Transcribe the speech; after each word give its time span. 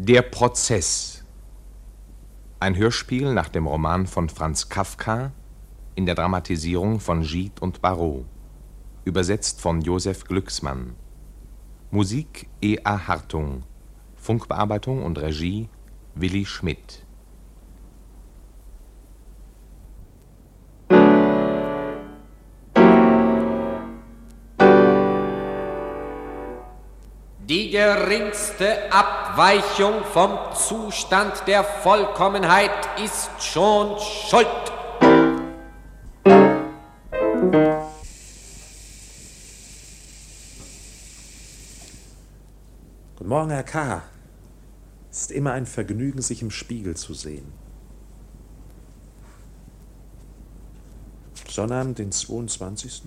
Der 0.00 0.22
Prozess. 0.22 1.24
Ein 2.60 2.76
Hörspiel 2.76 3.34
nach 3.34 3.48
dem 3.48 3.66
Roman 3.66 4.06
von 4.06 4.28
Franz 4.28 4.68
Kafka 4.68 5.32
in 5.96 6.06
der 6.06 6.14
Dramatisierung 6.14 7.00
von 7.00 7.22
Gide 7.22 7.60
und 7.60 7.82
Barrault. 7.82 8.24
Übersetzt 9.04 9.60
von 9.60 9.80
Josef 9.80 10.22
Glücksmann. 10.22 10.94
Musik 11.90 12.48
E. 12.62 12.78
A. 12.84 13.08
Hartung. 13.08 13.64
Funkbearbeitung 14.14 15.02
und 15.02 15.18
Regie 15.18 15.68
Willi 16.14 16.46
Schmidt. 16.46 17.04
Die 27.68 27.72
geringste 27.72 28.90
Abweichung 28.90 30.02
vom 30.02 30.38
Zustand 30.56 31.46
der 31.46 31.62
Vollkommenheit 31.62 32.70
ist 33.04 33.28
schon 33.44 33.98
Schuld. 34.00 34.46
Guten 43.16 43.28
Morgen, 43.28 43.50
Herr 43.50 43.64
K. 43.64 44.02
Es 45.10 45.20
ist 45.20 45.32
immer 45.32 45.52
ein 45.52 45.66
Vergnügen, 45.66 46.22
sich 46.22 46.40
im 46.40 46.50
Spiegel 46.50 46.96
zu 46.96 47.12
sehen. 47.12 47.52
Sonnabend, 51.46 51.98
den 51.98 52.12
22. 52.12 53.02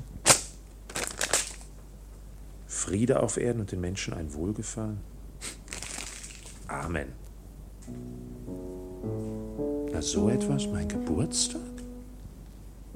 Friede 2.81 3.21
auf 3.21 3.37
Erden 3.37 3.61
und 3.61 3.71
den 3.71 3.79
Menschen 3.79 4.13
ein 4.13 4.33
Wohlgefallen. 4.33 4.99
Amen. 6.67 7.09
Na, 9.93 10.01
so 10.01 10.29
etwas? 10.29 10.67
Mein 10.67 10.87
Geburtstag? 10.87 11.61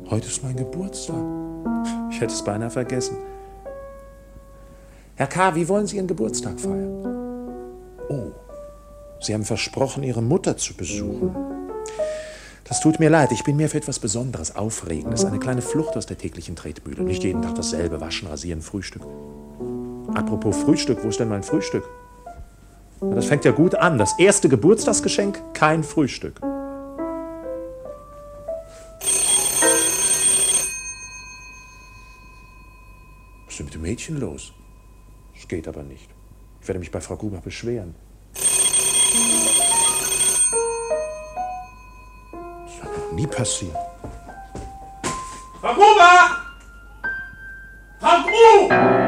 Heute 0.09 0.27
ist 0.27 0.43
mein 0.43 0.55
Geburtstag. 0.55 1.23
Ich 2.09 2.19
hätte 2.19 2.33
es 2.33 2.43
beinahe 2.43 2.71
vergessen. 2.71 3.17
Herr 5.15 5.27
K., 5.27 5.53
wie 5.53 5.67
wollen 5.67 5.85
Sie 5.85 5.97
Ihren 5.97 6.07
Geburtstag 6.07 6.59
feiern? 6.59 7.05
Oh, 8.09 8.31
Sie 9.21 9.35
haben 9.35 9.45
versprochen, 9.45 10.01
Ihre 10.01 10.23
Mutter 10.23 10.57
zu 10.57 10.73
besuchen. 10.73 11.35
Das 12.63 12.79
tut 12.79 12.99
mir 12.99 13.11
leid, 13.11 13.31
ich 13.31 13.43
bin 13.43 13.55
mir 13.55 13.69
für 13.69 13.77
etwas 13.77 13.99
Besonderes, 13.99 14.55
Aufregendes, 14.55 15.25
eine 15.25 15.37
kleine 15.37 15.61
Flucht 15.61 15.95
aus 15.95 16.07
der 16.07 16.17
täglichen 16.17 16.55
Tretmühle. 16.55 17.03
Nicht 17.03 17.23
jeden 17.23 17.43
Tag 17.43 17.53
dasselbe, 17.53 18.01
waschen, 18.01 18.27
rasieren, 18.27 18.63
Frühstück. 18.63 19.03
Apropos 20.15 20.55
Frühstück, 20.55 21.03
wo 21.03 21.09
ist 21.09 21.19
denn 21.19 21.27
mein 21.27 21.43
Frühstück? 21.43 21.83
Das 23.01 23.25
fängt 23.25 23.43
ja 23.43 23.51
gut 23.51 23.75
an. 23.75 23.97
Das 23.97 24.17
erste 24.17 24.47
Geburtstagsgeschenk, 24.47 25.41
kein 25.53 25.83
Frühstück. 25.83 26.39
Was 33.45 33.49
ist 33.49 33.59
denn 33.59 33.65
mit 33.65 33.73
dem 33.73 33.81
Mädchen 33.81 34.17
los? 34.19 34.53
Es 35.37 35.45
geht 35.47 35.67
aber 35.67 35.83
nicht. 35.83 36.09
Ich 36.61 36.67
werde 36.67 36.79
mich 36.79 36.91
bei 36.91 37.01
Frau 37.01 37.17
Gruber 37.17 37.41
beschweren. 37.41 37.93
Das 38.33 38.43
hat 42.81 42.97
noch 42.97 43.11
nie 43.11 43.27
passiert. 43.27 43.75
Frau 45.59 45.73
Gruber! 45.73 46.37
Frau 47.99 48.23
Gru! 48.23 49.04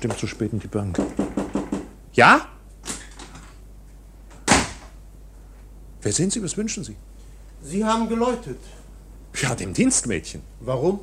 Bestimmt 0.00 0.18
zu 0.18 0.26
spät 0.26 0.52
in 0.54 0.60
die 0.60 0.66
Bank. 0.66 0.98
Ja? 2.14 2.48
Wer 6.00 6.12
sind 6.12 6.32
Sie? 6.32 6.42
Was 6.42 6.56
wünschen 6.56 6.84
Sie? 6.84 6.96
Sie 7.62 7.84
haben 7.84 8.08
geläutet. 8.08 8.58
Ja, 9.42 9.54
dem 9.54 9.74
Dienstmädchen. 9.74 10.40
Warum? 10.60 11.00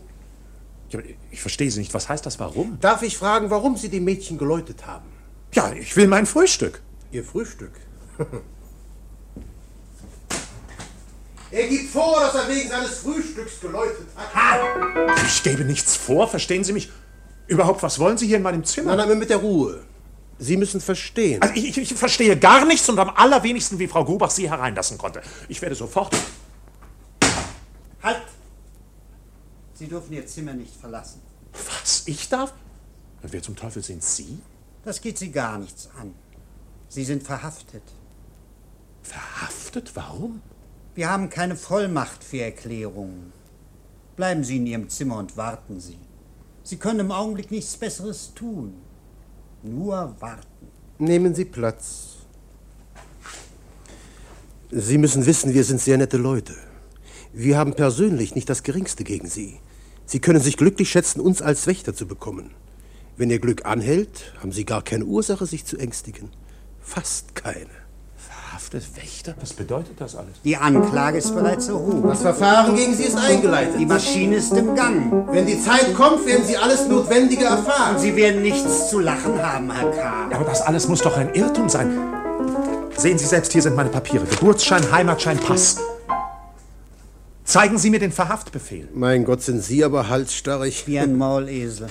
Ja, 0.90 1.00
ich 1.30 1.42
verstehe 1.42 1.70
Sie 1.70 1.80
nicht. 1.80 1.94
Was 1.94 2.10
heißt 2.10 2.26
das? 2.26 2.40
Warum? 2.40 2.80
Darf 2.82 3.04
ich 3.04 3.16
fragen, 3.18 3.52
warum 3.52 3.78
Sie 3.78 3.90
dem 3.90 4.04
Mädchen 4.04 4.40
geläutet 4.40 4.88
haben? 4.88 5.06
Ja, 5.54 5.72
ich 5.74 5.96
will 5.96 6.08
mein 6.08 6.26
Frühstück. 6.26 6.82
Ihr 7.12 7.24
Frühstück. 7.24 7.74
er 11.52 11.68
gibt 11.68 11.92
vor, 11.92 12.20
dass 12.20 12.34
er 12.34 12.50
wegen 12.50 12.68
seines 12.68 12.98
Frühstücks 12.98 13.60
geläutet 13.62 14.08
hat. 14.16 14.60
Ich 15.28 15.44
gebe 15.44 15.64
nichts 15.66 15.96
vor. 15.96 16.28
Verstehen 16.28 16.64
Sie 16.64 16.74
mich? 16.74 16.90
Überhaupt, 17.48 17.82
was 17.82 17.98
wollen 18.00 18.18
Sie 18.18 18.28
hier 18.28 18.38
in 18.38 18.44
meinem 18.44 18.64
Zimmer? 18.64 18.96
Nein, 18.96 19.10
nein, 19.10 19.20
mit 19.20 19.30
der 19.30 19.38
Ruhe. 19.38 19.84
Sie 20.40 20.58
müssen 20.58 20.82
verstehen. 20.82 21.42
Also 21.42 21.56
ich, 21.56 21.70
ich, 21.70 21.92
ich 21.92 21.94
verstehe 21.94 22.38
gar 22.38 22.66
nichts 22.66 22.88
und 22.90 23.00
am 23.00 23.10
allerwenigsten, 23.10 23.80
wie 23.80 23.88
Frau 23.88 24.04
Grubach 24.06 24.30
Sie 24.30 24.50
hereinlassen 24.50 24.98
konnte. 24.98 25.22
Ich 25.48 25.62
werde 25.62 25.76
sofort. 25.76 26.16
Halt! 28.04 28.22
Sie 29.74 29.88
dürfen 29.88 30.14
Ihr 30.14 30.28
Zimmer 30.28 30.54
nicht 30.54 30.76
verlassen. 30.76 31.22
Was? 31.82 32.04
Ich 32.06 32.30
darf? 32.30 32.54
Und 33.24 33.34
wer 33.34 33.42
zum 33.42 33.56
Teufel 33.56 33.82
sind 33.82 34.04
Sie? 34.04 34.40
Das 34.84 35.02
geht 35.02 35.18
Sie 35.18 35.32
gar 35.32 35.58
nichts 35.58 35.90
an. 36.00 36.14
Sie 36.90 37.04
sind 37.04 37.24
verhaftet. 37.24 37.84
Verhaftet? 39.02 39.92
Warum? 39.96 40.42
Wir 40.96 41.10
haben 41.10 41.30
keine 41.30 41.56
Vollmacht 41.56 42.24
für 42.24 42.42
Erklärungen. 42.42 43.32
Bleiben 44.16 44.44
Sie 44.44 44.58
in 44.58 44.68
Ihrem 44.68 44.90
Zimmer 44.90 45.18
und 45.18 45.38
warten 45.38 45.80
Sie. 45.80 45.98
Sie 46.68 46.76
können 46.76 47.00
im 47.00 47.12
Augenblick 47.14 47.50
nichts 47.50 47.78
Besseres 47.78 48.34
tun. 48.36 48.74
Nur 49.64 50.14
warten. 50.20 50.68
Nehmen 50.98 51.34
Sie 51.34 51.46
Platz. 51.46 52.18
Sie 54.70 54.98
müssen 54.98 55.26
wissen, 55.26 55.54
wir 55.54 55.64
sind 55.64 55.80
sehr 55.80 55.98
nette 55.98 56.18
Leute. 56.18 56.56
Wir 57.32 57.58
haben 57.58 57.74
persönlich 57.74 58.36
nicht 58.36 58.50
das 58.50 58.64
Geringste 58.64 59.06
gegen 59.06 59.30
Sie. 59.30 59.60
Sie 60.06 60.20
können 60.20 60.42
sich 60.42 60.58
glücklich 60.58 60.90
schätzen, 60.90 61.22
uns 61.22 61.42
als 61.42 61.68
Wächter 61.68 61.96
zu 61.96 62.06
bekommen. 62.06 62.52
Wenn 63.16 63.30
Ihr 63.30 63.40
Glück 63.40 63.66
anhält, 63.66 64.34
haben 64.42 64.52
Sie 64.52 64.66
gar 64.66 64.82
keine 64.82 65.06
Ursache, 65.06 65.46
sich 65.46 65.64
zu 65.64 65.78
ängstigen. 65.78 66.32
Fast 66.82 67.34
keine. 67.34 67.87
Verhaftet 68.58 68.98
Wächter? 68.98 69.36
Was 69.40 69.54
bedeutet 69.54 70.02
das 70.02 70.16
alles? 70.16 70.32
Die 70.44 70.58
Anklage 70.58 71.20
ist 71.20 71.36
bereits 71.36 71.68
erhoben. 71.68 72.10
Das 72.10 72.22
Verfahren 72.22 72.76
gegen 72.76 72.96
Sie 72.96 73.04
ist 73.04 73.16
eingeleitet. 73.16 73.76
Die 73.78 73.86
Maschine 73.86 74.38
ist 74.38 74.52
im 74.54 74.74
Gang. 74.74 75.28
Wenn 75.32 75.46
die 75.46 75.62
Zeit 75.62 75.94
kommt, 75.94 76.26
werden 76.26 76.44
Sie 76.44 76.58
alles 76.58 76.88
Notwendige 76.88 77.46
erfahren. 77.46 78.00
Sie 78.00 78.16
werden 78.16 78.42
nichts 78.42 78.90
zu 78.90 79.00
lachen 79.00 79.40
haben, 79.40 79.70
Herr 79.72 79.92
K. 79.92 80.36
Aber 80.36 80.46
das 80.46 80.62
alles 80.64 80.88
muss 80.88 81.02
doch 81.02 81.16
ein 81.18 81.36
Irrtum 81.36 81.70
sein. 81.70 82.00
Sehen 82.96 83.20
Sie 83.20 83.26
selbst, 83.26 83.52
hier 83.52 83.62
sind 83.62 83.76
meine 83.76 83.90
Papiere. 83.90 84.26
Geburtsschein, 84.26 84.92
Heimatschein, 84.92 85.38
Pass. 85.38 85.78
Zeigen 87.44 87.78
Sie 87.78 87.92
mir 87.92 88.00
den 88.00 88.12
Verhaftbefehl. 88.12 88.90
Mein 88.92 89.24
Gott, 89.24 89.44
sind 89.44 89.64
Sie 89.64 89.84
aber 89.84 90.10
halsstarrig. 90.10 90.88
Wie 90.88 90.98
ein 90.98 91.16
Maulesel. 91.16 91.90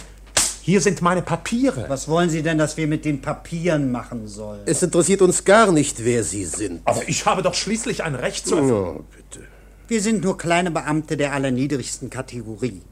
Hier 0.67 0.81
sind 0.81 1.01
meine 1.01 1.23
Papiere. 1.23 1.85
Was 1.87 2.09
wollen 2.09 2.29
Sie 2.29 2.43
denn, 2.43 2.59
dass 2.59 2.77
wir 2.77 2.89
mit 2.89 3.05
den 3.05 3.21
Papieren 3.21 3.93
machen 3.93 4.27
sollen? 4.27 4.63
Es 4.67 4.83
interessiert 4.83 5.23
uns 5.23 5.45
gar 5.45 5.71
nicht, 5.71 6.05
wer 6.05 6.25
Sie 6.25 6.45
sind. 6.45 6.81
Aber 6.85 7.09
ich 7.09 7.25
habe 7.25 7.43
doch 7.43 7.55
schließlich 7.55 8.03
ein 8.03 8.17
Recht 8.17 8.49
zu 8.49 8.57
erfüllen. 8.57 8.97
Oh, 8.99 9.05
bitte. 9.17 9.47
Wir 9.87 10.03
sind 10.03 10.25
nur 10.25 10.37
kleine 10.37 10.73
Beamte 10.73 11.17
der 11.17 11.35
allerniedrigsten 11.35 12.11
Kategorie. 12.11 12.83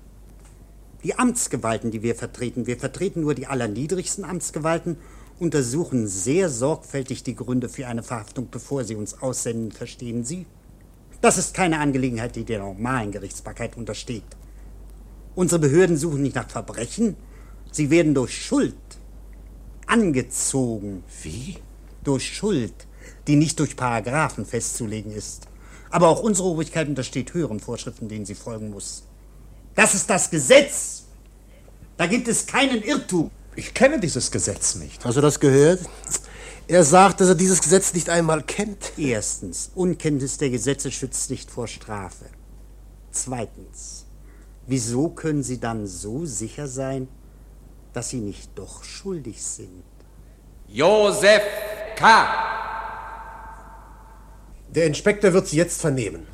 Die 1.03 1.19
Amtsgewalten, 1.19 1.91
die 1.91 2.05
wir 2.05 2.15
vertreten, 2.15 2.69
wir 2.69 2.77
vertreten 2.77 3.23
nur 3.23 3.35
die 3.35 3.49
allerniedrigsten 3.49 4.25
Amtsgewalten, 4.25 4.97
untersuchen 5.41 6.07
sehr 6.07 6.51
sorgfältig 6.51 7.25
die 7.25 7.35
Gründe 7.35 7.69
für 7.69 7.89
eine 7.89 8.05
Verhaftung, 8.05 8.47
bevor 8.53 8.85
sie 8.85 8.95
uns 8.95 9.21
aussenden, 9.21 9.73
verstehen 9.73 10.25
Sie? 10.25 10.47
Das 11.21 11.39
ist 11.39 11.55
keine 11.55 11.81
Angelegenheit, 11.81 12.37
die 12.37 12.45
der 12.45 12.61
normalen 12.61 13.11
Gerichtsbarkeit 13.11 13.77
untersteht. 13.77 14.23
Unsere 15.35 15.59
Behörden 15.59 15.97
suchen 15.97 16.23
nicht 16.23 16.37
nach 16.37 16.49
Verbrechen, 16.49 17.17
sie 17.75 17.91
werden 17.91 18.15
durch 18.15 18.45
Schuld 18.45 18.75
angezogen. 19.87 21.03
Wie? 21.23 21.59
Durch 22.05 22.35
Schuld, 22.35 22.75
die 23.27 23.37
nicht 23.37 23.59
durch 23.59 23.77
Paragraphen 23.77 24.47
festzulegen 24.47 25.13
ist. 25.13 25.49
Aber 25.91 26.09
auch 26.09 26.21
unsere 26.21 26.49
Obrigkeit 26.49 26.89
untersteht 26.89 27.35
höheren 27.35 27.61
Vorschriften, 27.61 28.09
denen 28.09 28.27
sie 28.27 28.35
folgen 28.35 28.71
muss. 28.71 29.05
Das 29.75 29.95
ist 29.95 30.09
das 30.09 30.31
Gesetz. 30.31 31.05
Da 31.97 32.07
gibt 32.07 32.29
es 32.29 32.47
keinen 32.47 32.83
Irrtum. 32.83 33.31
Ich 33.57 33.73
kenne 33.73 34.01
dieses 34.01 34.31
Gesetz 34.31 34.75
nicht. 34.75 35.05
Hast 35.05 35.17
du 35.17 35.21
das 35.21 35.39
gehört? 35.39 35.81
Er 36.67 36.83
sagt, 36.83 37.21
dass 37.21 37.29
er 37.29 37.35
dieses 37.35 37.61
Gesetz 37.61 37.93
nicht 37.95 38.09
einmal 38.09 38.43
kennt. 38.43 38.93
Erstens, 38.97 39.71
Unkenntnis 39.75 40.39
der 40.39 40.51
Gesetze 40.51 40.91
schützt 40.91 41.31
nicht 41.31 41.51
vor 41.51 41.69
Strafe. 41.69 42.25
Zweitens, 43.11 44.07
wieso 44.67 45.11
können 45.11 45.43
Sie 45.43 45.61
dann 45.61 45.87
so 45.87 46.25
sicher 46.27 46.67
sein, 46.67 47.07
dass 47.95 48.11
Sie 48.11 48.21
nicht 48.21 48.51
doch 48.57 48.85
schuldig 48.85 49.43
sind? 49.43 49.85
Josef 50.69 51.43
K. 51.97 52.27
Der 54.69 54.87
Inspektor 54.87 55.33
wird 55.33 55.47
Sie 55.47 55.57
jetzt 55.57 55.81
vernehmen. 55.81 56.27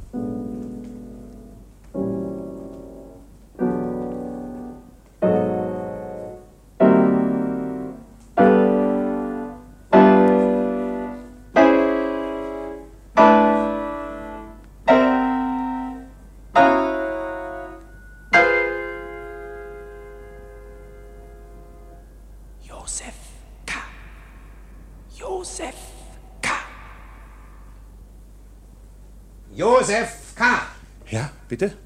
Josef 29.60 30.34
K. 30.36 30.62
Ja, 31.10 31.30
bitte? 31.46 31.76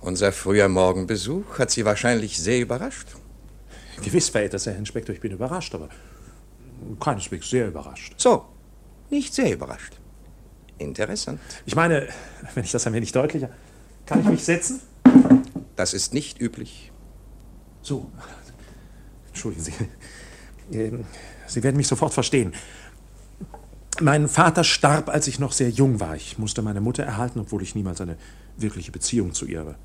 Unser 0.00 0.32
früher 0.32 0.66
Morgenbesuch 0.68 1.56
hat 1.56 1.70
Sie 1.70 1.84
wahrscheinlich 1.84 2.36
sehr 2.36 2.58
überrascht. 2.58 3.14
Gewiss, 4.02 4.28
verehrter 4.28 4.58
Herr 4.58 4.76
Inspektor, 4.76 5.14
ich 5.14 5.20
bin 5.20 5.30
überrascht, 5.30 5.72
aber 5.76 5.88
keineswegs 6.98 7.48
sehr 7.48 7.68
überrascht. 7.68 8.14
So, 8.16 8.46
nicht 9.08 9.32
sehr 9.34 9.52
überrascht. 9.52 9.92
Interessant. 10.78 11.38
Ich 11.64 11.76
meine, 11.76 12.08
wenn 12.54 12.64
ich 12.64 12.72
das 12.72 12.88
ein 12.88 12.92
wenig 12.92 13.12
deutlicher. 13.12 13.50
Kann 14.04 14.22
ich 14.22 14.26
mich 14.26 14.44
setzen? 14.44 14.80
Das 15.76 15.94
ist 15.94 16.12
nicht 16.12 16.40
üblich. 16.40 16.90
So. 17.82 18.10
Entschuldigen 19.28 19.62
Sie. 19.62 19.72
Ähm, 20.72 21.04
Sie 21.46 21.62
werden 21.62 21.76
mich 21.76 21.86
sofort 21.86 22.12
verstehen. 22.12 22.52
Mein 24.00 24.28
Vater 24.28 24.64
starb, 24.64 25.08
als 25.08 25.26
ich 25.26 25.38
noch 25.38 25.52
sehr 25.52 25.70
jung 25.70 26.00
war. 26.00 26.14
Ich 26.16 26.38
musste 26.38 26.62
meine 26.62 26.80
Mutter 26.80 27.02
erhalten, 27.02 27.40
obwohl 27.40 27.62
ich 27.62 27.74
niemals 27.74 28.00
eine 28.00 28.16
wirkliche 28.56 28.92
Beziehung 28.92 29.32
zu 29.32 29.46
ihr. 29.46 29.76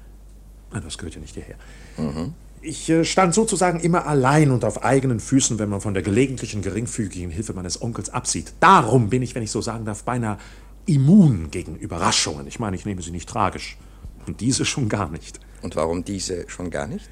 Aber 0.69 0.81
das 0.81 0.97
gehört 0.97 1.15
ja 1.15 1.21
nicht 1.21 1.35
hierher. 1.35 1.55
Mhm. 1.97 2.33
Ich 2.61 2.89
äh, 2.89 3.03
stand 3.03 3.33
sozusagen 3.33 3.79
immer 3.79 4.07
allein 4.07 4.51
und 4.51 4.63
auf 4.63 4.83
eigenen 4.83 5.19
Füßen, 5.19 5.59
wenn 5.59 5.69
man 5.69 5.81
von 5.81 5.93
der 5.93 6.03
gelegentlichen 6.03 6.61
geringfügigen 6.61 7.29
Hilfe 7.29 7.53
meines 7.53 7.81
Onkels 7.81 8.09
absieht. 8.09 8.53
Darum 8.59 9.09
bin 9.09 9.21
ich, 9.21 9.35
wenn 9.35 9.43
ich 9.43 9.51
so 9.51 9.61
sagen 9.61 9.83
darf, 9.83 10.03
beinahe 10.03 10.37
immun 10.85 11.51
gegen 11.51 11.75
Überraschungen. 11.75 12.47
Ich 12.47 12.59
meine, 12.59 12.75
ich 12.75 12.85
nehme 12.85 13.01
sie 13.01 13.11
nicht 13.11 13.27
tragisch. 13.27 13.77
Und 14.25 14.39
diese 14.39 14.65
schon 14.65 14.89
gar 14.89 15.09
nicht. 15.09 15.39
Und 15.61 15.75
warum 15.75 16.05
diese 16.05 16.49
schon 16.49 16.69
gar 16.69 16.87
nicht? 16.87 17.09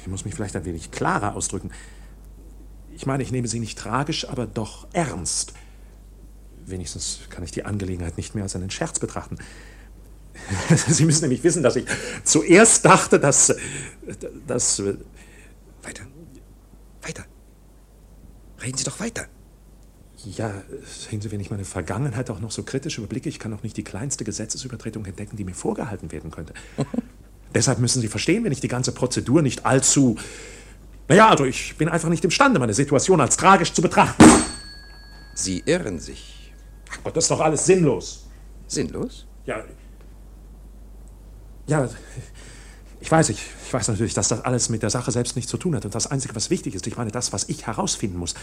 Ich 0.00 0.06
muss 0.06 0.24
mich 0.24 0.34
vielleicht 0.34 0.56
ein 0.56 0.64
wenig 0.64 0.90
klarer 0.90 1.34
ausdrücken. 1.34 1.70
Ich 2.94 3.06
meine, 3.06 3.22
ich 3.22 3.32
nehme 3.32 3.48
sie 3.48 3.60
nicht 3.60 3.78
tragisch, 3.78 4.28
aber 4.28 4.46
doch 4.46 4.86
ernst. 4.92 5.54
Wenigstens 6.66 7.20
kann 7.30 7.42
ich 7.44 7.50
die 7.50 7.64
Angelegenheit 7.64 8.16
nicht 8.16 8.34
mehr 8.34 8.44
als 8.44 8.54
einen 8.56 8.70
Scherz 8.70 8.98
betrachten. 8.98 9.38
Sie 10.88 11.04
müssen 11.04 11.22
nämlich 11.22 11.42
wissen, 11.44 11.62
dass 11.62 11.76
ich 11.76 11.86
zuerst 12.24 12.84
dachte, 12.84 13.18
dass. 13.18 13.54
dass. 14.46 14.82
Weiter. 15.82 16.02
Weiter. 17.02 17.24
Reden 18.62 18.78
Sie 18.78 18.84
doch 18.84 19.00
weiter. 19.00 19.26
Ja, 20.24 20.52
sehen 20.84 21.22
Sie, 21.22 21.30
wenn 21.30 21.40
ich 21.40 21.50
meine 21.50 21.64
Vergangenheit 21.64 22.28
auch 22.28 22.40
noch 22.40 22.50
so 22.50 22.62
kritisch 22.62 22.98
überblicke, 22.98 23.28
ich 23.28 23.38
kann 23.38 23.54
auch 23.54 23.62
nicht 23.62 23.76
die 23.76 23.84
kleinste 23.84 24.24
Gesetzesübertretung 24.24 25.06
entdecken, 25.06 25.36
die 25.36 25.44
mir 25.44 25.54
vorgehalten 25.54 26.12
werden 26.12 26.30
könnte. 26.30 26.52
Deshalb 27.54 27.78
müssen 27.78 28.02
Sie 28.02 28.08
verstehen, 28.08 28.44
wenn 28.44 28.52
ich 28.52 28.60
die 28.60 28.68
ganze 28.68 28.92
Prozedur 28.92 29.40
nicht 29.40 29.64
allzu 29.64 30.16
naja, 31.10 31.28
also 31.28 31.44
ich 31.44 31.76
bin 31.76 31.88
einfach 31.88 32.08
nicht 32.08 32.24
imstande, 32.24 32.60
meine 32.60 32.72
Situation 32.72 33.20
als 33.20 33.36
tragisch 33.36 33.72
zu 33.72 33.82
betrachten. 33.82 34.24
Sie 35.34 35.60
irren 35.66 35.98
sich. 35.98 36.52
Ach 36.88 36.98
Gott, 37.02 37.16
das 37.16 37.24
ist 37.24 37.32
doch 37.32 37.40
alles 37.40 37.66
sinnlos. 37.66 38.28
Sinnlos? 38.68 39.26
Ja. 39.44 39.64
Ja, 41.66 41.88
ich 43.00 43.10
weiß, 43.10 43.30
ich, 43.30 43.44
ich 43.66 43.72
weiß 43.72 43.88
natürlich, 43.88 44.14
dass 44.14 44.28
das 44.28 44.44
alles 44.44 44.68
mit 44.68 44.84
der 44.84 44.90
Sache 44.90 45.10
selbst 45.10 45.34
nichts 45.34 45.50
zu 45.50 45.56
tun 45.56 45.74
hat. 45.74 45.84
Und 45.84 45.96
das 45.96 46.06
Einzige, 46.06 46.36
was 46.36 46.48
wichtig 46.48 46.76
ist, 46.76 46.86
ich 46.86 46.96
meine, 46.96 47.10
das, 47.10 47.32
was 47.32 47.48
ich 47.48 47.66
herausfinden 47.66 48.16
muss, 48.16 48.34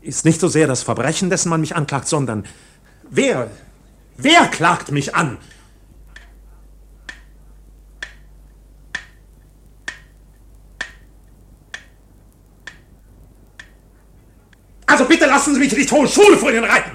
ist 0.00 0.24
nicht 0.24 0.40
so 0.40 0.48
sehr 0.48 0.66
das 0.66 0.82
Verbrechen, 0.82 1.30
dessen 1.30 1.48
man 1.48 1.60
mich 1.60 1.76
anklagt, 1.76 2.08
sondern 2.08 2.44
wer, 3.08 3.52
wer 4.16 4.48
klagt 4.48 4.90
mich 4.90 5.14
an? 5.14 5.38
Also 14.86 15.04
bitte 15.06 15.26
lassen 15.26 15.54
Sie 15.54 15.60
mich 15.60 15.72
in 15.72 15.82
die 15.84 15.90
hohe 15.90 16.06
Schule 16.08 16.36
vor 16.36 16.50
Ihnen 16.50 16.64
reiten. 16.64 16.92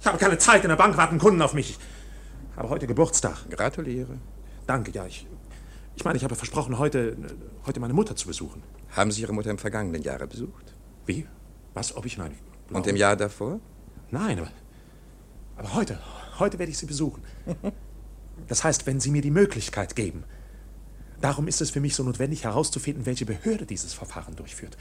Ich 0.00 0.06
habe 0.06 0.18
keine 0.18 0.38
Zeit, 0.38 0.62
in 0.62 0.68
der 0.68 0.76
Bank 0.76 0.96
warten 0.96 1.18
Kunden 1.18 1.42
auf 1.42 1.54
mich. 1.54 1.70
Ich 1.70 2.56
habe 2.56 2.68
heute 2.68 2.86
Geburtstag. 2.86 3.48
Gratuliere. 3.50 4.18
Danke, 4.66 4.90
ja. 4.92 5.06
Ich, 5.06 5.26
ich 5.96 6.04
meine, 6.04 6.16
ich 6.16 6.24
habe 6.24 6.34
versprochen, 6.34 6.78
heute, 6.78 7.16
heute 7.66 7.80
meine 7.80 7.94
Mutter 7.94 8.16
zu 8.16 8.26
besuchen. 8.28 8.62
Haben 8.90 9.10
Sie 9.10 9.22
Ihre 9.22 9.32
Mutter 9.32 9.50
im 9.50 9.58
vergangenen 9.58 10.02
Jahre 10.02 10.26
besucht? 10.26 10.74
Wie? 11.06 11.26
Was? 11.74 11.96
Ob 11.96 12.06
ich? 12.06 12.16
Nein. 12.18 12.32
Ich 12.68 12.74
Und 12.74 12.86
im 12.86 12.96
Jahr 12.96 13.16
davor? 13.16 13.60
Nein, 14.10 14.38
aber, 14.38 14.50
aber 15.56 15.74
heute, 15.74 16.00
heute 16.38 16.58
werde 16.58 16.70
ich 16.70 16.78
sie 16.78 16.86
besuchen. 16.86 17.22
Das 18.46 18.62
heißt, 18.62 18.86
wenn 18.86 19.00
Sie 19.00 19.10
mir 19.10 19.20
die 19.20 19.32
Möglichkeit 19.32 19.96
geben. 19.96 20.22
Darum 21.20 21.48
ist 21.48 21.60
es 21.60 21.70
für 21.70 21.80
mich 21.80 21.96
so 21.96 22.04
notwendig 22.04 22.44
herauszufinden, 22.44 23.04
welche 23.04 23.26
Behörde 23.26 23.66
dieses 23.66 23.92
Verfahren 23.94 24.36
durchführt. 24.36 24.76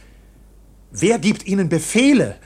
Wer 0.91 1.19
gibt 1.19 1.45
ihnen 1.45 1.69
Befehle? 1.69 2.39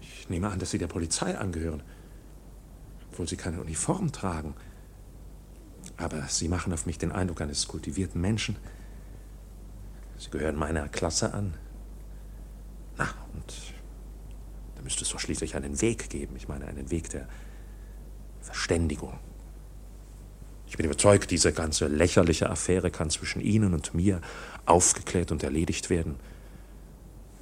Ich 0.00 0.28
nehme 0.28 0.50
an, 0.50 0.58
dass 0.58 0.70
Sie 0.70 0.78
der 0.78 0.88
Polizei 0.88 1.38
angehören, 1.38 1.82
obwohl 3.10 3.26
Sie 3.26 3.36
keine 3.36 3.60
Uniform 3.60 4.12
tragen. 4.12 4.54
Aber 5.96 6.22
Sie 6.28 6.48
machen 6.48 6.72
auf 6.72 6.84
mich 6.84 6.98
den 6.98 7.12
Eindruck 7.12 7.40
eines 7.40 7.66
kultivierten 7.66 8.20
Menschen. 8.20 8.56
Sie 10.18 10.30
gehören 10.30 10.56
meiner 10.56 10.88
Klasse 10.88 11.32
an. 11.32 11.54
Na, 12.98 13.08
und 13.32 13.54
da 14.76 14.82
müsste 14.82 15.04
es 15.04 15.10
doch 15.10 15.18
schließlich 15.18 15.56
einen 15.56 15.80
Weg 15.80 16.10
geben. 16.10 16.36
Ich 16.36 16.46
meine, 16.46 16.66
einen 16.66 16.90
Weg 16.90 17.08
der 17.10 17.26
Verständigung. 18.40 19.18
Ich 20.68 20.76
bin 20.76 20.86
überzeugt, 20.86 21.30
diese 21.30 21.52
ganze 21.52 21.86
lächerliche 21.86 22.50
Affäre 22.50 22.90
kann 22.90 23.10
zwischen 23.10 23.40
Ihnen 23.40 23.72
und 23.72 23.94
mir 23.94 24.20
aufgeklärt 24.66 25.32
und 25.32 25.42
erledigt 25.42 25.88
werden. 25.88 26.16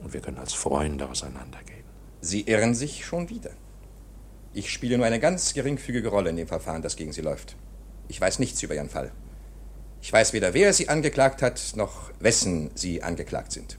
Und 0.03 0.13
wir 0.13 0.21
können 0.21 0.39
als 0.39 0.53
Freunde 0.53 1.09
auseinandergehen. 1.09 1.85
Sie 2.21 2.43
irren 2.43 2.75
sich 2.75 3.05
schon 3.05 3.29
wieder. 3.29 3.51
Ich 4.53 4.71
spiele 4.71 4.97
nur 4.97 5.07
eine 5.07 5.21
ganz 5.21 5.55
geringfügige 5.55 6.09
Rolle 6.09 6.31
in 6.31 6.37
dem 6.37 6.47
Verfahren, 6.47 6.83
das 6.83 6.97
gegen 6.97 7.13
Sie 7.13 7.21
läuft. 7.21 7.57
Ich 8.09 8.21
weiß 8.21 8.39
nichts 8.39 8.63
über 8.63 8.75
Ihren 8.75 8.89
Fall. 8.89 9.13
Ich 10.01 10.13
weiß 10.13 10.33
weder, 10.33 10.55
wer 10.55 10.73
Sie 10.73 10.89
angeklagt 10.89 11.43
hat, 11.43 11.73
noch 11.75 12.13
wessen 12.21 12.71
Sie 12.75 13.03
angeklagt 13.03 13.53
sind. 13.53 13.79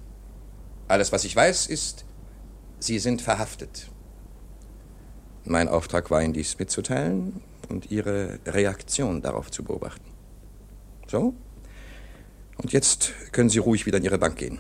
Alles, 0.87 1.11
was 1.11 1.23
ich 1.23 1.35
weiß, 1.35 1.67
ist, 1.67 2.05
Sie 2.79 2.99
sind 2.99 3.21
verhaftet. 3.21 3.89
Mein 5.47 5.69
Auftrag 5.69 6.11
war 6.11 6.21
Ihnen 6.21 6.33
dies 6.33 6.59
mitzuteilen 6.59 7.41
und 7.69 7.89
Ihre 7.89 8.39
Reaktion 8.45 9.21
darauf 9.21 9.49
zu 9.49 9.63
beobachten. 9.63 10.05
So? 11.07 11.33
Und 12.57 12.73
jetzt 12.73 13.13
können 13.31 13.49
Sie 13.49 13.59
ruhig 13.59 13.85
wieder 13.85 13.97
in 13.97 14.03
Ihre 14.03 14.17
Bank 14.17 14.35
gehen. 14.37 14.59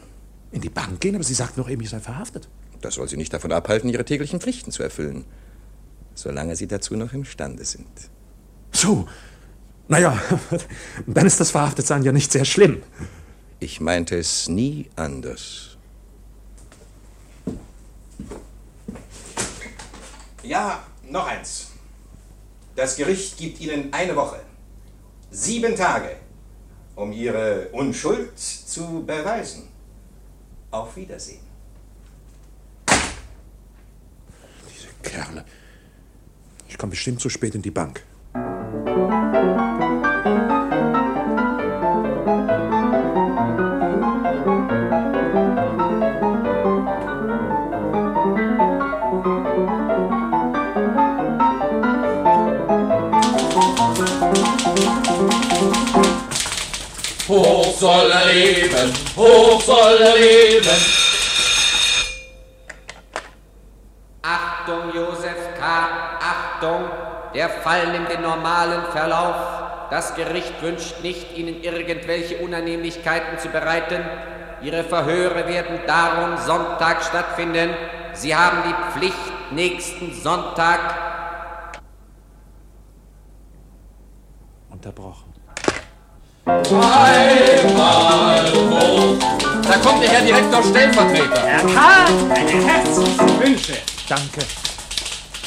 In 0.51 0.61
die 0.61 0.69
Bank 0.69 1.01
gehen? 1.01 1.15
Aber 1.15 1.23
Sie 1.23 1.33
sagten 1.33 1.59
noch 1.59 1.69
eben, 1.69 1.81
ich 1.81 1.89
sei 1.89 1.99
verhaftet. 1.99 2.47
Das 2.81 2.95
soll 2.95 3.07
Sie 3.09 3.17
nicht 3.17 3.33
davon 3.33 3.51
abhalten, 3.51 3.89
Ihre 3.89 4.05
täglichen 4.05 4.39
Pflichten 4.39 4.71
zu 4.71 4.83
erfüllen. 4.83 5.25
Solange 6.15 6.55
Sie 6.55 6.67
dazu 6.67 6.95
noch 6.95 7.13
imstande 7.13 7.65
sind. 7.65 7.87
So. 8.71 9.07
Naja, 9.87 10.19
dann 11.07 11.25
ist 11.25 11.39
das 11.39 11.51
Verhaftetsein 11.51 12.03
ja 12.03 12.11
nicht 12.11 12.31
sehr 12.31 12.45
schlimm. 12.45 12.81
Ich 13.59 13.81
meinte 13.81 14.17
es 14.17 14.47
nie 14.47 14.89
anders. 14.95 15.76
Ja, 20.47 20.81
noch 21.03 21.27
eins. 21.27 21.71
Das 22.73 22.95
Gericht 22.95 23.37
gibt 23.37 23.59
Ihnen 23.59 23.91
eine 23.91 24.15
Woche, 24.15 24.39
sieben 25.29 25.75
Tage, 25.75 26.15
um 26.95 27.11
Ihre 27.11 27.67
Unschuld 27.73 28.39
zu 28.39 29.03
beweisen. 29.05 29.67
Auf 30.71 30.95
Wiedersehen. 30.95 31.41
Diese 34.69 34.87
Kerle. 35.03 35.43
Ich 36.69 36.77
komme 36.77 36.91
bestimmt 36.91 37.19
zu 37.19 37.29
spät 37.29 37.53
in 37.53 37.61
die 37.61 37.71
Bank. 37.71 38.01
soll 57.87 58.11
er 58.11 58.25
leben, 58.33 58.93
hoch 59.15 59.61
soll 59.61 59.97
er 60.01 60.15
leben. 60.17 60.79
Achtung, 64.21 64.93
Josef 64.93 65.39
K., 65.57 65.63
Achtung, 66.33 66.83
der 67.33 67.49
Fall 67.49 67.87
nimmt 67.93 68.09
den 68.09 68.23
normalen 68.23 68.83
Verlauf. 68.91 69.35
Das 69.89 70.15
Gericht 70.15 70.61
wünscht 70.61 70.99
nicht, 71.01 71.37
Ihnen 71.37 71.63
irgendwelche 71.63 72.37
Unannehmlichkeiten 72.39 73.39
zu 73.39 73.47
bereiten. 73.47 74.03
Ihre 74.61 74.83
Verhöre 74.83 75.47
werden 75.47 75.79
darum 75.87 76.35
Sonntag 76.45 77.03
stattfinden. 77.03 77.69
Sie 78.11 78.35
haben 78.35 78.63
die 78.67 78.75
Pflicht, 78.91 79.51
nächsten 79.51 80.13
Sonntag 80.13 80.81
unterbrochen. 84.69 85.26
Einmal 86.49 88.39
hoch. 88.53 89.19
Da 89.63 89.77
kommt 89.79 90.01
der 90.01 90.09
Herr 90.11 90.21
Direktor 90.21 90.63
Stellvertreter. 90.63 91.45
Herr 91.45 91.59
K., 91.59 92.09
meine 92.29 92.65
herzlichen 92.65 93.39
Wünsche. 93.41 93.73
Danke. 94.07 94.39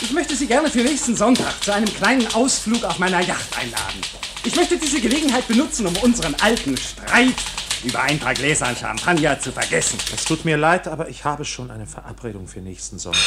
Ich 0.02 0.12
möchte 0.12 0.36
Sie 0.36 0.46
gerne 0.46 0.68
für 0.68 0.80
nächsten 0.80 1.16
Sonntag 1.16 1.64
zu 1.64 1.72
einem 1.72 1.86
kleinen 1.86 2.26
Ausflug 2.34 2.84
auf 2.84 2.98
meiner 2.98 3.20
Yacht 3.20 3.58
einladen. 3.58 4.02
Ich 4.44 4.54
möchte 4.54 4.76
diese 4.76 5.00
Gelegenheit 5.00 5.48
benutzen, 5.48 5.86
um 5.86 5.96
unseren 6.02 6.34
alten 6.34 6.76
Streit 6.76 7.34
über 7.82 8.02
ein 8.02 8.18
paar 8.18 8.34
Gläser 8.34 8.76
Champagner 8.76 9.40
zu 9.40 9.52
vergessen. 9.52 9.98
Es 10.14 10.26
tut 10.26 10.44
mir 10.44 10.58
leid, 10.58 10.86
aber 10.86 11.08
ich 11.08 11.24
habe 11.24 11.46
schon 11.46 11.70
eine 11.70 11.86
Verabredung 11.86 12.46
für 12.46 12.60
nächsten 12.60 12.98
Sonntag. 12.98 13.22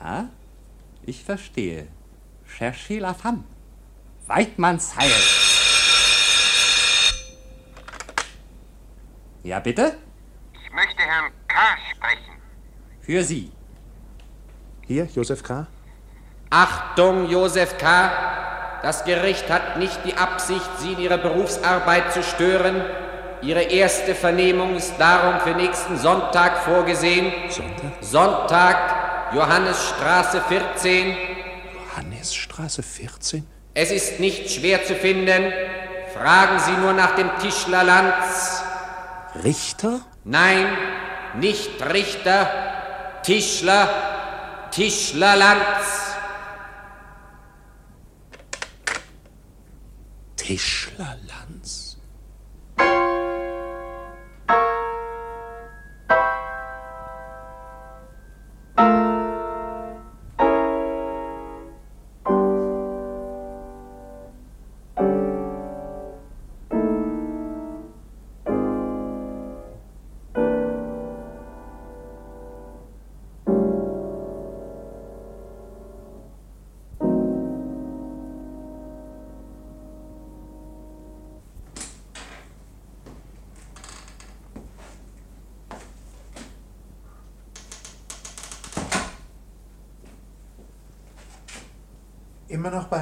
Ah, 0.00 0.26
ich 1.04 1.24
verstehe. 1.24 1.88
Cherchez 2.56 3.00
la 3.00 3.14
femme. 3.14 3.42
Weidmanns 4.30 4.96
Heil. 4.96 5.10
Ja, 9.42 9.58
bitte? 9.58 9.96
Ich 10.52 10.72
möchte 10.72 11.02
Herrn 11.02 11.32
K. 11.48 11.56
sprechen. 11.90 12.40
Für 13.00 13.24
Sie. 13.24 13.50
Hier, 14.86 15.06
Josef 15.06 15.42
K. 15.42 15.66
Achtung, 16.48 17.28
Josef 17.28 17.76
K. 17.76 18.12
Das 18.82 19.04
Gericht 19.04 19.50
hat 19.50 19.78
nicht 19.78 19.98
die 20.04 20.14
Absicht, 20.14 20.70
Sie 20.78 20.92
in 20.92 21.00
Ihrer 21.00 21.18
Berufsarbeit 21.18 22.12
zu 22.12 22.22
stören. 22.22 22.84
Ihre 23.42 23.62
erste 23.62 24.14
Vernehmung 24.14 24.76
ist 24.76 24.94
darum 24.98 25.40
für 25.40 25.56
nächsten 25.56 25.98
Sonntag 25.98 26.58
vorgesehen. 26.58 27.32
Sonntag? 27.50 27.92
Sonntag, 28.00 29.34
Johannesstraße 29.34 30.40
14. 30.42 31.16
Johannesstraße 31.96 32.84
14? 32.84 33.59
Es 33.74 33.90
ist 33.90 34.20
nicht 34.20 34.50
schwer 34.50 34.84
zu 34.84 34.94
finden. 34.94 35.52
Fragen 36.12 36.58
Sie 36.58 36.72
nur 36.72 36.92
nach 36.92 37.14
dem 37.14 37.30
Tischler 37.38 37.84
Lanz. 37.84 38.62
Richter? 39.44 40.00
Nein, 40.24 40.66
nicht 41.34 41.70
Richter, 41.92 42.50
Tischler, 43.22 44.68
Tischler 44.70 45.36
Lanz. 45.36 46.16
Tischlerlanz? 50.36 51.39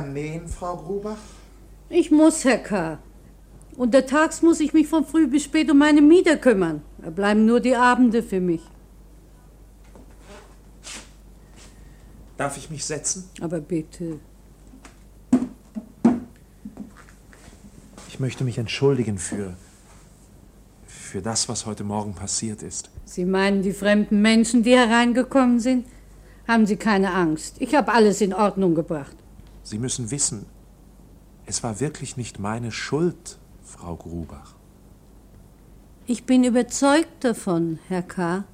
Nähen, 0.08 0.48
Frau 0.48 0.76
Grubach? 0.76 1.18
Ich 1.90 2.10
muss, 2.10 2.44
Herr 2.44 2.58
K. 2.58 2.98
Untertags 3.76 4.42
muss 4.42 4.60
ich 4.60 4.72
mich 4.72 4.88
von 4.88 5.04
früh 5.04 5.26
bis 5.26 5.44
spät 5.44 5.70
um 5.70 5.78
meine 5.78 6.02
Mieter 6.02 6.36
kümmern. 6.36 6.82
Da 6.98 7.10
bleiben 7.10 7.46
nur 7.46 7.60
die 7.60 7.76
Abende 7.76 8.22
für 8.22 8.40
mich. 8.40 8.62
Darf 12.36 12.56
ich 12.56 12.70
mich 12.70 12.84
setzen? 12.84 13.28
Aber 13.40 13.60
bitte. 13.60 14.18
Ich 18.08 18.20
möchte 18.20 18.44
mich 18.44 18.58
entschuldigen 18.58 19.18
für. 19.18 19.54
für 20.86 21.22
das, 21.22 21.48
was 21.48 21.64
heute 21.64 21.84
Morgen 21.84 22.14
passiert 22.14 22.62
ist. 22.62 22.90
Sie 23.04 23.24
meinen 23.24 23.62
die 23.62 23.72
fremden 23.72 24.20
Menschen, 24.20 24.62
die 24.62 24.76
hereingekommen 24.76 25.58
sind? 25.58 25.86
Haben 26.46 26.66
Sie 26.66 26.76
keine 26.76 27.12
Angst. 27.14 27.56
Ich 27.60 27.74
habe 27.74 27.92
alles 27.92 28.20
in 28.20 28.34
Ordnung 28.34 28.74
gebracht. 28.74 29.16
Sie 29.68 29.78
müssen 29.78 30.10
wissen, 30.10 30.46
es 31.44 31.62
war 31.62 31.78
wirklich 31.78 32.16
nicht 32.16 32.38
meine 32.38 32.72
Schuld, 32.72 33.36
Frau 33.62 33.96
Grubach. 33.96 34.54
Ich 36.06 36.24
bin 36.24 36.42
überzeugt 36.42 37.22
davon, 37.22 37.78
Herr 37.88 38.00
K. 38.00 38.44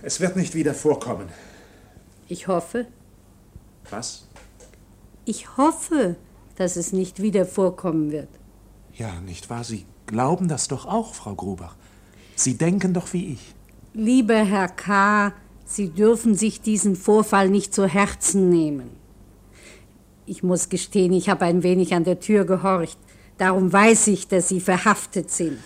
Es 0.00 0.18
wird 0.18 0.36
nicht 0.36 0.54
wieder 0.54 0.72
vorkommen. 0.72 1.28
Ich 2.26 2.48
hoffe, 2.48 2.86
Was? 3.90 4.26
ich 5.26 5.58
hoffe, 5.58 6.16
dass 6.56 6.76
es 6.76 6.94
nicht 6.94 7.20
wieder 7.20 7.44
vorkommen 7.44 8.12
wird. 8.12 8.30
Ja, 8.94 9.20
nicht 9.20 9.50
wahr? 9.50 9.64
Sie 9.64 9.84
glauben 10.06 10.48
das 10.48 10.68
doch 10.68 10.86
auch, 10.86 11.12
Frau 11.12 11.34
Grubach. 11.34 11.76
Sie 12.34 12.56
denken 12.56 12.94
doch 12.94 13.12
wie 13.12 13.34
ich. 13.34 13.54
Lieber 13.92 14.42
Herr 14.42 14.68
K., 14.68 15.34
Sie 15.66 15.90
dürfen 15.90 16.34
sich 16.34 16.62
diesen 16.62 16.96
Vorfall 16.96 17.50
nicht 17.50 17.74
zu 17.74 17.86
Herzen 17.86 18.48
nehmen. 18.48 18.99
Ich 20.26 20.42
muss 20.42 20.68
gestehen, 20.68 21.12
ich 21.12 21.28
habe 21.28 21.44
ein 21.44 21.62
wenig 21.62 21.94
an 21.94 22.04
der 22.04 22.20
Tür 22.20 22.44
gehorcht. 22.44 22.98
Darum 23.38 23.72
weiß 23.72 24.08
ich, 24.08 24.28
dass 24.28 24.48
Sie 24.48 24.60
verhaftet 24.60 25.30
sind. 25.30 25.58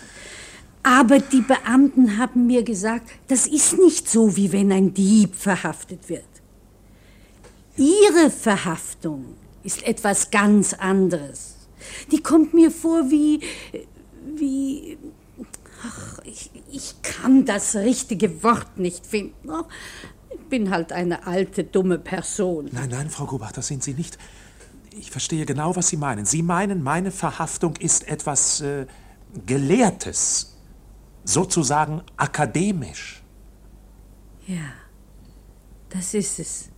Aber 0.81 1.19
die 1.19 1.41
Beamten 1.41 2.17
haben 2.17 2.45
mir 2.45 2.63
gesagt, 2.63 3.09
das 3.27 3.47
ist 3.47 3.77
nicht 3.79 4.07
so, 4.07 4.35
wie 4.37 4.51
wenn 4.51 4.71
ein 4.71 4.93
Dieb 4.93 5.35
verhaftet 5.35 6.09
wird. 6.09 6.23
Ihre 7.75 8.29
Verhaftung 8.29 9.35
ist 9.63 9.85
etwas 9.85 10.31
ganz 10.31 10.73
anderes. 10.73 11.55
Die 12.11 12.21
kommt 12.21 12.53
mir 12.53 12.71
vor 12.71 13.09
wie, 13.09 13.41
wie, 14.35 14.97
ach, 15.83 16.19
ich, 16.23 16.51
ich 16.71 17.01
kann 17.01 17.45
das 17.45 17.75
richtige 17.75 18.43
Wort 18.43 18.77
nicht 18.77 19.05
finden. 19.05 19.49
Ich 20.29 20.49
bin 20.49 20.69
halt 20.69 20.91
eine 20.91 21.25
alte, 21.25 21.63
dumme 21.63 21.97
Person. 21.97 22.69
Nein, 22.71 22.89
nein, 22.89 23.09
Frau 23.09 23.25
Grubach, 23.25 23.51
das 23.51 23.67
sind 23.67 23.83
Sie 23.83 23.93
nicht. 23.93 24.17
Ich 24.97 25.11
verstehe 25.11 25.45
genau, 25.45 25.75
was 25.75 25.89
Sie 25.89 25.97
meinen. 25.97 26.25
Sie 26.25 26.41
meinen, 26.41 26.81
meine 26.81 27.11
Verhaftung 27.11 27.75
ist 27.77 28.07
etwas 28.07 28.61
äh, 28.61 28.87
Gelehrtes, 29.45 30.55
sozusagen 31.25 32.01
akademisch. 32.15 33.21
Ja, 34.47 34.73
das 35.89 36.13
ist 36.13 36.39
es. 36.39 36.69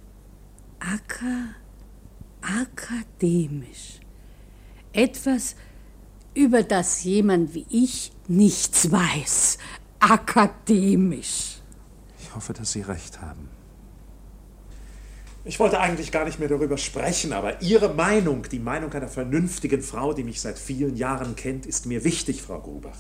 Aka, 0.80 1.56
akademisch. 2.42 4.00
Etwas, 4.94 5.56
über 6.34 6.64
das 6.64 7.04
jemand 7.04 7.54
wie 7.54 7.66
ich 7.70 8.12
nichts 8.28 8.92
weiß. 8.92 9.60
Akademisch. 10.00 11.62
Ich 12.20 12.34
hoffe, 12.34 12.54
dass 12.54 12.72
Sie 12.72 12.82
recht 12.82 13.22
haben. 13.22 13.50
Ich 15.48 15.62
wollte 15.62 15.80
eigentlich 15.80 16.12
gar 16.12 16.26
nicht 16.26 16.40
mehr 16.40 16.50
darüber 16.50 16.78
sprechen, 16.78 17.32
aber 17.32 17.62
Ihre 17.62 17.94
Meinung, 17.94 18.44
die 18.52 18.60
Meinung 18.60 18.92
einer 18.92 19.08
vernünftigen 19.08 19.82
Frau, 19.82 20.12
die 20.12 20.26
mich 20.26 20.42
seit 20.42 20.60
vielen 20.60 20.98
Jahren 20.98 21.38
kennt, 21.38 21.66
ist 21.66 21.86
mir 21.86 22.04
wichtig, 22.04 22.42
Frau 22.42 22.60
Grubach. 22.60 22.98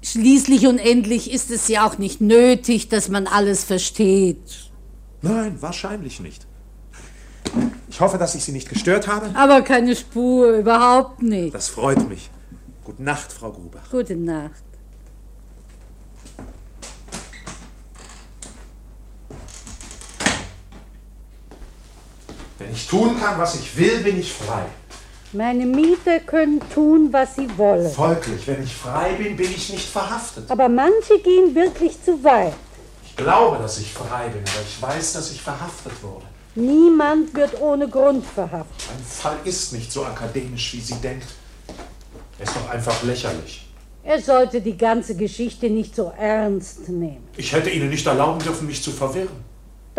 Schließlich 0.00 0.68
und 0.68 0.78
endlich 0.78 1.32
ist 1.32 1.50
es 1.50 1.66
ja 1.66 1.84
auch 1.84 1.98
nicht 1.98 2.20
nötig, 2.20 2.88
dass 2.88 3.08
man 3.08 3.26
alles 3.26 3.64
versteht. 3.64 4.70
Nein, 5.20 5.56
wahrscheinlich 5.60 6.20
nicht. 6.20 6.46
Ich 7.88 8.00
hoffe, 8.00 8.18
dass 8.18 8.36
ich 8.36 8.44
Sie 8.44 8.52
nicht 8.52 8.68
gestört 8.68 9.08
habe. 9.08 9.28
Aber 9.34 9.62
keine 9.62 9.96
Spur, 9.96 10.52
überhaupt 10.58 11.22
nicht. 11.22 11.52
Das 11.52 11.68
freut 11.68 12.08
mich. 12.08 12.30
Gute 12.84 13.02
Nacht, 13.02 13.32
Frau 13.32 13.50
Grubach. 13.50 13.90
Gute 13.90 14.14
Nacht. 14.14 14.62
Wenn 22.60 22.72
ich 22.72 22.86
tun 22.86 23.18
kann, 23.18 23.38
was 23.38 23.54
ich 23.54 23.74
will, 23.74 24.00
bin 24.00 24.20
ich 24.20 24.30
frei. 24.30 24.66
Meine 25.32 25.64
Mieter 25.64 26.20
können 26.20 26.60
tun, 26.74 27.08
was 27.10 27.36
sie 27.36 27.48
wollen. 27.56 27.90
Folglich, 27.90 28.46
wenn 28.46 28.62
ich 28.62 28.74
frei 28.74 29.14
bin, 29.14 29.34
bin 29.34 29.50
ich 29.50 29.72
nicht 29.72 29.88
verhaftet. 29.88 30.50
Aber 30.50 30.68
manche 30.68 31.18
gehen 31.20 31.54
wirklich 31.54 32.02
zu 32.04 32.22
weit. 32.22 32.52
Ich 33.06 33.16
glaube, 33.16 33.56
dass 33.56 33.78
ich 33.78 33.90
frei 33.90 34.28
bin, 34.28 34.42
aber 34.42 34.62
ich 34.62 34.82
weiß, 34.82 35.14
dass 35.14 35.32
ich 35.32 35.40
verhaftet 35.40 35.92
wurde. 36.02 36.26
Niemand 36.54 37.32
wird 37.32 37.58
ohne 37.62 37.88
Grund 37.88 38.26
verhaftet. 38.26 38.90
Mein 38.94 39.04
Fall 39.04 39.38
ist 39.44 39.72
nicht 39.72 39.90
so 39.90 40.04
akademisch, 40.04 40.74
wie 40.74 40.80
sie 40.80 40.96
denkt. 40.96 41.28
Er 42.38 42.44
ist 42.44 42.54
doch 42.54 42.68
einfach 42.68 43.02
lächerlich. 43.04 43.72
Er 44.02 44.20
sollte 44.20 44.60
die 44.60 44.76
ganze 44.76 45.16
Geschichte 45.16 45.70
nicht 45.70 45.96
so 45.96 46.12
ernst 46.18 46.90
nehmen. 46.90 47.26
Ich 47.38 47.52
hätte 47.52 47.70
Ihnen 47.70 47.88
nicht 47.88 48.06
erlauben 48.06 48.40
dürfen, 48.40 48.66
mich 48.66 48.82
zu 48.82 48.90
verwirren. 48.90 49.49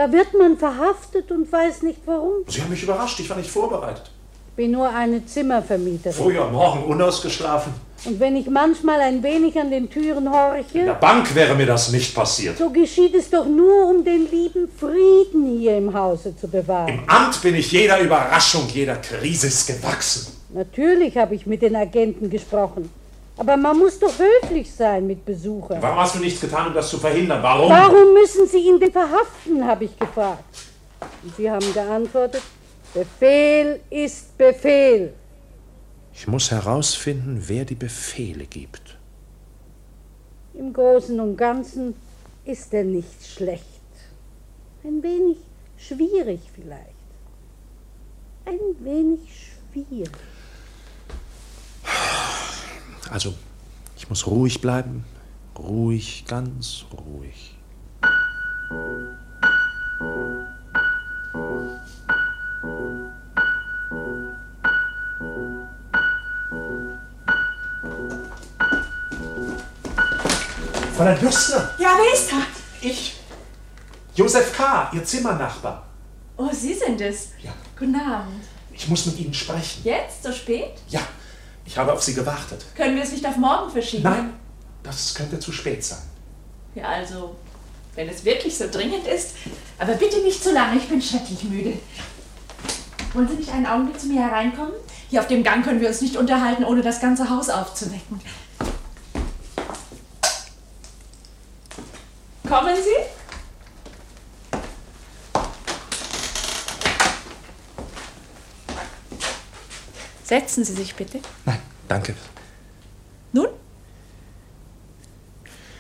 Da 0.02 0.12
wird 0.12 0.34
man 0.34 0.58
verhaftet 0.58 1.32
und 1.32 1.52
weiß 1.52 1.84
nicht 1.84 2.00
warum. 2.08 2.44
Sie 2.48 2.60
haben 2.60 2.72
mich 2.72 2.82
überrascht, 2.82 3.20
ich 3.20 3.30
war 3.30 3.38
nicht 3.38 3.52
vorbereitet. 3.52 4.10
Ich 4.50 4.56
bin 4.56 4.72
nur 4.72 4.90
eine 4.90 5.24
Zimmervermieterin. 5.24 6.18
Früher 6.18 6.50
Morgen 6.50 6.86
unausgeschlafen. 6.86 7.72
Und 8.06 8.20
wenn 8.20 8.36
ich 8.36 8.50
manchmal 8.50 9.00
ein 9.02 9.22
wenig 9.22 9.60
an 9.60 9.70
den 9.70 9.92
Türen 9.92 10.26
In 10.26 10.32
der 10.32 10.34
horche, 10.34 10.98
Bank 11.00 11.36
wäre 11.36 11.54
mir 11.54 11.68
das 11.68 11.92
nicht 11.92 12.16
passiert. 12.16 12.58
so 12.58 12.72
geschieht 12.72 13.14
es 13.14 13.30
doch 13.30 13.46
nur, 13.46 13.92
um 13.92 14.04
den 14.04 14.28
lieben 14.32 14.68
Frieden 14.76 15.60
hier 15.60 15.78
im 15.78 15.94
Hause 15.94 16.36
zu 16.36 16.48
bewahren. 16.48 16.88
Im 16.88 17.08
Amt 17.08 17.40
bin 17.44 17.54
ich 17.54 17.72
jeder 17.72 18.00
Überraschung, 18.00 18.68
jeder 18.74 18.96
Krisis 18.96 19.68
gewachsen. 19.68 20.36
Natürlich 20.50 21.16
habe 21.16 21.36
ich 21.36 21.46
mit 21.46 21.62
den 21.62 21.76
Agenten 21.76 22.32
gesprochen. 22.32 22.90
Aber 23.38 23.58
man 23.58 23.78
muss 23.78 23.98
doch 23.98 24.14
höflich 24.18 24.74
sein 24.74 25.08
mit 25.08 25.26
Besuchern. 25.26 25.82
Warum 25.82 26.00
hast 26.00 26.16
du 26.16 26.20
nichts 26.20 26.42
getan, 26.42 26.68
um 26.68 26.74
das 26.74 26.90
zu 26.90 26.98
verhindern? 26.98 27.42
Warum? 27.42 27.70
Warum 27.70 28.14
müssen 28.14 28.48
Sie 28.48 28.60
ihn 28.60 28.80
denn 28.80 28.92
verhaften, 28.92 29.66
habe 29.66 29.86
ich 29.86 29.98
gefragt. 29.98 30.44
Und 31.24 31.36
Sie 31.36 31.50
haben 31.50 31.74
geantwortet, 31.74 32.44
Befehl 32.94 33.80
ist 33.90 34.38
Befehl. 34.38 35.14
Ich 36.14 36.28
muss 36.28 36.52
herausfinden, 36.52 37.42
wer 37.48 37.66
die 37.66 37.76
Befehle 37.76 38.46
gibt. 38.46 38.98
Im 40.54 40.74
Großen 40.74 41.18
und 41.20 41.38
Ganzen 41.38 41.96
ist 42.44 42.74
er 42.74 42.84
nicht 42.84 43.26
schlecht. 43.26 43.66
Ein 44.84 45.02
wenig 45.02 45.38
schwierig 45.78 46.42
vielleicht. 46.54 46.90
Ein 48.46 48.60
wenig 48.80 49.20
schwierig. 49.72 50.12
Also, 53.12 53.34
ich 53.98 54.08
muss 54.10 54.26
ruhig 54.26 54.62
bleiben. 54.62 55.04
Ruhig, 55.58 56.24
ganz 56.28 56.86
ruhig. 56.94 57.56
Fräulein 70.96 71.20
Bürstner, 71.20 71.70
Ja, 71.80 71.98
wer 71.98 72.14
ist 72.14 72.32
da? 72.32 72.38
ich. 72.82 73.14
Josef 74.16 74.56
K., 74.56 74.92
Ihr 74.94 75.04
Zimmernachbar. 75.04 75.86
Oh, 76.38 76.50
Sie 76.52 76.74
sind 76.74 77.00
es. 77.02 77.30
Ja. 77.42 77.52
Guten 77.78 77.96
Abend. 77.96 78.44
Ich 78.74 78.88
muss 78.88 79.06
mit 79.06 79.20
Ihnen 79.20 79.34
sprechen. 79.34 79.82
Jetzt, 79.84 80.24
so 80.24 80.32
spät? 80.32 80.74
Ja, 80.90 81.02
ich 81.72 81.78
habe 81.78 81.94
auf 81.94 82.04
Sie 82.04 82.14
gewartet. 82.14 82.66
Können 82.76 82.98
wir 82.98 83.04
es 83.04 83.14
nicht 83.14 83.26
auf 83.26 83.38
morgen 83.38 83.72
verschieben? 83.72 84.04
Nein, 84.04 84.34
das 84.84 85.16
könnte 85.16 85.40
zu 85.40 85.54
spät 85.54 85.82
sein. 85.82 86.02
Ja, 86.76 86.84
also, 86.84 87.38
wenn 87.96 88.10
es 88.10 88.26
wirklich 88.26 88.58
so 88.58 88.66
dringend 88.70 89.08
ist. 89.08 89.36
Aber 89.80 89.94
bitte 89.94 90.20
nicht 90.20 90.44
zu 90.44 90.52
lange, 90.52 90.76
ich 90.80 90.90
bin 90.90 91.02
schrecklich 91.02 91.46
müde. 91.46 91.80
Wollen 93.14 93.30
Sie 93.30 93.36
nicht 93.36 93.54
einen 93.54 93.66
Augenblick 93.66 94.02
zu 94.02 94.08
mir 94.08 94.22
hereinkommen? 94.22 94.74
Hier 95.10 95.22
auf 95.22 95.28
dem 95.28 95.44
Gang 95.44 95.64
können 95.64 95.80
wir 95.80 95.88
uns 95.88 96.02
nicht 96.02 96.18
unterhalten, 96.18 96.66
ohne 96.66 96.82
das 96.82 97.00
ganze 97.00 97.30
Haus 97.30 97.50
aufzuwecken. 97.50 98.20
Kommen 102.50 102.76
Sie? 102.76 103.22
Setzen 110.32 110.64
Sie 110.64 110.72
sich 110.72 110.96
bitte. 110.96 111.20
Nein, 111.44 111.60
danke. 111.92 112.16
Nun? 113.34 113.48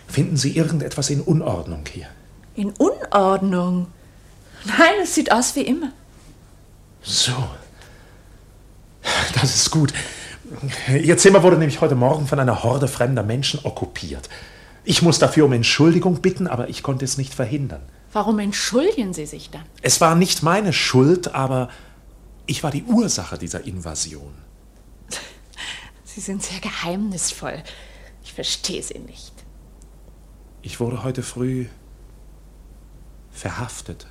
Finden 0.07 0.37
Sie 0.37 0.55
irgendetwas 0.55 1.09
in 1.09 1.21
Unordnung 1.21 1.83
hier? 1.91 2.07
In 2.55 2.71
Unordnung. 2.71 3.87
Nein, 4.65 4.95
es 5.01 5.15
sieht 5.15 5.31
aus 5.31 5.55
wie 5.55 5.61
immer. 5.61 5.91
So. 7.01 7.33
Das 9.33 9.55
ist 9.55 9.71
gut. 9.71 9.93
Ihr 10.89 11.17
Zimmer 11.17 11.43
wurde 11.43 11.57
nämlich 11.57 11.79
heute 11.79 11.95
Morgen 11.95 12.27
von 12.27 12.39
einer 12.39 12.61
Horde 12.63 12.87
fremder 12.87 13.23
Menschen 13.23 13.61
okkupiert. 13.63 14.29
Ich 14.83 15.01
muss 15.01 15.17
dafür 15.17 15.45
um 15.45 15.53
Entschuldigung 15.53 16.21
bitten, 16.21 16.47
aber 16.47 16.69
ich 16.69 16.83
konnte 16.83 17.05
es 17.05 17.17
nicht 17.17 17.33
verhindern. 17.33 17.81
Warum 18.11 18.39
entschuldigen 18.39 19.13
Sie 19.13 19.25
sich 19.25 19.49
dann? 19.49 19.63
Es 19.81 20.01
war 20.01 20.15
nicht 20.15 20.43
meine 20.43 20.73
Schuld, 20.73 21.33
aber 21.33 21.69
ich 22.45 22.63
war 22.63 22.71
die 22.71 22.83
Ursache 22.83 23.37
dieser 23.37 23.65
Invasion. 23.65 24.33
Sie 26.13 26.19
sind 26.19 26.43
sehr 26.43 26.59
geheimnisvoll. 26.59 27.63
Ich 28.21 28.33
verstehe 28.33 28.83
Sie 28.83 28.99
nicht. 28.99 29.31
Ich 30.61 30.81
wurde 30.81 31.03
heute 31.03 31.23
früh 31.23 31.67
verhaftet. 33.31 34.07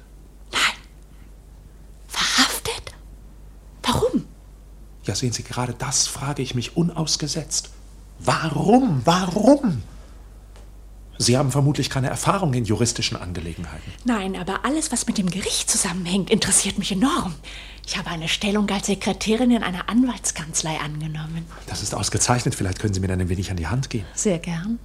Verhaftet? 2.08 2.94
Warum? 3.82 4.26
Ja, 5.04 5.14
sehen 5.14 5.32
Sie, 5.32 5.42
gerade 5.42 5.74
das 5.74 6.06
frage 6.06 6.40
ich 6.40 6.54
mich 6.54 6.74
unausgesetzt. 6.74 7.68
Warum? 8.18 9.02
Warum? 9.04 9.82
Sie 11.22 11.37
haben 11.37 11.52
vermutlich 11.52 11.90
keine 11.90 12.09
Erfahrung 12.09 12.54
in 12.54 12.64
juristischen 12.64 13.18
Angelegenheiten. 13.18 13.92
Nein, 14.04 14.37
aber 14.37 14.64
alles, 14.64 14.90
was 14.90 15.06
mit 15.06 15.18
dem 15.18 15.30
Gericht 15.30 15.68
zusammenhängt, 15.68 16.30
interessiert 16.30 16.78
mich 16.78 16.92
enorm. 16.92 17.35
Ich 17.87 17.98
habe 17.98 18.09
eine 18.09 18.26
Stellung 18.26 18.70
als 18.70 18.87
Sekretärin 18.87 19.50
in 19.50 19.62
einer 19.62 19.90
Anwaltskanzlei 19.90 20.78
angenommen. 20.78 21.44
Das 21.66 21.83
ist 21.83 21.94
ausgezeichnet. 21.94 22.54
Vielleicht 22.54 22.78
können 22.78 22.94
Sie 22.94 23.00
mir 23.00 23.09
dann 23.09 23.20
ein 23.20 23.28
wenig 23.28 23.50
an 23.50 23.59
die 23.59 23.66
Hand 23.66 23.90
gehen. 23.90 24.06
Sehr 24.14 24.38
gern, 24.38 24.78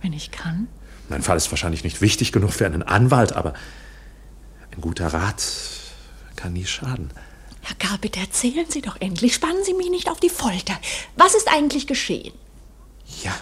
wenn 0.00 0.14
ich 0.14 0.30
kann. 0.30 0.68
Mein 1.10 1.20
Fall 1.20 1.36
ist 1.36 1.50
wahrscheinlich 1.50 1.84
nicht 1.84 2.00
wichtig 2.00 2.32
genug 2.32 2.54
für 2.54 2.64
einen 2.64 2.82
Anwalt, 2.82 3.34
aber 3.34 3.52
ein 4.74 4.80
guter 4.80 5.08
Rat 5.08 5.42
kann 6.36 6.54
nie 6.54 6.64
schaden. 6.64 7.10
Herr 7.60 7.76
Karl, 7.76 7.98
bitte 7.98 8.20
erzählen 8.20 8.64
Sie 8.70 8.80
doch 8.80 8.98
endlich. 9.02 9.34
Spannen 9.34 9.64
Sie 9.64 9.74
mich 9.74 9.90
nicht 9.90 10.10
auf 10.10 10.18
die 10.18 10.30
Folter. 10.30 10.80
Was 11.16 11.34
ist 11.34 11.48
eigentlich 11.52 11.86
geschehen? 11.86 12.32
Ja. 13.22 13.34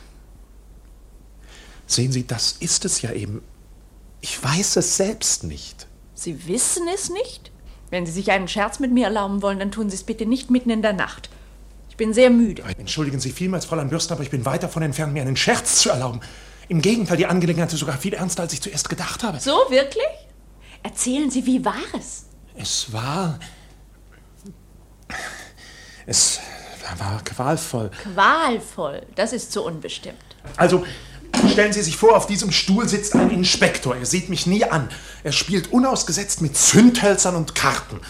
Sehen 1.86 2.12
Sie, 2.12 2.26
das 2.26 2.52
ist 2.60 2.84
es 2.84 3.02
ja 3.02 3.12
eben. 3.12 3.42
Ich 4.20 4.42
weiß 4.42 4.76
es 4.76 4.96
selbst 4.96 5.44
nicht. 5.44 5.86
Sie 6.14 6.46
wissen 6.48 6.86
es 6.92 7.10
nicht? 7.10 7.52
Wenn 7.90 8.06
Sie 8.06 8.12
sich 8.12 8.32
einen 8.32 8.48
Scherz 8.48 8.80
mit 8.80 8.92
mir 8.92 9.04
erlauben 9.04 9.42
wollen, 9.42 9.58
dann 9.58 9.70
tun 9.70 9.90
Sie 9.90 9.96
es 9.96 10.02
bitte 10.02 10.26
nicht 10.26 10.50
mitten 10.50 10.70
in 10.70 10.82
der 10.82 10.92
Nacht. 10.92 11.30
Ich 11.88 11.96
bin 11.96 12.12
sehr 12.12 12.30
müde. 12.30 12.62
Entschuldigen 12.78 13.20
Sie 13.20 13.30
vielmals, 13.30 13.64
Fräulein 13.64 13.88
Bürsten, 13.88 14.12
aber 14.12 14.22
ich 14.22 14.30
bin 14.30 14.44
weit 14.44 14.62
davon 14.62 14.82
entfernt, 14.82 15.12
mir 15.12 15.22
einen 15.22 15.36
Scherz 15.36 15.80
zu 15.80 15.90
erlauben. 15.90 16.20
Im 16.68 16.82
Gegenteil, 16.82 17.16
die 17.16 17.26
Angelegenheit 17.26 17.72
ist 17.72 17.78
sogar 17.78 17.96
viel 17.96 18.14
ernster, 18.14 18.42
als 18.42 18.52
ich 18.52 18.60
zuerst 18.60 18.88
gedacht 18.88 19.22
habe. 19.22 19.38
So, 19.38 19.52
wirklich? 19.68 20.04
Erzählen 20.82 21.30
Sie, 21.30 21.46
wie 21.46 21.64
war 21.64 21.74
es? 21.96 22.26
Es 22.56 22.92
war. 22.92 23.38
Es 26.06 26.40
war 26.98 27.22
qualvoll. 27.24 27.90
Qualvoll. 28.02 29.02
Das 29.14 29.32
ist 29.32 29.52
so 29.52 29.64
unbestimmt. 29.66 30.18
Also, 30.56 30.84
stellen 31.48 31.72
Sie 31.72 31.82
sich 31.82 31.96
vor, 31.96 32.16
auf 32.16 32.26
diesem 32.26 32.52
Stuhl 32.52 32.88
sitzt 32.88 33.14
ein 33.14 33.30
Inspektor. 33.30 33.96
Er 33.96 34.06
sieht 34.06 34.28
mich 34.28 34.46
nie 34.46 34.64
an. 34.64 34.88
Er 35.24 35.32
spielt 35.32 35.72
unausgesetzt 35.72 36.40
mit 36.40 36.56
Zündhölzern 36.56 37.36
und 37.36 37.54
Karten. 37.54 38.00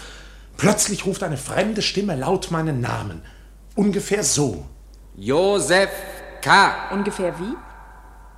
Plötzlich 0.56 1.06
ruft 1.06 1.22
eine 1.22 1.36
fremde 1.36 1.82
Stimme 1.82 2.16
laut 2.16 2.50
meinen 2.50 2.80
Namen. 2.80 3.22
Ungefähr 3.74 4.24
so. 4.24 4.66
Josef 5.16 5.90
K. 6.40 6.90
Ungefähr 6.92 7.38
wie? 7.38 7.54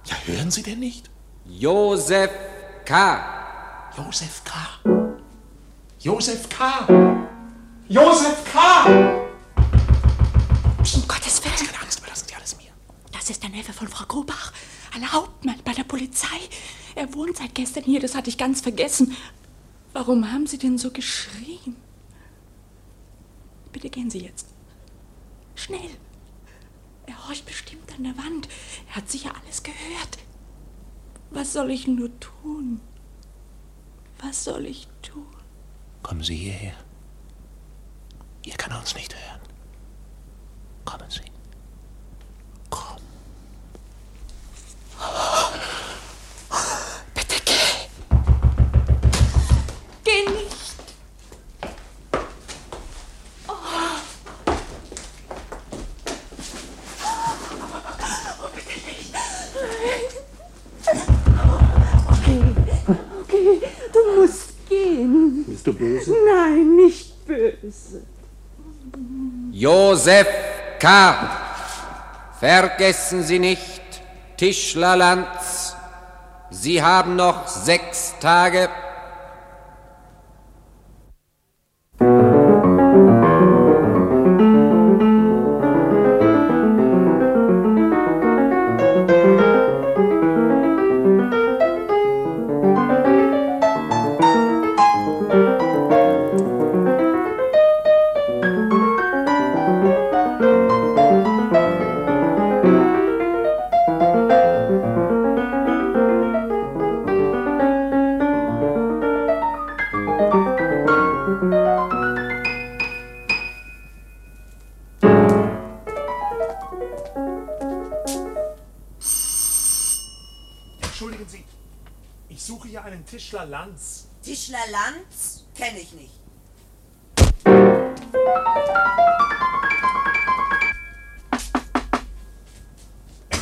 Ja, 0.08 0.16
hören 0.26 0.50
Sie 0.50 0.62
denn 0.62 0.80
nicht? 0.80 1.10
Josef 1.44 2.30
K. 2.84 3.20
Josef 3.96 4.42
K. 4.44 4.52
Josef 5.98 6.48
K. 6.48 6.86
Josef 7.88 8.44
K. 8.52 8.86
Um 10.94 11.08
Gottes 11.08 11.44
Willen. 11.44 11.66
Keine 11.66 11.82
Angst, 11.82 11.98
überlassen 11.98 12.26
Sie 12.28 12.34
alles 12.34 12.56
mir. 12.56 12.70
Das 13.12 13.28
ist 13.30 13.42
der 13.42 13.50
Neffe 13.50 13.72
von 13.72 13.88
Frau 13.88 14.04
Grubach. 14.06 14.52
Ein 14.98 15.12
Hauptmann 15.12 15.60
bei 15.64 15.72
der 15.74 15.84
Polizei. 15.84 16.40
Er 16.96 17.14
wohnt 17.14 17.36
seit 17.36 17.54
gestern 17.54 17.84
hier, 17.84 18.00
das 18.00 18.16
hatte 18.16 18.30
ich 18.30 18.36
ganz 18.36 18.60
vergessen. 18.60 19.16
Warum 19.92 20.32
haben 20.32 20.48
Sie 20.48 20.58
denn 20.58 20.76
so 20.76 20.90
geschrien? 20.90 21.76
Bitte 23.72 23.90
gehen 23.90 24.10
Sie 24.10 24.18
jetzt. 24.18 24.48
Schnell. 25.54 25.90
Er 27.06 27.28
horcht 27.28 27.46
bestimmt 27.46 27.92
an 27.96 28.02
der 28.02 28.18
Wand. 28.18 28.48
Er 28.88 28.96
hat 28.96 29.08
sicher 29.08 29.30
alles 29.40 29.62
gehört. 29.62 30.18
Was 31.30 31.52
soll 31.52 31.70
ich 31.70 31.86
nur 31.86 32.10
tun? 32.18 32.80
Was 34.20 34.42
soll 34.42 34.66
ich 34.66 34.88
tun? 35.02 35.28
Kommen 36.02 36.24
Sie 36.24 36.34
hierher. 36.34 36.74
Ihr 38.44 38.54
kann 38.54 38.76
uns 38.76 38.96
nicht 38.96 39.14
hören. 39.14 39.40
Kommen 40.84 41.08
Sie. 41.08 41.30
Komm. 42.68 43.07
Bitte 47.14 47.38
geh. 47.44 47.88
Geh 50.04 50.22
nicht. 50.30 50.76
Oh, 53.48 53.54
bitte 58.54 58.76
nicht. 58.86 59.14
Okay, 62.10 62.40
okay, 63.22 63.60
du 63.92 64.00
musst 64.20 64.48
Bist 65.46 65.66
du 65.66 65.72
böse? 65.72 66.14
Nein, 66.26 66.76
nicht 66.76 67.26
böse. 67.26 68.02
Josef 69.52 70.26
K. 70.78 71.30
Vergessen 72.38 73.22
Sie 73.24 73.38
nicht, 73.38 73.82
Tischlerlanz, 74.38 75.74
Sie 76.50 76.80
haben 76.80 77.16
noch 77.16 77.48
sechs 77.48 78.14
Tage. 78.20 78.70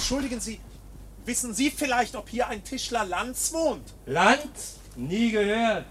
Entschuldigen 0.08 0.38
Sie, 0.38 0.60
wissen 1.24 1.52
Sie 1.52 1.68
vielleicht, 1.68 2.14
ob 2.14 2.28
hier 2.28 2.46
ein 2.46 2.62
Tischler 2.62 3.04
Lanz 3.04 3.52
wohnt? 3.52 3.92
Lanz? 4.06 4.76
Nie 4.94 5.32
gehört. 5.32 5.84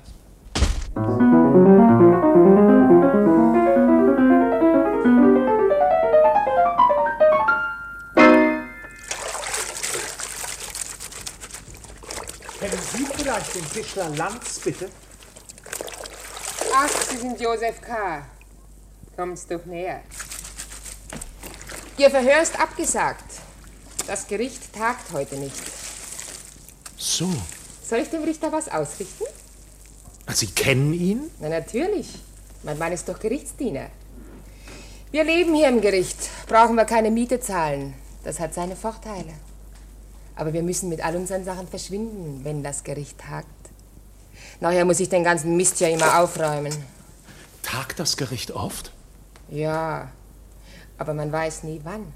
Kennen 12.58 12.80
Sie 12.94 13.06
vielleicht 13.18 13.56
den 13.56 13.70
Tischler 13.70 14.10
Lanz, 14.12 14.60
bitte? 14.62 14.90
Ach, 16.74 16.90
Sie 17.10 17.18
sind 17.18 17.42
Josef 17.42 17.82
K. 17.82 18.26
Kommt's 19.18 19.46
doch 19.46 19.66
näher. 19.66 20.04
Ihr 21.98 22.10
Verhör 22.10 22.42
ist 22.42 22.58
abgesagt. 22.58 23.25
Das 24.08 24.28
Gericht 24.28 24.74
tagt 24.74 25.12
heute 25.14 25.36
nicht. 25.38 25.56
So. 26.98 27.30
Soll 27.88 28.00
ich 28.00 28.10
dem 28.10 28.24
Richter 28.24 28.52
was 28.52 28.68
ausrichten? 28.68 29.26
Sie 30.34 30.48
kennen 30.48 30.94
ihn? 30.94 31.32
Na 31.40 31.50
natürlich. 31.50 32.08
Mein 32.64 32.78
Mann 32.78 32.92
ist 32.92 33.08
doch 33.08 33.20
Gerichtsdiener. 33.20 33.90
Wir 35.12 35.24
leben 35.24 35.54
hier 35.54 35.70
im 35.70 35.82
Gericht, 35.82 36.18
brauchen 36.48 36.76
wir 36.76 36.86
keine 36.86 37.12
Miete 37.12 37.40
zahlen. 37.40 37.94
Das 38.24 38.40
hat 38.40 38.54
seine 38.54 38.76
Vorteile. 38.76 39.34
Aber 40.36 40.52
wir 40.52 40.64
müssen 40.64 40.90
mit 40.90 41.04
all 41.06 41.16
unseren 41.16 41.46
Sachen 41.46 41.68
verschwinden, 41.68 42.42
wenn 42.44 42.64
das 42.64 42.84
Gericht 42.84 43.20
tagt. 43.20 43.48
Nachher 44.60 44.86
muss 44.86 45.00
ich 45.00 45.10
den 45.10 45.24
ganzen 45.24 45.56
Mist 45.56 45.80
ja 45.80 45.88
immer 45.88 46.20
aufräumen. 46.20 46.74
Tagt 47.62 48.00
das 48.00 48.18
Gericht 48.18 48.52
oft? 48.52 48.92
Ja, 49.50 50.10
aber 50.98 51.14
man 51.14 51.32
weiß 51.32 51.64
nie 51.64 51.82
wann. 51.84 52.12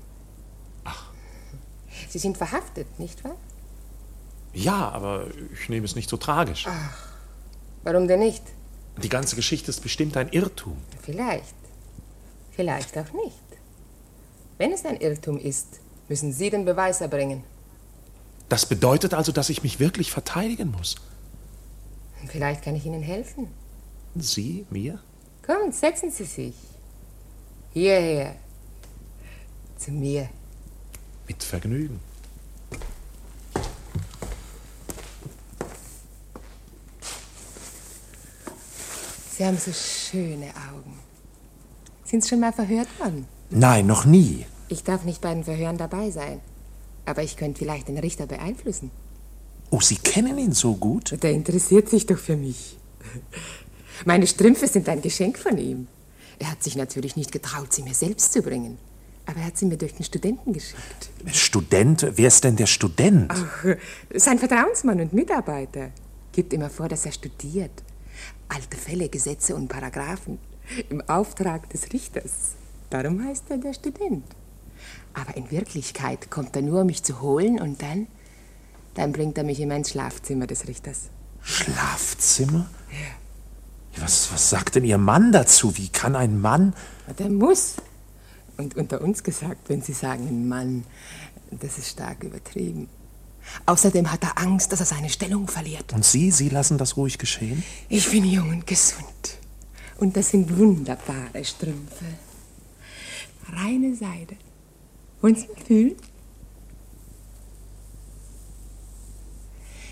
Sie 2.08 2.20
sind 2.20 2.38
verhaftet, 2.38 3.00
nicht 3.00 3.24
wahr? 3.24 3.36
Ja, 4.54 4.90
aber 4.90 5.28
ich 5.54 5.70
nehme 5.70 5.86
es 5.86 5.96
nicht 5.96 6.10
so 6.10 6.18
tragisch. 6.18 6.66
Ach, 6.68 6.98
warum 7.84 8.08
denn 8.08 8.20
nicht? 8.20 8.44
Die 9.02 9.10
ganze 9.10 9.36
Geschichte 9.36 9.70
ist 9.70 9.82
bestimmt 9.82 10.18
ein 10.18 10.30
Irrtum. 10.30 10.78
Vielleicht. 11.02 11.56
Vielleicht 12.52 12.98
auch 12.98 13.14
nicht. 13.14 13.38
Wenn 14.58 14.74
es 14.74 14.86
ein 14.86 15.00
Irrtum 15.00 15.38
ist, 15.38 15.80
müssen 16.10 16.34
Sie 16.34 16.50
den 16.50 16.66
Beweis 16.66 17.00
erbringen. 17.02 17.44
Das 18.50 18.66
bedeutet 18.66 19.14
also, 19.14 19.32
dass 19.32 19.50
ich 19.50 19.64
mich 19.64 19.80
wirklich 19.80 20.12
verteidigen 20.12 20.72
muss. 20.72 20.96
Vielleicht 22.28 22.64
kann 22.64 22.76
ich 22.76 22.86
Ihnen 22.86 23.02
helfen. 23.02 23.48
Sie, 24.16 24.66
mir? 24.70 25.00
Kommen, 25.46 25.72
setzen 25.72 26.12
Sie 26.12 26.26
sich. 26.26 26.56
Hierher. 27.72 28.36
Zu 29.78 29.92
mir. 29.92 30.30
Mit 31.30 31.44
Vergnügen. 31.44 32.00
Sie 39.38 39.46
haben 39.46 39.58
so 39.60 39.72
schöne 39.72 40.48
Augen. 40.48 41.00
Sind 42.04 42.24
Sie 42.24 42.30
schon 42.30 42.40
mal 42.40 42.52
verhört 42.52 42.88
worden? 43.00 43.28
Nein, 43.52 43.86
noch 43.86 44.06
nie. 44.06 44.48
Ich 44.70 44.84
darf 44.84 45.06
nicht 45.06 45.22
bei 45.22 45.32
den 45.32 45.44
Verhören 45.44 45.78
dabei 45.78 46.10
sein. 46.10 46.42
Aber 47.06 47.22
ich 47.22 47.38
könnte 47.38 47.60
vielleicht 47.60 47.90
den 47.90 48.00
Richter 48.00 48.26
beeinflussen. 48.26 48.90
Oh, 49.70 49.82
Sie 49.82 49.98
kennen 49.98 50.40
ihn 50.40 50.54
so 50.54 50.74
gut? 50.74 51.22
Der 51.22 51.32
interessiert 51.32 51.90
sich 51.90 52.08
doch 52.08 52.18
für 52.18 52.38
mich. 52.38 52.80
Meine 54.04 54.26
Strümpfe 54.26 54.68
sind 54.68 54.90
ein 54.90 55.04
Geschenk 55.04 55.38
von 55.38 55.60
ihm. 55.60 55.88
Er 56.40 56.50
hat 56.50 56.64
sich 56.64 56.76
natürlich 56.76 57.16
nicht 57.16 57.32
getraut, 57.32 57.72
sie 57.72 57.84
mir 57.84 57.94
selbst 57.94 58.34
zu 58.34 58.42
bringen. 58.42 58.80
Aber 59.30 59.42
er 59.42 59.46
hat 59.46 59.58
sie 59.60 59.68
mir 59.68 59.78
durch 59.78 59.94
den 59.94 60.04
Studenten 60.04 60.54
geschickt. 60.54 61.12
Student? 61.32 62.08
Wer 62.16 62.28
ist 62.28 62.44
denn 62.44 62.56
der 62.56 62.66
Student? 62.66 63.32
Ach, 63.32 63.76
sein 64.16 64.40
Vertrauensmann 64.40 65.00
und 65.02 65.14
Mitarbeiter. 65.14 65.92
Gibt 66.32 66.52
immer 66.52 66.72
vor, 66.72 66.88
dass 66.88 67.06
er 67.06 67.12
studiert. 67.12 67.84
Alte 68.48 68.76
Fälle, 68.76 69.08
Gesetze 69.08 69.56
und 69.56 69.68
Paragraphen. 69.68 70.40
Im 70.90 71.08
Auftrag 71.08 71.70
des 71.70 71.94
Richters. 71.94 72.54
Darum 72.90 73.24
heißt 73.24 73.44
er 73.50 73.60
der 73.60 73.76
Student. 73.76 74.26
Aber 75.14 75.38
in 75.38 75.52
Wirklichkeit 75.52 76.32
kommt 76.32 76.56
er 76.56 76.64
nur, 76.64 76.82
um 76.82 76.88
mich 76.88 77.04
zu 77.04 77.22
holen 77.22 77.60
und 77.60 77.84
dann. 77.84 78.08
Dann 78.96 79.12
bringt 79.12 79.38
er 79.38 79.44
mich 79.44 79.60
in 79.60 79.70
mein 79.70 79.86
Schlafzimmer 79.86 80.48
des 80.48 80.68
Richters. 80.68 81.10
Schlafzimmer? 81.44 82.68
Ja. 82.92 84.02
Was, 84.02 84.34
was 84.34 84.50
sagt 84.50 84.74
denn 84.74 84.86
Ihr 84.86 84.98
Mann 84.98 85.32
dazu? 85.32 85.78
Wie 85.78 85.90
kann 85.90 86.16
ein 86.16 86.42
Mann. 86.42 86.74
Der 87.20 87.30
muss. 87.30 87.76
Und 88.60 88.76
unter 88.76 89.00
uns 89.00 89.24
gesagt, 89.24 89.70
wenn 89.70 89.82
Sie 89.82 89.94
sagen, 89.94 90.28
ein 90.28 90.46
Mann, 90.50 90.84
das 91.50 91.78
ist 91.78 91.92
stark 91.92 92.26
übertrieben. 92.26 92.90
Außerdem 93.66 94.12
hat 94.12 94.22
er 94.24 94.38
Angst, 94.38 94.74
dass 94.74 94.82
er 94.82 94.86
seine 94.86 95.10
Stellung 95.10 95.48
verliert. 95.48 95.94
Und 95.94 96.04
Sie, 96.04 96.30
Sie 96.30 96.50
lassen 96.50 96.78
das 96.78 96.98
ruhig 96.98 97.18
geschehen? 97.18 97.64
Ich 97.88 98.12
bin 98.12 98.26
jung 98.26 98.50
und 98.50 98.68
gesund. 98.68 99.40
Und 99.98 100.18
das 100.18 100.32
sind 100.32 100.58
wunderbare 100.58 101.46
Strümpfe. 101.46 102.04
Reine 103.54 103.96
Seide. 103.96 104.36
Wollen 105.22 105.36
Sie 105.36 105.48
mal 105.48 105.66
fühlen? 105.66 105.96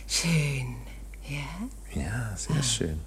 Schön, 0.09 0.75
ja? 1.29 2.01
Ja, 2.01 2.35
sehr 2.35 2.63
schön. 2.63 2.99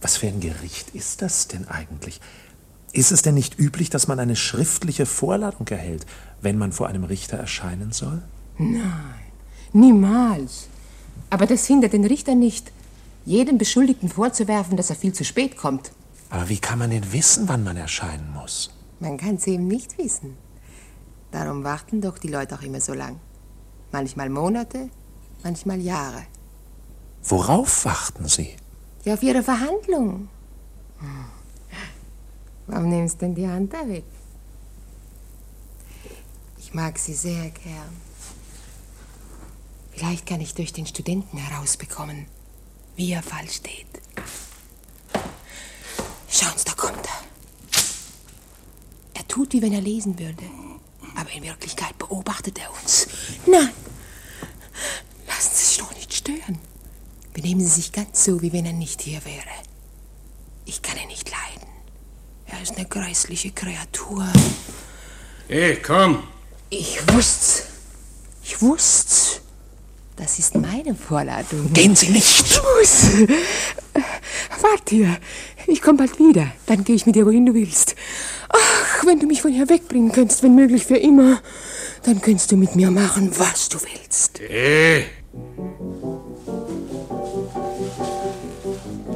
Was 0.00 0.16
für 0.16 0.28
ein 0.28 0.38
Gericht 0.38 0.90
ist 0.94 1.22
das 1.22 1.48
denn 1.48 1.66
eigentlich? 1.66 2.20
Ist 2.94 3.10
es 3.10 3.22
denn 3.22 3.34
nicht 3.34 3.58
üblich, 3.58 3.90
dass 3.90 4.06
man 4.06 4.20
eine 4.20 4.36
schriftliche 4.36 5.04
Vorladung 5.04 5.66
erhält, 5.66 6.06
wenn 6.40 6.56
man 6.56 6.70
vor 6.70 6.86
einem 6.86 7.02
Richter 7.02 7.36
erscheinen 7.36 7.90
soll? 7.90 8.22
Nein, 8.56 9.32
niemals. 9.72 10.68
Aber 11.28 11.46
das 11.46 11.66
hindert 11.66 11.92
den 11.92 12.04
Richter 12.04 12.36
nicht, 12.36 12.70
jedem 13.26 13.58
Beschuldigten 13.58 14.08
vorzuwerfen, 14.08 14.76
dass 14.76 14.90
er 14.90 14.96
viel 14.96 15.12
zu 15.12 15.24
spät 15.24 15.56
kommt. 15.56 15.90
Aber 16.30 16.48
wie 16.48 16.58
kann 16.58 16.78
man 16.78 16.90
denn 16.90 17.12
wissen, 17.12 17.48
wann 17.48 17.64
man 17.64 17.76
erscheinen 17.76 18.32
muss? 18.32 18.70
Man 19.00 19.16
kann 19.16 19.34
es 19.34 19.46
eben 19.48 19.66
nicht 19.66 19.98
wissen. 19.98 20.36
Darum 21.32 21.64
warten 21.64 22.00
doch 22.00 22.16
die 22.18 22.28
Leute 22.28 22.54
auch 22.54 22.62
immer 22.62 22.80
so 22.80 22.94
lang. 22.94 23.18
Manchmal 23.90 24.30
Monate, 24.30 24.88
manchmal 25.42 25.80
Jahre. 25.80 26.26
Worauf 27.24 27.86
warten 27.86 28.28
Sie? 28.28 28.54
Ja, 29.04 29.14
auf 29.14 29.22
Ihre 29.24 29.42
Verhandlung. 29.42 30.28
Hm. 31.00 31.33
Warum 32.66 32.88
nimmst 32.88 33.16
du 33.16 33.26
denn 33.26 33.34
die 33.34 33.46
Hand 33.46 33.72
da 33.72 33.86
weg? 33.88 34.04
Ich 36.58 36.72
mag 36.72 36.98
Sie 36.98 37.14
sehr 37.14 37.50
gern. 37.50 38.00
Vielleicht 39.92 40.26
kann 40.26 40.40
ich 40.40 40.54
durch 40.54 40.72
den 40.72 40.86
Studenten 40.86 41.36
herausbekommen, 41.38 42.26
wie 42.96 43.10
Ihr 43.10 43.22
Fall 43.22 43.48
steht. 43.48 43.86
Schauen 46.28 46.56
Sie, 46.56 46.64
da 46.64 46.72
kommt 46.72 47.06
er. 47.06 47.24
Er 49.14 49.28
tut, 49.28 49.52
wie 49.52 49.62
wenn 49.62 49.72
er 49.72 49.80
lesen 49.80 50.18
würde. 50.18 50.44
Aber 51.16 51.30
in 51.30 51.44
Wirklichkeit 51.44 51.96
beobachtet 51.98 52.58
er 52.58 52.72
uns. 52.82 53.06
Nein! 53.46 53.70
Lassen 55.26 55.54
Sie 55.54 55.64
sich 55.64 55.78
doch 55.78 55.94
nicht 55.94 56.12
stören. 56.12 56.58
Benehmen 57.32 57.60
Sie 57.60 57.68
sich 57.68 57.92
ganz 57.92 58.24
so, 58.24 58.42
wie 58.42 58.52
wenn 58.52 58.66
er 58.66 58.72
nicht 58.72 59.02
hier 59.02 59.24
wäre. 59.24 59.44
Ich 60.64 60.82
kann 60.82 60.98
ihn 60.98 61.08
nicht 61.08 61.30
leiden. 61.30 61.63
Er 62.46 62.62
ist 62.62 62.76
eine 62.76 62.86
grässliche 62.86 63.50
Kreatur. 63.50 64.26
Hey, 65.48 65.76
komm. 65.76 66.22
Ich 66.70 67.00
wusste's. 67.12 67.64
Ich 68.42 68.60
wusste's. 68.60 69.40
Das 70.16 70.38
ist 70.38 70.54
meine 70.54 70.94
Vorladung. 70.94 71.72
Gehen 71.72 71.96
Sie 71.96 72.10
nicht! 72.10 72.46
Ich 72.46 72.60
muss. 72.62 73.28
Warte 74.60 74.94
hier. 74.94 75.18
Ich 75.66 75.82
komme 75.82 75.98
bald 75.98 76.18
wieder. 76.18 76.52
Dann 76.66 76.84
gehe 76.84 76.94
ich 76.94 77.04
mit 77.04 77.16
dir, 77.16 77.26
wohin 77.26 77.46
du 77.46 77.54
willst. 77.54 77.96
Ach, 78.48 79.04
wenn 79.06 79.18
du 79.18 79.26
mich 79.26 79.42
von 79.42 79.52
hier 79.52 79.68
wegbringen 79.68 80.12
könntest, 80.12 80.42
wenn 80.42 80.54
möglich 80.54 80.86
für 80.86 80.96
immer, 80.96 81.42
dann 82.04 82.20
könntest 82.20 82.52
du 82.52 82.56
mit 82.56 82.76
mir 82.76 82.90
machen, 82.90 83.32
was 83.36 83.68
du 83.68 83.78
willst. 83.80 84.40
Hey. 84.46 85.06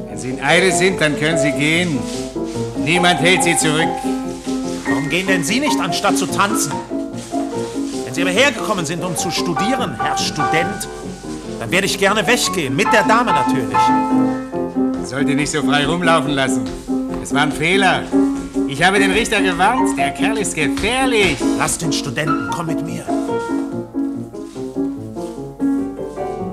Wenn 0.09 0.19
Sie 0.19 0.31
in 0.31 0.41
Eile 0.41 0.73
sind, 0.75 1.01
dann 1.01 1.19
können 1.19 1.39
Sie 1.39 1.53
gehen. 1.53 1.99
Niemand 2.89 3.21
hält 3.21 3.43
Sie 3.43 3.55
zurück. 3.55 3.87
Warum 4.89 5.11
gehen 5.11 5.27
denn 5.27 5.45
Sie 5.45 5.61
nicht, 5.61 5.79
anstatt 5.79 6.17
zu 6.17 6.25
tanzen? 6.25 6.73
Wenn 8.07 8.15
Sie 8.15 8.23
aber 8.23 8.31
hergekommen 8.31 8.87
sind, 8.87 9.05
um 9.05 9.15
zu 9.15 9.31
studieren, 9.31 9.95
Herr 10.01 10.17
Student, 10.17 10.89
dann 11.61 11.71
werde 11.71 11.85
ich 11.85 11.99
gerne 11.99 12.27
weggehen, 12.27 12.75
mit 12.75 12.91
der 12.91 13.03
Dame 13.03 13.31
natürlich. 13.33 13.77
Man 14.95 15.05
sollte 15.05 15.35
nicht 15.35 15.51
so 15.51 15.63
frei 15.63 15.87
rumlaufen 15.87 16.31
lassen. 16.31 16.65
Es 17.23 17.35
war 17.35 17.43
ein 17.43 17.53
Fehler. 17.53 18.05
Ich 18.69 18.83
habe 18.83 18.99
den 18.99 19.11
Richter 19.11 19.43
gewarnt. 19.43 19.99
Der 19.99 20.13
Kerl 20.13 20.39
ist 20.39 20.55
gefährlich. 20.55 21.37
Lass 21.59 21.77
den 21.77 21.93
Studenten, 21.93 22.49
komm 22.51 22.69
mit 22.69 22.83
mir. 22.87 23.05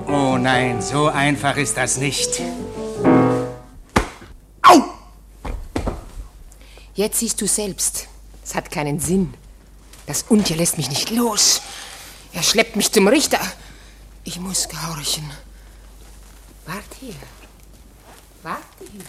Oh 0.06 0.36
nein, 0.36 0.82
so 0.82 1.06
einfach 1.06 1.56
ist 1.56 1.78
das 1.78 1.96
nicht. 1.96 2.42
Jetzt 6.96 7.18
siehst 7.18 7.40
du 7.42 7.46
selbst. 7.46 8.08
Es 8.42 8.54
hat 8.54 8.70
keinen 8.70 8.98
Sinn. 9.00 9.34
Das 10.06 10.24
Untier 10.30 10.56
lässt 10.56 10.78
mich 10.78 10.88
nicht 10.88 11.10
los. 11.10 11.60
Er 12.32 12.42
schleppt 12.42 12.74
mich 12.74 12.90
zum 12.90 13.06
Richter. 13.06 13.40
Ich 14.24 14.40
muss 14.40 14.66
gehorchen. 14.66 15.30
Warte 16.64 16.96
hier. 16.98 17.14
Warte 18.42 18.62
hier. 18.90 19.04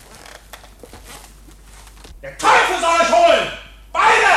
Der 2.21 2.37
Teufel 2.37 2.75
soll 2.81 2.89
euch 2.89 3.11
holen! 3.11 3.51
Beide! 3.93 4.33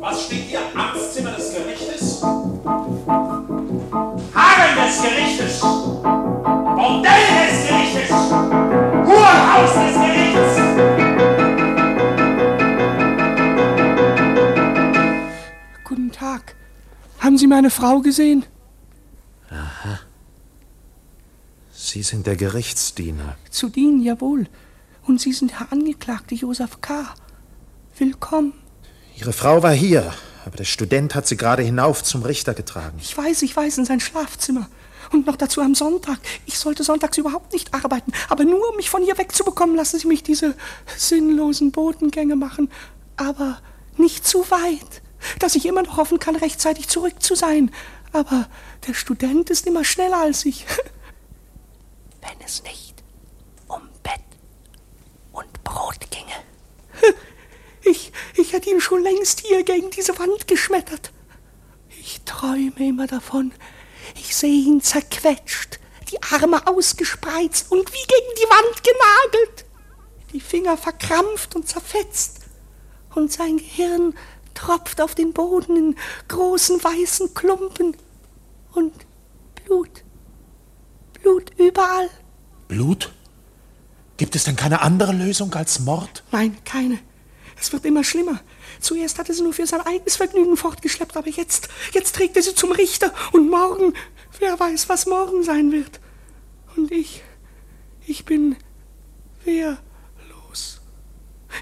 Was 0.00 0.26
steht 0.26 0.48
hier? 0.48 0.60
Amtszimmer 0.74 1.03
Sie 17.44 17.48
meine 17.48 17.68
Frau 17.68 18.00
gesehen? 18.00 18.46
Aha. 19.50 20.00
Sie 21.74 22.02
sind 22.02 22.26
der 22.26 22.36
Gerichtsdiener. 22.36 23.36
Zu 23.50 23.68
dienen, 23.68 24.00
jawohl. 24.00 24.46
Und 25.06 25.20
Sie 25.20 25.34
sind 25.34 25.60
Herr 25.60 25.70
Angeklagte 25.70 26.34
Josef 26.34 26.80
K. 26.80 27.04
Willkommen. 27.98 28.54
Ihre 29.18 29.34
Frau 29.34 29.62
war 29.62 29.74
hier, 29.74 30.14
aber 30.46 30.56
der 30.56 30.64
Student 30.64 31.14
hat 31.14 31.26
sie 31.26 31.36
gerade 31.36 31.62
hinauf 31.62 32.02
zum 32.02 32.22
Richter 32.22 32.54
getragen. 32.54 32.96
Ich 32.98 33.14
weiß, 33.14 33.42
ich 33.42 33.54
weiß, 33.54 33.76
in 33.76 33.84
sein 33.84 34.00
Schlafzimmer. 34.00 34.70
Und 35.12 35.26
noch 35.26 35.36
dazu 35.36 35.60
am 35.60 35.74
Sonntag. 35.74 36.20
Ich 36.46 36.58
sollte 36.58 36.82
sonntags 36.82 37.18
überhaupt 37.18 37.52
nicht 37.52 37.74
arbeiten. 37.74 38.12
Aber 38.30 38.44
nur, 38.44 38.70
um 38.70 38.76
mich 38.76 38.88
von 38.88 39.02
hier 39.02 39.18
wegzubekommen, 39.18 39.76
lassen 39.76 39.98
Sie 39.98 40.08
mich 40.08 40.22
diese 40.22 40.54
sinnlosen 40.96 41.72
Botengänge 41.72 42.36
machen. 42.36 42.70
Aber 43.18 43.60
nicht 43.98 44.26
zu 44.26 44.50
weit, 44.50 45.02
dass 45.38 45.54
ich 45.54 45.66
immer 45.66 45.82
noch 45.82 45.96
hoffen 45.96 46.18
kann, 46.18 46.36
rechtzeitig 46.36 46.88
zurück 46.88 47.22
zu 47.22 47.34
sein. 47.34 47.72
Aber 48.12 48.48
der 48.86 48.94
Student 48.94 49.50
ist 49.50 49.66
immer 49.66 49.84
schneller 49.84 50.18
als 50.18 50.44
ich. 50.44 50.66
Wenn 52.20 52.40
es 52.44 52.62
nicht 52.62 53.02
um 53.68 53.82
Bett 54.02 54.20
und 55.32 55.64
Brot 55.64 56.10
ginge. 56.10 57.14
Ich, 57.86 58.12
ich 58.34 58.54
hätte 58.54 58.70
ihn 58.70 58.80
schon 58.80 59.02
längst 59.02 59.40
hier 59.40 59.62
gegen 59.62 59.90
diese 59.90 60.18
Wand 60.18 60.48
geschmettert. 60.48 61.12
Ich 62.00 62.22
träume 62.24 62.72
immer 62.78 63.06
davon. 63.06 63.52
Ich 64.14 64.34
sehe 64.34 64.64
ihn 64.64 64.80
zerquetscht, 64.80 65.80
die 66.10 66.22
Arme 66.22 66.66
ausgespreizt 66.66 67.70
und 67.70 67.92
wie 67.92 68.06
gegen 68.06 68.34
die 68.38 68.48
Wand 68.48 68.82
genagelt. 68.82 69.64
Die 70.32 70.40
Finger 70.40 70.76
verkrampft 70.76 71.54
und 71.54 71.68
zerfetzt. 71.68 72.40
Und 73.14 73.32
sein 73.32 73.58
Gehirn 73.58 74.14
tropft 74.54 75.00
auf 75.00 75.14
den 75.14 75.32
Boden 75.32 75.76
in 75.76 75.96
großen 76.28 76.82
weißen 76.82 77.34
Klumpen. 77.34 77.96
Und 78.72 78.92
Blut. 79.64 80.04
Blut 81.20 81.50
überall. 81.58 82.10
Blut? 82.68 83.12
Gibt 84.16 84.36
es 84.36 84.44
denn 84.44 84.56
keine 84.56 84.80
andere 84.80 85.12
Lösung 85.12 85.52
als 85.54 85.80
Mord? 85.80 86.22
Nein, 86.30 86.56
keine. 86.64 86.98
Es 87.60 87.72
wird 87.72 87.84
immer 87.84 88.04
schlimmer. 88.04 88.40
Zuerst 88.80 89.18
hat 89.18 89.28
er 89.28 89.34
sie 89.34 89.42
nur 89.42 89.52
für 89.52 89.66
sein 89.66 89.80
eigenes 89.80 90.16
Vergnügen 90.16 90.56
fortgeschleppt, 90.56 91.16
aber 91.16 91.28
jetzt, 91.28 91.68
jetzt 91.92 92.14
trägt 92.14 92.36
er 92.36 92.42
sie 92.42 92.54
zum 92.54 92.72
Richter. 92.72 93.12
Und 93.32 93.48
morgen, 93.48 93.94
wer 94.38 94.58
weiß, 94.58 94.88
was 94.88 95.06
morgen 95.06 95.42
sein 95.42 95.72
wird. 95.72 96.00
Und 96.76 96.90
ich, 96.90 97.22
ich 98.06 98.24
bin 98.24 98.56
wehrlos. 99.44 99.78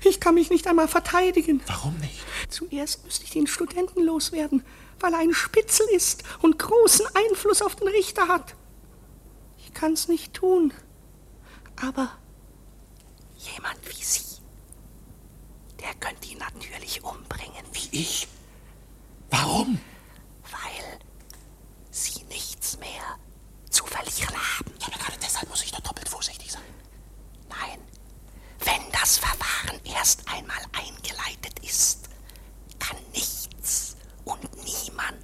Ich 0.05 0.20
kann 0.20 0.35
mich 0.35 0.50
nicht 0.50 0.66
einmal 0.66 0.88
verteidigen. 0.88 1.61
Warum 1.66 1.96
nicht? 1.98 2.24
Zuerst 2.48 3.05
müsste 3.05 3.24
ich 3.24 3.31
den 3.31 3.46
Studenten 3.46 4.02
loswerden, 4.02 4.64
weil 5.00 5.12
er 5.12 5.20
ein 5.20 5.35
Spitzel 5.35 5.87
ist 5.94 6.22
und 6.40 6.59
großen 6.59 7.07
Einfluss 7.14 7.62
auf 7.62 7.76
den 7.76 7.88
Richter 7.88 8.28
hat. 8.28 8.55
Ich 9.59 9.72
kann's 9.74 10.09
nicht 10.09 10.35
tun. 10.35 10.72
Aber 11.76 12.11
jemand 13.38 13.78
wie 13.88 14.02
Sie, 14.02 14.40
der 15.81 15.94
könnte 15.94 16.28
ihn 16.28 16.38
natürlich 16.38 17.02
umbringen. 17.02 17.64
Wie 17.72 17.88
ich? 17.98 18.28
Warum? 19.31 19.78
Weil 20.50 20.98
Sie 21.90 22.22
nichts 22.24 22.78
mehr 22.78 23.18
zu 23.70 23.85
verlieren 23.87 24.37
haben. 24.37 24.72
Ja, 24.81 24.88
aber 24.88 24.98
gerade 24.98 25.18
deshalb 25.22 25.48
muss 25.48 25.64
ich 25.64 25.72
doch 25.72 25.81
doppelt 25.81 26.09
vorsichtig 26.09 26.52
sein. 26.52 26.62
Nein, 27.48 27.78
wenn 28.64 28.92
das 28.92 29.18
Verfahren 29.18 29.81
erst 29.85 30.29
einmal 30.29 30.62
eingeleitet 30.72 31.59
ist, 31.62 32.09
kann 32.79 32.96
nichts 33.12 33.96
und 34.25 34.40
niemand 34.64 35.16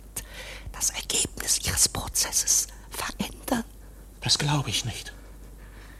das 0.73 0.91
Ergebnis 0.91 1.61
Ihres 1.67 1.89
Prozesses 1.89 2.69
verändern. 2.91 3.65
Das 4.21 4.39
glaube 4.39 4.71
ich 4.71 4.85
nicht. 4.85 5.13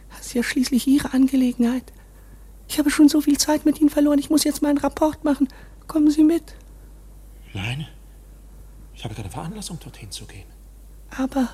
Das 0.09 0.27
ist 0.27 0.33
ja 0.33 0.43
schließlich 0.43 0.87
Ihre 0.87 1.13
Angelegenheit. 1.13 1.91
Ich 2.67 2.77
habe 2.77 2.91
schon 2.91 3.09
so 3.09 3.21
viel 3.21 3.37
Zeit 3.37 3.65
mit 3.65 3.81
Ihnen 3.81 3.89
verloren. 3.89 4.19
Ich 4.19 4.29
muss 4.29 4.43
jetzt 4.43 4.61
meinen 4.61 4.77
Rapport 4.77 5.23
machen. 5.23 5.47
Kommen 5.87 6.11
Sie 6.11 6.23
mit. 6.23 6.55
Nein. 7.53 7.87
Ich 8.93 9.03
habe 9.03 9.15
keine 9.15 9.29
Veranlassung, 9.29 9.79
dorthin 9.79 10.11
zu 10.11 10.25
gehen. 10.25 10.47
Aber 11.17 11.49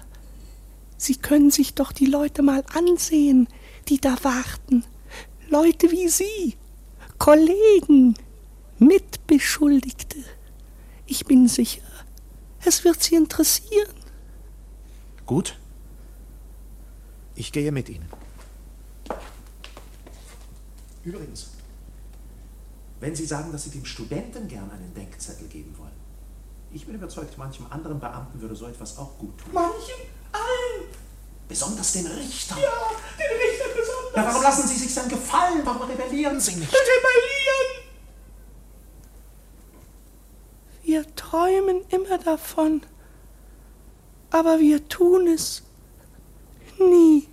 Sie 0.97 1.15
können 1.15 1.51
sich 1.51 1.73
doch 1.75 1.91
die 1.91 2.05
Leute 2.05 2.41
mal 2.41 2.63
ansehen, 2.73 3.47
die 3.87 3.99
da 3.99 4.15
warten. 4.23 4.83
Leute 5.49 5.91
wie 5.91 6.09
Sie, 6.09 6.57
Kollegen, 7.17 8.15
Mitbeschuldigte. 8.79 10.23
Ich 11.05 11.25
bin 11.25 11.47
sicher, 11.47 11.83
es 12.65 12.83
wird 12.83 13.01
Sie 13.01 13.15
interessieren. 13.15 13.93
Gut. 15.25 15.57
Ich 17.35 17.51
gehe 17.51 17.71
mit 17.71 17.89
Ihnen. 17.89 18.09
Übrigens, 21.03 21.51
wenn 22.99 23.15
Sie 23.15 23.25
sagen, 23.25 23.51
dass 23.51 23.65
Sie 23.65 23.69
dem 23.69 23.85
Studenten 23.85 24.47
gern 24.47 24.71
einen 24.71 24.93
Denkzettel 24.93 25.47
geben 25.47 25.77
wollen, 25.77 25.91
ich 26.71 26.85
bin 26.85 26.95
überzeugt, 26.95 27.37
manchem 27.37 27.67
anderen 27.69 27.99
Beamten 27.99 28.41
würde 28.41 28.55
so 28.55 28.67
etwas 28.67 28.97
auch 28.97 29.17
gut 29.17 29.37
tun. 29.37 29.53
Manchem 29.53 29.95
allen. 30.31 30.89
Besonders 31.47 31.93
den 31.93 32.07
Richter. 32.07 32.57
Ja, 32.57 32.91
den 33.17 33.37
Richter 33.37 33.64
Ja, 34.15 34.25
warum 34.25 34.41
lassen 34.41 34.67
Sie 34.67 34.75
sich 34.75 34.93
dann 34.95 35.09
gefallen? 35.09 35.61
Warum 35.63 35.81
rebellieren 35.89 36.39
Sie 36.39 36.55
nicht? 36.55 36.71
Rebellieren! 36.71 37.85
Wir 40.83 41.15
träumen 41.15 41.81
immer 41.89 42.17
davon, 42.19 42.81
aber 44.29 44.59
wir 44.59 44.87
tun 44.87 45.27
es 45.27 45.63
nie. 46.79 47.27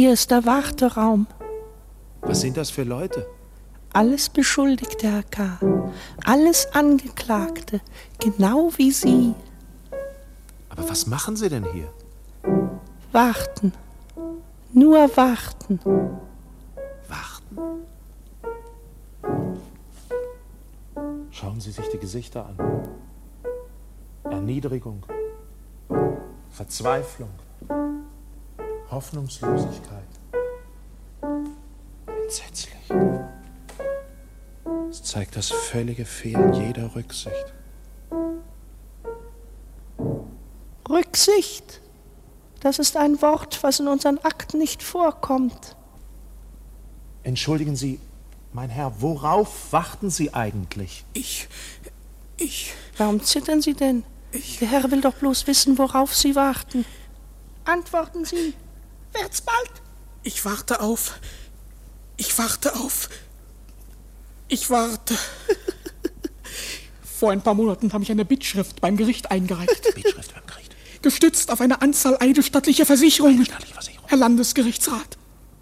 Hier 0.00 0.14
ist 0.14 0.30
der 0.30 0.46
Warteraum. 0.46 1.26
Was 2.22 2.40
sind 2.40 2.56
das 2.56 2.70
für 2.70 2.84
Leute? 2.84 3.26
Alles 3.92 4.30
Beschuldigte, 4.30 5.06
Herr 5.12 5.22
K. 5.24 5.60
Alles 6.24 6.72
Angeklagte. 6.72 7.82
Genau 8.18 8.70
wie 8.78 8.92
Sie. 8.92 9.34
Aber 10.70 10.88
was 10.88 11.06
machen 11.06 11.36
Sie 11.36 11.50
denn 11.50 11.66
hier? 11.74 11.92
Warten. 13.12 13.74
Nur 14.72 15.14
warten. 15.18 15.78
Warten? 17.06 17.58
Schauen 21.30 21.60
Sie 21.60 21.72
sich 21.72 21.88
die 21.90 21.98
Gesichter 21.98 22.46
an. 22.46 22.56
Erniedrigung, 24.32 25.04
Verzweiflung, 26.48 27.28
Hoffnungslosigkeit. 28.90 30.04
Entsetzlich. 32.24 32.74
Es 34.90 35.02
zeigt 35.02 35.36
das 35.36 35.50
völlige 35.50 36.04
Fehlen 36.04 36.52
jeder 36.54 36.94
Rücksicht. 36.94 37.52
Rücksicht. 40.88 41.80
Das 42.60 42.78
ist 42.78 42.96
ein 42.96 43.22
Wort, 43.22 43.62
was 43.62 43.80
in 43.80 43.88
unseren 43.88 44.18
Akten 44.18 44.58
nicht 44.58 44.82
vorkommt. 44.82 45.76
Entschuldigen 47.22 47.76
Sie, 47.76 48.00
mein 48.52 48.70
Herr, 48.70 49.00
worauf 49.00 49.72
warten 49.72 50.10
Sie 50.10 50.34
eigentlich? 50.34 51.04
Ich. 51.12 51.48
Ich. 52.36 52.74
Warum 52.96 53.22
zittern 53.22 53.62
Sie 53.62 53.74
denn? 53.74 54.02
Ich. 54.32 54.58
Der 54.58 54.68
Herr 54.68 54.90
will 54.90 55.00
doch 55.00 55.14
bloß 55.14 55.46
wissen, 55.46 55.78
worauf 55.78 56.14
Sie 56.14 56.34
warten. 56.34 56.84
Antworten 57.64 58.24
Sie. 58.24 58.54
Wird's 59.12 59.40
bald? 59.40 59.70
Ich 60.22 60.44
warte 60.44 60.80
auf. 60.80 61.18
Ich 62.16 62.36
warte 62.38 62.76
auf. 62.76 63.08
Ich 64.48 64.68
warte. 64.70 65.16
Vor 67.02 67.32
ein 67.32 67.42
paar 67.42 67.54
Monaten 67.54 67.92
habe 67.92 68.02
ich 68.04 68.10
eine 68.10 68.24
Bittschrift 68.24 68.80
beim 68.80 68.96
Gericht 68.96 69.30
eingereicht. 69.30 69.82
Bittschrift 69.94 70.34
beim 70.34 70.46
Gericht? 70.46 70.74
Gestützt 71.02 71.50
auf 71.50 71.60
eine 71.60 71.80
Anzahl 71.82 72.16
eidesstattlicher 72.20 72.84
Versicherungen. 72.86 73.46
Versicherung. 73.46 74.08
Herr 74.08 74.18
Landesgerichtsrat. 74.18 75.18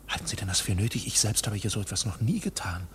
Halten 0.08 0.26
Sie 0.26 0.36
denn 0.36 0.48
das 0.48 0.60
für 0.60 0.74
nötig? 0.74 1.06
Ich 1.06 1.20
selbst 1.20 1.46
habe 1.46 1.56
hier 1.56 1.70
so 1.70 1.80
etwas 1.80 2.06
noch 2.06 2.20
nie 2.20 2.40
getan. 2.40 2.86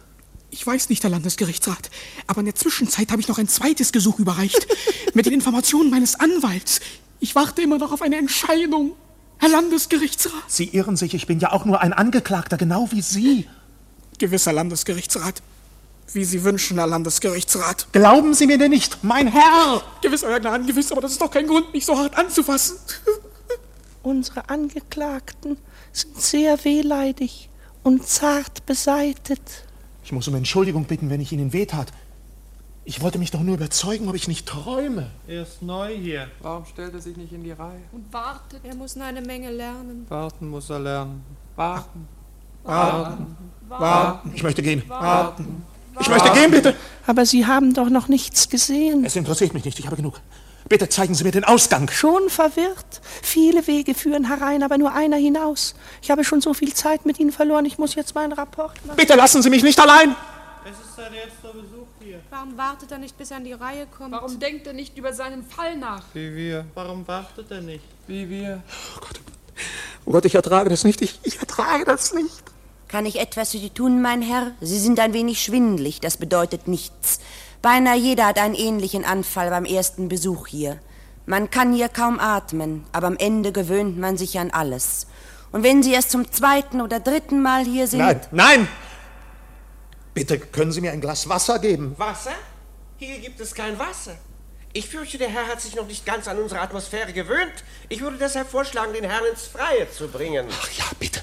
Ich 0.50 0.66
weiß 0.66 0.89
nicht, 0.89 1.04
Herr 1.04 1.10
Landesgerichtsrat, 1.10 1.89
aber 2.28 2.42
in 2.42 2.46
der 2.46 2.56
Zwischenzeit 2.56 3.12
habe 3.12 3.22
ich 3.22 3.28
noch 3.28 3.39
ein 3.39 3.48
zweites 3.48 3.92
Gesuch 3.92 4.20
überreicht. 4.20 4.68
mit 5.13 5.26
den 5.26 5.34
Informationen 5.34 5.89
meines 5.89 6.20
Anwalts. 6.20 6.80
Ich 7.20 7.36
warte 7.36 7.62
immer 7.62 7.78
noch 7.78 7.92
auf 7.92 8.02
eine 8.02 8.18
Entscheidung. 8.18 8.94
Herr 9.39 9.50
Landesgerichtsrat. 9.50 10.43
Sie 10.48 10.65
irren 10.69 10.96
sich, 10.96 11.13
ich 11.13 11.28
bin 11.28 11.39
ja 11.39 11.52
auch 11.52 11.65
nur 11.65 11.82
ein 11.82 11.93
Angeklagter, 11.93 12.58
genau 12.58 12.88
wie 12.91 13.02
Sie. 13.02 13.48
Gewisser 14.19 14.54
Landesgerichtsrat. 14.54 15.41
Wie 16.13 16.24
Sie 16.26 16.43
wünschen, 16.43 16.78
Herr 16.78 16.88
Landesgerichtsrat. 16.88 17.88
Glauben 17.91 18.34
Sie 18.34 18.48
mir 18.48 18.58
denn 18.58 18.72
nicht, 18.72 19.04
mein 19.04 19.28
Herr? 19.28 19.82
Gewiss, 20.02 20.24
Euer 20.24 20.39
Gnaden, 20.39 20.67
gewiss, 20.67 20.91
aber 20.91 21.02
das 21.02 21.13
ist 21.13 21.22
doch 21.22 21.32
kein 21.32 21.48
Grund, 21.48 21.74
mich 21.74 21.86
so 21.86 21.98
hart 21.98 22.17
anzufassen. 22.17 22.78
Unsere 24.04 24.50
Angeklagten 24.50 25.58
sind 25.91 26.22
sehr 26.22 26.63
wehleidig 26.65 27.50
und 27.84 28.08
zart 28.08 28.65
beseitet. 28.65 29.41
Ich 30.04 30.12
muss 30.12 30.28
um 30.28 30.36
Entschuldigung 30.36 30.86
bitten, 30.86 31.10
wenn 31.10 31.22
ich 31.22 31.32
Ihnen 31.32 31.54
wehtat. 31.54 31.91
Ich 32.86 33.02
wollte 33.02 33.17
mich 33.17 33.32
doch 33.32 33.39
nur 33.39 33.56
überzeugen, 33.56 34.10
ob 34.10 34.15
ich 34.15 34.28
nicht 34.28 34.46
träume. 34.46 35.10
Er 35.26 35.43
ist 35.43 35.62
neu 35.62 35.96
hier. 35.96 36.28
Warum 36.41 36.65
stellt 36.65 36.93
er 36.93 37.00
sich 37.00 37.15
nicht 37.15 37.32
in 37.32 37.43
die 37.43 37.52
Reihe? 37.52 37.82
Und 37.93 38.12
wartet. 38.12 38.60
Er 38.63 38.76
muss 38.76 38.98
noch 38.98 39.06
eine 39.06 39.22
Menge 39.22 39.52
lernen. 39.52 40.06
Warten 40.10 40.50
muss 40.50 40.69
er 40.69 40.80
lernen. 40.80 41.24
Warten. 41.56 42.08
Warten. 42.63 43.38
Warten. 43.69 44.32
Ich 44.36 44.43
möchte 44.43 44.62
gehen. 44.62 44.84
Warten. 44.89 45.63
Ich 46.00 46.10
möchte 46.10 46.32
gehen, 46.32 46.52
bitte. 46.52 46.76
Aber 47.08 47.26
Sie 47.26 47.46
haben 47.46 47.74
doch 47.74 47.89
noch 47.89 48.10
nichts 48.10 48.50
gesehen. 48.50 49.06
Es 49.06 49.15
interessiert 49.15 49.54
mich 49.54 49.63
nicht, 49.63 49.80
ich 49.80 49.86
habe 49.86 49.96
genug. 49.96 50.19
Bitte 50.67 50.89
zeigen 50.89 51.13
Sie 51.13 51.24
mir 51.24 51.32
den 51.32 51.43
Ausgang. 51.43 51.89
Schon 51.89 52.30
verwirrt. 52.30 53.02
Viele 53.22 53.65
Wege 53.67 53.93
führen 53.93 54.28
herein, 54.28 54.63
aber 54.63 54.78
nur 54.78 54.93
einer 54.93 55.17
hinaus. 55.17 55.76
Ich 56.02 56.12
habe 56.12 56.24
schon 56.24 56.41
so 56.41 56.54
viel 56.54 56.74
Zeit 56.74 57.06
mit 57.06 57.19
Ihnen 57.19 57.32
verloren, 57.32 57.65
ich 57.65 57.78
muss 57.78 57.96
jetzt 57.96 58.15
meinen 58.15 58.34
Rapport 58.34 58.74
machen. 58.86 58.98
Bitte 58.98 59.15
lassen 59.15 59.41
Sie 59.41 59.50
mich 59.50 59.63
nicht 59.63 59.80
allein. 59.80 60.15
Es 60.65 60.80
ist 60.80 60.96
sein 60.96 61.13
erster 61.13 61.54
Besuch 61.54 61.88
hier. 62.13 62.21
Warum 62.30 62.58
wartet 62.58 62.91
er 62.91 62.97
nicht, 62.97 63.17
bis 63.17 63.32
er 63.32 63.38
an 63.38 63.43
die 63.43 63.54
Reihe 63.54 63.88
kommt? 63.88 64.12
Warum 64.12 64.39
denkt 64.39 64.67
er 64.67 64.73
nicht 64.73 64.97
über 64.97 65.13
seinen 65.13 65.43
Fall 65.43 65.78
nach? 65.78 66.04
Wie 66.13 66.36
wir. 66.36 66.65
Warum 66.73 67.08
wartet 67.08 67.49
er 67.52 67.62
nicht? 67.62 67.84
Wie 68.08 68.30
wir. 68.30 68.62
Oh 68.95 68.99
Gott, 68.99 69.21
oh 70.06 70.12
Gott, 70.12 70.26
ich 70.26 70.36
ertrage 70.36 70.69
das 70.69 70.84
nicht. 70.84 71.02
Ich, 71.02 71.19
ich 71.23 71.39
ertrage 71.39 71.86
das 71.86 72.13
nicht. 72.13 72.43
Kann 72.88 73.06
ich 73.06 73.19
etwas 73.19 73.52
für 73.52 73.58
Sie 73.58 73.71
tun, 73.71 74.02
mein 74.02 74.21
Herr? 74.21 74.52
Sie 74.62 74.80
sind 74.80 74.99
ein 74.99 75.13
wenig 75.13 75.41
schwindlig, 75.41 75.99
das 75.99 76.17
bedeutet 76.17 76.67
nichts. 76.67 77.19
Beinahe 77.62 77.97
jeder 77.97 78.28
hat 78.28 78.38
einen 78.38 78.56
ähnlichen 78.56 79.06
Anfall 79.06 79.49
beim 79.49 79.65
ersten 79.65 80.10
Besuch 80.10 80.47
hier. 80.47 80.80
Man 81.26 81.49
kann 81.49 81.73
hier 81.73 81.89
kaum 81.89 82.19
atmen, 82.19 82.84
aber 82.91 83.08
am 83.08 83.17
Ende 83.17 83.52
gewöhnt 83.52 83.97
man 83.97 84.17
sich 84.17 84.38
an 84.38 84.52
alles. 84.52 85.08
Und 85.52 85.63
wenn 85.63 85.82
Sie 85.82 85.93
erst 85.93 86.12
zum 86.12 86.32
zweiten 86.32 86.82
oder 86.82 86.99
dritten 86.99 87.41
Mal 87.41 87.63
hier 87.63 87.88
sind. 87.88 87.99
Nein, 87.99 88.21
nein! 88.32 88.67
Bitte 90.13 90.39
können 90.39 90.71
Sie 90.71 90.82
mir 90.82 90.91
ein 90.91 91.02
Glas 91.02 91.28
Wasser 91.28 91.60
geben. 91.60 91.95
Wasser? 91.97 92.34
Hier 92.97 93.19
gibt 93.19 93.39
es 93.39 93.54
kein 93.54 93.78
Wasser. 93.80 94.17
Ich 94.73 94.88
fürchte, 94.88 95.17
der 95.17 95.30
Herr 95.30 95.47
hat 95.47 95.62
sich 95.62 95.76
noch 95.76 95.86
nicht 95.86 96.06
ganz 96.06 96.28
an 96.28 96.39
unsere 96.39 96.62
Atmosphäre 96.62 97.13
gewöhnt. 97.13 97.63
Ich 97.89 98.02
würde 98.02 98.17
deshalb 98.17 98.49
vorschlagen, 98.49 98.93
den 98.93 99.04
Herrn 99.04 99.23
ins 99.32 99.43
Freie 99.43 99.89
zu 99.91 100.08
bringen. 100.08 100.47
Ach 100.49 100.71
ja, 100.71 100.86
bitte. 100.99 101.21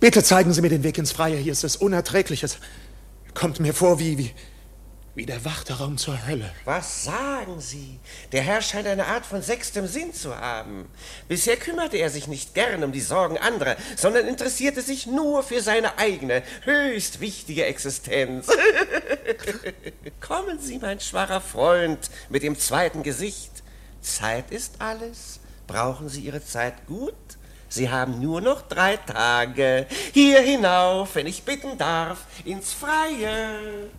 Bitte 0.00 0.22
zeigen 0.22 0.52
Sie 0.52 0.60
mir 0.60 0.68
den 0.68 0.82
Weg 0.82 0.98
ins 0.98 1.12
Freie. 1.12 1.36
Hier 1.36 1.52
ist 1.52 1.64
es 1.64 1.76
unerträglich. 1.76 2.42
Es 2.42 2.58
kommt 3.32 3.60
mir 3.60 3.72
vor 3.72 3.98
wie, 3.98 4.18
wie, 4.18 4.34
wie 5.14 5.26
der 5.26 5.44
Warteraum 5.44 5.96
zur 5.96 6.26
Hölle. 6.26 6.52
Was 6.64 7.04
sagen 7.04 7.60
Sie? 7.60 7.98
Der 8.32 8.42
Herr 8.42 8.62
scheint 8.62 8.86
eine 8.86 9.06
Art 9.06 9.24
von 9.24 9.42
sechstem 9.42 9.86
Sinn 9.86 10.12
zu 10.12 10.36
haben. 10.36 10.88
Bisher 11.28 11.56
kümmerte 11.56 11.96
er 11.98 12.10
sich 12.10 12.26
nicht 12.26 12.54
gern 12.54 12.82
um 12.82 12.92
die 12.92 13.00
Sorgen 13.00 13.38
anderer, 13.38 13.76
sondern 13.96 14.26
interessierte 14.26 14.82
sich 14.82 15.06
nur 15.06 15.42
für 15.42 15.62
seine 15.62 15.98
eigene, 15.98 16.42
höchst 16.64 17.20
wichtige 17.20 17.64
Existenz. 17.64 18.48
Kommen 20.20 20.58
Sie, 20.58 20.78
mein 20.78 21.00
schwacher 21.00 21.40
Freund, 21.40 22.10
mit 22.28 22.42
dem 22.42 22.58
zweiten 22.58 23.02
Gesicht. 23.02 23.62
Zeit 24.00 24.50
ist 24.50 24.80
alles. 24.80 25.40
Brauchen 25.66 26.08
Sie 26.08 26.22
Ihre 26.22 26.44
Zeit 26.44 26.86
gut? 26.86 27.14
Sie 27.68 27.90
haben 27.90 28.20
nur 28.20 28.40
noch 28.40 28.62
drei 28.62 28.96
Tage. 28.98 29.86
Hier 30.12 30.40
hinauf, 30.40 31.14
wenn 31.14 31.26
ich 31.26 31.42
bitten 31.42 31.78
darf, 31.78 32.18
ins 32.44 32.72
Freie. 32.72 33.90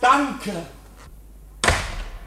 Danke. 0.00 0.66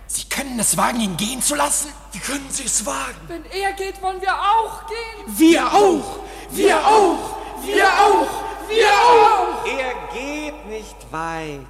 Sie 0.08 0.30
können 0.30 0.60
es 0.60 0.78
wagen, 0.78 1.02
ihn 1.02 1.18
gehen 1.18 1.42
zu 1.42 1.56
lassen? 1.56 1.92
Wie 2.12 2.20
können 2.20 2.50
Sie 2.50 2.64
es 2.66 2.86
wagen? 2.86 3.20
Wenn 3.28 3.46
er 3.46 3.74
geht, 3.74 4.02
wollen 4.02 4.22
wir 4.22 4.34
auch 4.34 4.86
gehen. 4.88 5.38
Wir 5.38 5.74
auch! 5.74 6.20
Wir 6.52 6.78
auch! 6.78 7.36
Wir 7.66 7.88
auch! 7.88 8.28
Wir 8.70 8.88
auch! 8.88 9.66
Er 9.66 9.94
geht 10.14 10.66
nicht 10.68 11.12
weit. 11.12 11.66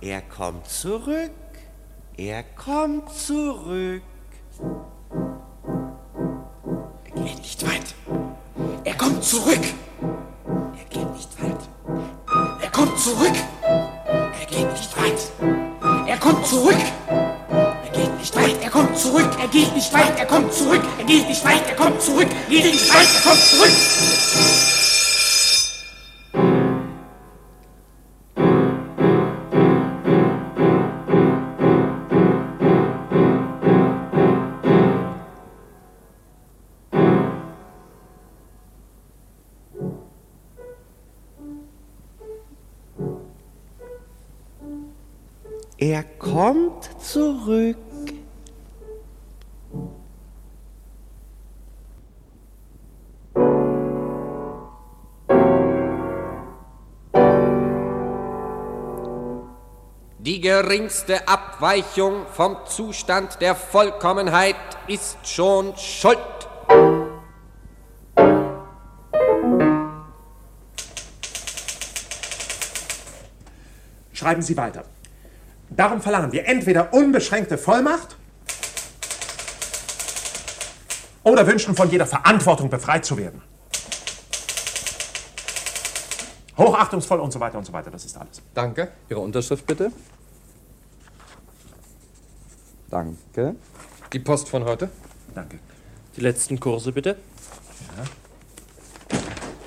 Er 0.00 0.22
kommt 0.22 0.68
zurück. 0.68 1.32
Er 2.16 2.42
kommt 2.42 3.10
zurück. 3.12 4.02
Er 7.04 7.22
geht 7.22 7.38
nicht 7.38 7.66
weit. 7.66 7.94
Er 8.84 8.94
kommt 8.94 9.24
zurück. 9.24 9.64
Er 10.78 10.84
geht 10.90 11.10
nicht 11.12 11.42
weit. 11.42 11.68
Er 12.62 12.70
kommt 12.70 12.98
zurück. 12.98 13.34
Er 14.10 14.46
geht 14.48 14.72
nicht 14.72 14.96
weit. 14.96 16.08
Er 16.08 16.16
kommt 16.16 16.44
zurück. 16.46 16.74
Er 17.08 17.90
geht 17.92 18.18
nicht 18.18 18.34
weit. 18.36 18.62
Er 18.62 18.70
kommt 18.70 18.98
zurück. 18.98 19.30
Er 19.40 19.48
geht 19.48 19.74
nicht 19.74 19.92
weit. 19.94 20.18
Er 20.18 20.26
kommt 20.26 20.52
zurück. 20.52 20.82
Er 20.98 21.04
geht 21.04 21.28
nicht 21.28 21.44
weit. 21.44 21.68
Er 21.68 21.76
kommt 21.76 22.02
zurück. 22.02 22.26
Er 22.28 22.50
geht 22.50 22.64
nicht 22.64 22.94
weit. 22.94 23.08
Er 23.14 23.30
kommt 23.30 23.40
zurück. 23.40 23.70
Er 45.82 46.02
kommt 46.02 46.90
zurück. 47.02 47.78
Die 60.18 60.40
geringste 60.42 61.26
Abweichung 61.26 62.26
vom 62.26 62.58
Zustand 62.66 63.40
der 63.40 63.54
Vollkommenheit 63.54 64.56
ist 64.86 65.26
schon 65.26 65.74
Schuld. 65.78 66.18
Schreiben 74.12 74.42
Sie 74.42 74.58
weiter. 74.58 74.84
Darum 75.70 76.00
verlangen 76.00 76.32
wir 76.32 76.46
entweder 76.46 76.92
unbeschränkte 76.92 77.56
Vollmacht 77.56 78.16
oder 81.22 81.46
wünschen 81.46 81.74
von 81.74 81.90
jeder 81.90 82.06
Verantwortung 82.06 82.68
befreit 82.68 83.04
zu 83.04 83.16
werden. 83.16 83.42
Hochachtungsvoll 86.58 87.20
und 87.20 87.32
so 87.32 87.40
weiter 87.40 87.56
und 87.56 87.64
so 87.64 87.72
weiter, 87.72 87.90
das 87.90 88.04
ist 88.04 88.16
alles. 88.16 88.42
Danke. 88.52 88.90
Ihre 89.08 89.20
Unterschrift 89.20 89.66
bitte. 89.66 89.92
Danke. 92.90 93.54
Die 94.12 94.18
Post 94.18 94.48
von 94.48 94.64
heute. 94.64 94.90
Danke. 95.34 95.58
Die 96.16 96.20
letzten 96.20 96.58
Kurse 96.58 96.92
bitte. 96.92 97.16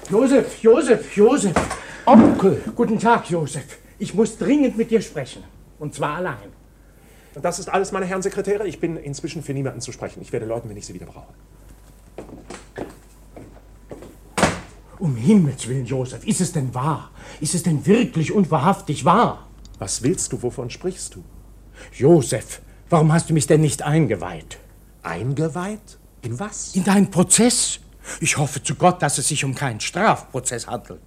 Josef, 0.09 0.61
Josef, 0.61 1.15
Josef. 1.15 1.53
Onkel. 2.05 2.61
Guten 2.75 2.99
Tag, 2.99 3.29
Josef. 3.29 3.79
Ich 3.97 4.13
muss 4.13 4.37
dringend 4.37 4.77
mit 4.77 4.91
dir 4.91 5.01
sprechen. 5.01 5.43
Und 5.83 5.93
zwar 5.93 6.15
allein. 6.15 6.53
Das 7.41 7.59
ist 7.59 7.67
alles, 7.67 7.91
meine 7.91 8.05
Herren 8.05 8.21
Sekretäre. 8.21 8.65
Ich 8.65 8.79
bin 8.79 8.95
inzwischen 8.95 9.43
für 9.43 9.53
niemanden 9.53 9.81
zu 9.81 9.91
sprechen. 9.91 10.21
Ich 10.21 10.31
werde 10.31 10.45
läuten, 10.45 10.69
wenn 10.69 10.77
ich 10.77 10.85
Sie 10.85 10.93
wieder 10.93 11.07
brauche. 11.07 11.33
Um 14.97 15.17
Himmels 15.17 15.67
Willen, 15.67 15.85
Josef, 15.85 16.25
ist 16.25 16.39
es 16.39 16.53
denn 16.53 16.73
wahr? 16.73 17.11
Ist 17.41 17.53
es 17.53 17.63
denn 17.63 17.85
wirklich 17.85 18.31
und 18.31 18.49
wahrhaftig 18.49 19.03
wahr? 19.03 19.49
Was 19.77 20.03
willst 20.03 20.31
du? 20.31 20.41
Wovon 20.41 20.69
sprichst 20.69 21.15
du? 21.15 21.23
Josef, 21.91 22.61
warum 22.89 23.11
hast 23.11 23.29
du 23.29 23.33
mich 23.33 23.45
denn 23.45 23.59
nicht 23.59 23.81
eingeweiht? 23.81 24.59
Eingeweiht? 25.01 25.97
In 26.21 26.39
was? 26.39 26.73
In 26.77 26.85
deinen 26.85 27.11
Prozess. 27.11 27.81
Ich 28.21 28.37
hoffe 28.37 28.63
zu 28.63 28.75
Gott, 28.75 29.01
dass 29.01 29.17
es 29.17 29.27
sich 29.27 29.43
um 29.43 29.53
keinen 29.53 29.81
Strafprozess 29.81 30.65
handelt. 30.65 31.01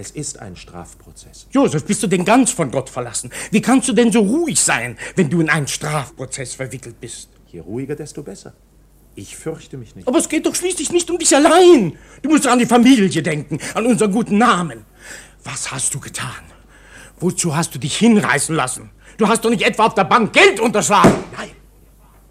Es 0.00 0.12
ist 0.12 0.38
ein 0.38 0.54
Strafprozess. 0.54 1.48
Josef, 1.50 1.84
bist 1.84 2.04
du 2.04 2.06
denn 2.06 2.24
ganz 2.24 2.52
von 2.52 2.70
Gott 2.70 2.88
verlassen? 2.88 3.32
Wie 3.50 3.60
kannst 3.60 3.88
du 3.88 3.92
denn 3.92 4.12
so 4.12 4.20
ruhig 4.20 4.60
sein, 4.60 4.96
wenn 5.16 5.28
du 5.28 5.40
in 5.40 5.50
einen 5.50 5.66
Strafprozess 5.66 6.54
verwickelt 6.54 7.00
bist? 7.00 7.30
Je 7.48 7.58
ruhiger, 7.58 7.96
desto 7.96 8.22
besser. 8.22 8.52
Ich 9.16 9.36
fürchte 9.36 9.76
mich 9.76 9.96
nicht. 9.96 10.06
Aber 10.06 10.18
es 10.18 10.28
geht 10.28 10.46
doch 10.46 10.54
schließlich 10.54 10.92
nicht 10.92 11.10
um 11.10 11.18
dich 11.18 11.34
allein. 11.34 11.98
Du 12.22 12.28
musst 12.28 12.46
an 12.46 12.60
die 12.60 12.66
Familie 12.66 13.08
denken, 13.24 13.58
an 13.74 13.86
unseren 13.86 14.12
guten 14.12 14.38
Namen. 14.38 14.84
Was 15.42 15.72
hast 15.72 15.92
du 15.96 15.98
getan? 15.98 16.44
Wozu 17.18 17.56
hast 17.56 17.74
du 17.74 17.80
dich 17.80 17.96
hinreißen 17.96 18.54
lassen? 18.54 18.90
Du 19.16 19.26
hast 19.26 19.44
doch 19.44 19.50
nicht 19.50 19.62
etwa 19.62 19.86
auf 19.86 19.94
der 19.94 20.04
Bank 20.04 20.32
Geld 20.32 20.60
unterschlagen. 20.60 21.12
Nein. 21.36 21.50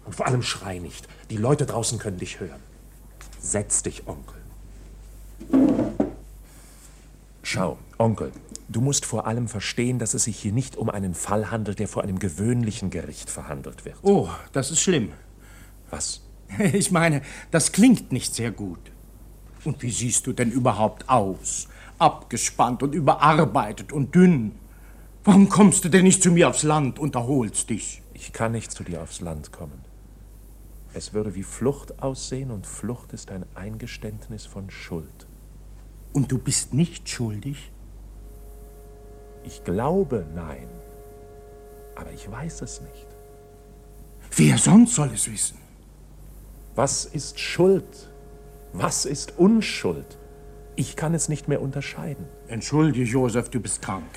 Und 0.06 0.14
vor 0.14 0.26
allem 0.26 0.42
schrei 0.42 0.78
nicht. 0.78 1.06
Die 1.28 1.36
Leute 1.36 1.66
draußen 1.66 1.98
können 1.98 2.16
dich 2.16 2.40
hören. 2.40 2.62
Setz 3.38 3.82
dich, 3.82 4.04
Onkel. 4.06 4.38
Schau, 7.50 7.78
Onkel, 7.96 8.30
du 8.68 8.82
musst 8.82 9.06
vor 9.06 9.26
allem 9.26 9.48
verstehen, 9.48 9.98
dass 9.98 10.12
es 10.12 10.24
sich 10.24 10.38
hier 10.38 10.52
nicht 10.52 10.76
um 10.76 10.90
einen 10.90 11.14
Fall 11.14 11.50
handelt, 11.50 11.78
der 11.78 11.88
vor 11.88 12.02
einem 12.02 12.18
gewöhnlichen 12.18 12.90
Gericht 12.90 13.30
verhandelt 13.30 13.86
wird. 13.86 13.96
Oh, 14.02 14.28
das 14.52 14.70
ist 14.70 14.80
schlimm. 14.80 15.12
Was? 15.88 16.20
Ich 16.74 16.90
meine, 16.90 17.22
das 17.50 17.72
klingt 17.72 18.12
nicht 18.12 18.34
sehr 18.34 18.50
gut. 18.50 18.92
Und 19.64 19.82
wie 19.82 19.90
siehst 19.90 20.26
du 20.26 20.34
denn 20.34 20.50
überhaupt 20.50 21.08
aus? 21.08 21.68
Abgespannt 21.98 22.82
und 22.82 22.94
überarbeitet 22.94 23.92
und 23.92 24.14
dünn. 24.14 24.52
Warum 25.24 25.48
kommst 25.48 25.86
du 25.86 25.88
denn 25.88 26.04
nicht 26.04 26.22
zu 26.22 26.30
mir 26.30 26.50
aufs 26.50 26.64
Land 26.64 26.98
und 26.98 27.14
erholst 27.14 27.70
dich? 27.70 28.02
Ich 28.12 28.34
kann 28.34 28.52
nicht 28.52 28.72
zu 28.72 28.84
dir 28.84 29.00
aufs 29.00 29.22
Land 29.22 29.52
kommen. 29.52 29.80
Es 30.92 31.14
würde 31.14 31.34
wie 31.34 31.44
Flucht 31.44 32.02
aussehen 32.02 32.50
und 32.50 32.66
Flucht 32.66 33.14
ist 33.14 33.30
ein 33.30 33.46
Eingeständnis 33.54 34.44
von 34.44 34.68
Schuld. 34.68 35.26
Und 36.18 36.32
du 36.32 36.38
bist 36.38 36.74
nicht 36.74 37.08
schuldig? 37.08 37.70
Ich 39.44 39.62
glaube 39.62 40.26
nein, 40.34 40.66
aber 41.94 42.10
ich 42.10 42.28
weiß 42.28 42.60
es 42.62 42.80
nicht. 42.80 43.06
Wer 44.34 44.58
sonst 44.58 44.96
soll 44.96 45.12
es 45.14 45.30
wissen? 45.30 45.58
Was 46.74 47.04
ist 47.04 47.38
Schuld? 47.38 48.10
Was 48.72 49.04
ist 49.04 49.38
Unschuld? 49.38 50.18
Ich 50.74 50.96
kann 50.96 51.14
es 51.14 51.28
nicht 51.28 51.46
mehr 51.46 51.62
unterscheiden. 51.62 52.26
Entschuldige, 52.48 53.04
Josef, 53.04 53.48
du 53.48 53.60
bist 53.60 53.80
krank. 53.80 54.10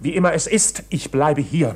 Wie 0.00 0.14
immer 0.14 0.34
es 0.34 0.46
ist, 0.46 0.84
ich 0.90 1.10
bleibe 1.10 1.40
hier. 1.40 1.74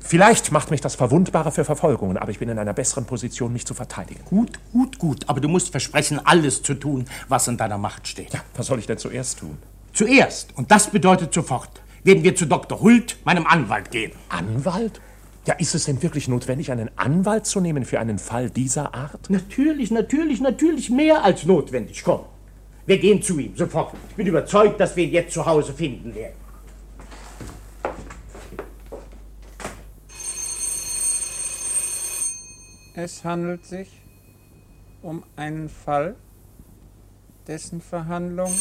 Vielleicht 0.00 0.50
macht 0.50 0.70
mich 0.70 0.80
das 0.80 0.94
verwundbarer 0.96 1.52
für 1.52 1.64
Verfolgungen, 1.64 2.16
aber 2.16 2.30
ich 2.30 2.38
bin 2.38 2.48
in 2.48 2.58
einer 2.58 2.72
besseren 2.72 3.04
Position, 3.04 3.52
mich 3.52 3.66
zu 3.66 3.74
verteidigen. 3.74 4.24
Gut, 4.24 4.58
gut, 4.72 4.98
gut. 4.98 5.28
Aber 5.28 5.40
du 5.40 5.48
musst 5.48 5.70
versprechen, 5.70 6.20
alles 6.24 6.62
zu 6.62 6.74
tun, 6.74 7.04
was 7.28 7.46
in 7.46 7.56
deiner 7.56 7.78
Macht 7.78 8.08
steht. 8.08 8.32
Ja, 8.32 8.40
was 8.56 8.66
soll 8.66 8.78
ich 8.78 8.86
denn 8.86 8.98
zuerst 8.98 9.38
tun? 9.38 9.58
Zuerst, 9.92 10.56
und 10.56 10.70
das 10.70 10.90
bedeutet 10.90 11.32
sofort, 11.32 11.82
werden 12.02 12.24
wir 12.24 12.34
zu 12.34 12.46
Dr. 12.46 12.80
Hult, 12.80 13.18
meinem 13.24 13.46
Anwalt, 13.46 13.90
gehen. 13.90 14.12
Anwalt? 14.30 15.00
Ja, 15.46 15.54
ist 15.54 15.74
es 15.74 15.84
denn 15.84 16.02
wirklich 16.02 16.28
notwendig, 16.28 16.70
einen 16.72 16.90
Anwalt 16.96 17.46
zu 17.46 17.60
nehmen 17.60 17.84
für 17.84 18.00
einen 18.00 18.18
Fall 18.18 18.50
dieser 18.50 18.94
Art? 18.94 19.30
Natürlich, 19.30 19.90
natürlich, 19.90 20.40
natürlich 20.40 20.90
mehr 20.90 21.24
als 21.24 21.44
notwendig. 21.44 22.02
Komm, 22.04 22.20
wir 22.86 22.98
gehen 22.98 23.22
zu 23.22 23.38
ihm, 23.38 23.56
sofort. 23.56 23.94
Ich 24.10 24.16
bin 24.16 24.26
überzeugt, 24.26 24.80
dass 24.80 24.96
wir 24.96 25.04
ihn 25.04 25.12
jetzt 25.12 25.34
zu 25.34 25.44
Hause 25.44 25.72
finden 25.72 26.14
werden. 26.14 26.34
Es 33.02 33.24
handelt 33.24 33.64
sich 33.64 33.88
um 35.00 35.24
einen 35.34 35.70
Fall, 35.70 36.16
dessen 37.46 37.80
Verhandlung. 37.80 38.52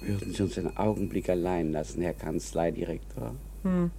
Würden 0.00 0.32
Sie 0.32 0.42
uns 0.44 0.56
einen 0.58 0.76
Augenblick 0.76 1.28
allein 1.28 1.72
lassen, 1.72 2.02
Herr 2.02 2.14
Kanzleidirektor? 2.14 3.34
Hm. 3.64 3.90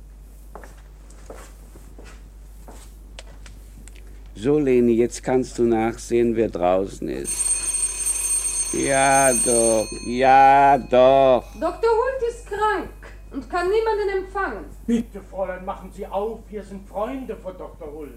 So, 4.36 4.58
Leni, 4.60 4.94
jetzt 4.94 5.24
kannst 5.24 5.60
du 5.60 5.64
nachsehen, 5.64 6.38
wer 6.38 6.48
draußen 6.48 7.10
ist. 7.10 8.72
Ja, 8.72 9.34
doch, 9.46 9.90
ja, 10.08 10.78
doch. 10.78 11.44
Dr. 11.60 11.90
Hult 11.90 12.30
ist 12.30 12.48
krank 12.48 12.90
und 13.32 13.50
kann 13.50 13.68
niemanden 13.70 14.24
empfangen. 14.24 14.73
Bitte, 14.86 15.22
Fräulein, 15.22 15.64
machen 15.64 15.92
Sie 15.94 16.06
auf. 16.06 16.40
Wir 16.50 16.62
sind 16.64 16.88
Freunde 16.88 17.38
von 17.38 17.58
Dr. 17.58 17.92
Hult. 17.92 18.12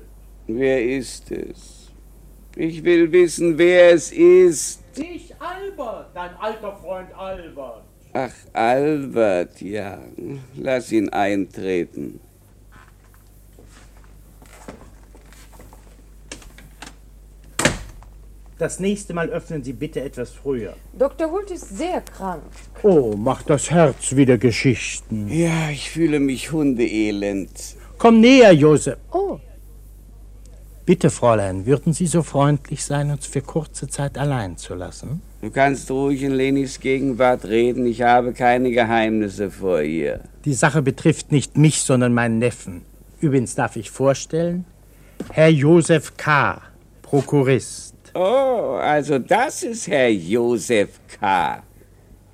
Wer 0.48 0.84
ist 0.84 1.30
es? 1.30 1.92
Ich 2.56 2.82
will 2.82 3.12
wissen, 3.12 3.56
wer 3.56 3.92
es 3.92 4.10
ist. 4.10 4.82
Ich, 4.96 5.32
Albert, 5.38 6.10
dein 6.14 6.34
alter 6.36 6.76
Freund 6.76 7.12
Albert. 7.14 7.84
Ach, 8.14 8.32
Albert, 8.52 9.60
ja. 9.60 9.98
Lass 10.56 10.90
ihn 10.90 11.08
eintreten. 11.10 12.18
Das 18.58 18.80
nächste 18.80 19.12
Mal 19.12 19.28
öffnen 19.28 19.62
Sie 19.62 19.74
bitte 19.74 20.00
etwas 20.00 20.30
früher. 20.30 20.74
Dr. 20.98 21.30
Hult 21.30 21.50
ist 21.50 21.76
sehr 21.76 22.00
krank. 22.00 22.42
Oh, 22.82 23.14
macht 23.14 23.50
das 23.50 23.70
Herz 23.70 24.16
wieder 24.16 24.38
Geschichten. 24.38 25.28
Ja, 25.28 25.68
ich 25.70 25.90
fühle 25.90 26.20
mich 26.20 26.52
hundeelend. 26.52 27.50
Komm 27.98 28.20
näher, 28.20 28.52
Josef. 28.52 28.96
Oh. 29.12 29.38
Bitte, 30.86 31.10
Fräulein, 31.10 31.66
würden 31.66 31.92
Sie 31.92 32.06
so 32.06 32.22
freundlich 32.22 32.82
sein, 32.82 33.10
uns 33.10 33.26
für 33.26 33.42
kurze 33.42 33.88
Zeit 33.88 34.16
allein 34.16 34.56
zu 34.56 34.74
lassen? 34.74 35.20
Du 35.42 35.50
kannst 35.50 35.90
ruhig 35.90 36.22
in 36.22 36.32
Lenis 36.32 36.80
Gegenwart 36.80 37.44
reden. 37.44 37.84
Ich 37.86 38.00
habe 38.02 38.32
keine 38.32 38.70
Geheimnisse 38.70 39.50
vor 39.50 39.82
ihr. 39.82 40.20
Die 40.46 40.54
Sache 40.54 40.80
betrifft 40.80 41.30
nicht 41.30 41.58
mich, 41.58 41.82
sondern 41.82 42.14
meinen 42.14 42.38
Neffen. 42.38 42.82
Übrigens 43.20 43.54
darf 43.54 43.76
ich 43.76 43.90
vorstellen, 43.90 44.64
Herr 45.30 45.48
Josef 45.48 46.16
K., 46.16 46.62
Prokurist. 47.02 47.85
Oh, 48.18 48.78
also 48.80 49.18
das 49.18 49.62
ist 49.62 49.88
Herr 49.88 50.08
Josef 50.08 51.00
K. 51.06 51.62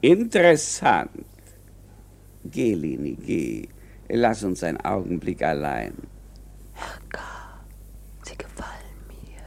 Interessant. 0.00 1.10
Geh, 2.44 2.74
Leni, 2.74 3.16
geh. 3.16 3.68
Lass 4.08 4.44
uns 4.44 4.62
einen 4.62 4.76
Augenblick 4.78 5.42
allein. 5.42 5.94
Herr 6.74 7.00
K., 7.10 7.20
Sie 8.22 8.36
gefallen 8.36 8.94
mir. 9.08 9.42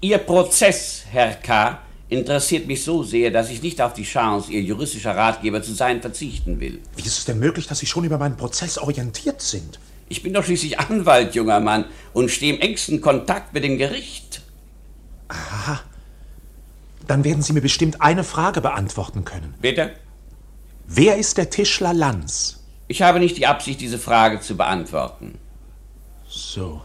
Ihr 0.00 0.18
Prozess, 0.18 1.04
Herr 1.12 1.34
K., 1.34 1.80
interessiert 2.08 2.66
mich 2.66 2.84
so 2.84 3.02
sehr, 3.02 3.30
dass 3.30 3.50
ich 3.50 3.62
nicht 3.62 3.80
auf 3.80 3.92
die 3.92 4.04
Chance, 4.04 4.52
Ihr 4.52 4.62
juristischer 4.62 5.14
Ratgeber 5.16 5.62
zu 5.62 5.72
sein, 5.72 6.00
verzichten 6.00 6.60
will. 6.60 6.80
Wie 6.96 7.02
ist 7.02 7.18
es 7.18 7.24
denn 7.24 7.38
möglich, 7.38 7.66
dass 7.66 7.78
Sie 7.78 7.86
schon 7.86 8.04
über 8.04 8.18
meinen 8.18 8.36
Prozess 8.36 8.78
orientiert 8.78 9.42
sind? 9.42 9.78
Ich 10.08 10.22
bin 10.22 10.32
doch 10.32 10.44
schließlich 10.44 10.78
Anwalt, 10.78 11.34
junger 11.34 11.60
Mann, 11.60 11.84
und 12.14 12.30
stehe 12.30 12.54
im 12.54 12.60
engsten 12.60 13.00
Kontakt 13.00 13.52
mit 13.52 13.64
dem 13.64 13.76
Gericht. 13.76 14.42
Aha. 15.28 15.80
Dann 17.06 17.24
werden 17.24 17.42
Sie 17.42 17.52
mir 17.52 17.60
bestimmt 17.60 18.00
eine 18.00 18.24
Frage 18.24 18.60
beantworten 18.60 19.24
können. 19.24 19.54
Bitte? 19.60 19.92
Wer 20.86 21.16
ist 21.16 21.36
der 21.36 21.50
Tischler 21.50 21.92
Lanz? 21.92 22.60
Ich 22.86 23.02
habe 23.02 23.18
nicht 23.18 23.36
die 23.36 23.46
Absicht, 23.46 23.80
diese 23.80 23.98
Frage 23.98 24.40
zu 24.40 24.56
beantworten. 24.56 25.38
So. 26.26 26.80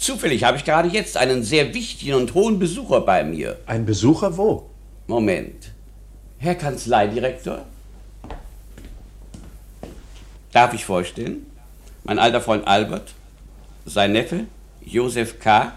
Zufällig 0.00 0.44
habe 0.44 0.56
ich 0.56 0.64
gerade 0.64 0.88
jetzt 0.88 1.18
einen 1.18 1.42
sehr 1.42 1.74
wichtigen 1.74 2.14
und 2.14 2.32
hohen 2.32 2.58
Besucher 2.58 3.02
bei 3.02 3.22
mir. 3.22 3.58
Ein 3.66 3.84
Besucher 3.84 4.38
wo? 4.38 4.70
Moment. 5.06 5.72
Herr 6.38 6.54
Kanzleidirektor? 6.54 7.66
Darf 10.52 10.72
ich 10.72 10.86
vorstellen? 10.86 11.44
Mein 12.04 12.18
alter 12.18 12.40
Freund 12.40 12.66
Albert, 12.66 13.12
sein 13.84 14.12
Neffe, 14.12 14.46
Josef 14.80 15.38
K., 15.38 15.74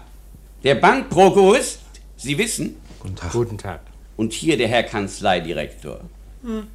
der 0.62 0.76
Bankprokurist, 0.76 1.80
Sie 2.16 2.38
wissen. 2.38 2.76
Guten 3.00 3.16
Tag. 3.16 3.32
Guten 3.32 3.58
Tag. 3.58 3.80
Und 4.16 4.32
hier 4.32 4.56
der 4.56 4.68
Herr 4.68 4.84
Kanzleidirektor. 4.84 6.00
Hm. 6.42 6.66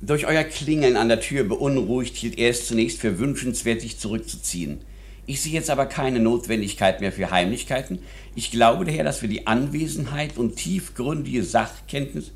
Durch 0.00 0.26
euer 0.26 0.42
Klingeln 0.42 0.96
an 0.96 1.08
der 1.08 1.20
Tür 1.20 1.44
beunruhigt, 1.44 2.16
hielt 2.16 2.36
er 2.36 2.50
es 2.50 2.66
zunächst 2.66 2.98
für 2.98 3.20
wünschenswert, 3.20 3.80
sich 3.80 4.00
zurückzuziehen. 4.00 4.80
Ich 5.26 5.40
sehe 5.40 5.52
jetzt 5.52 5.70
aber 5.70 5.86
keine 5.86 6.20
Notwendigkeit 6.20 7.00
mehr 7.00 7.12
für 7.12 7.30
Heimlichkeiten. 7.30 8.00
Ich 8.34 8.50
glaube 8.50 8.84
daher, 8.84 9.04
dass 9.04 9.22
wir 9.22 9.28
die 9.28 9.46
Anwesenheit 9.46 10.36
und 10.36 10.56
tiefgründige 10.56 11.42
Sachkenntnis. 11.44 12.32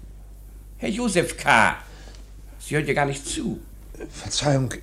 Herr 0.79 0.89
Josef 0.89 1.37
K., 1.37 1.77
Sie 2.61 2.75
hören 2.75 2.87
ja 2.87 2.95
gar 2.95 3.07
nicht 3.07 3.27
zu. 3.27 3.61
Verzeihung, 4.11 4.75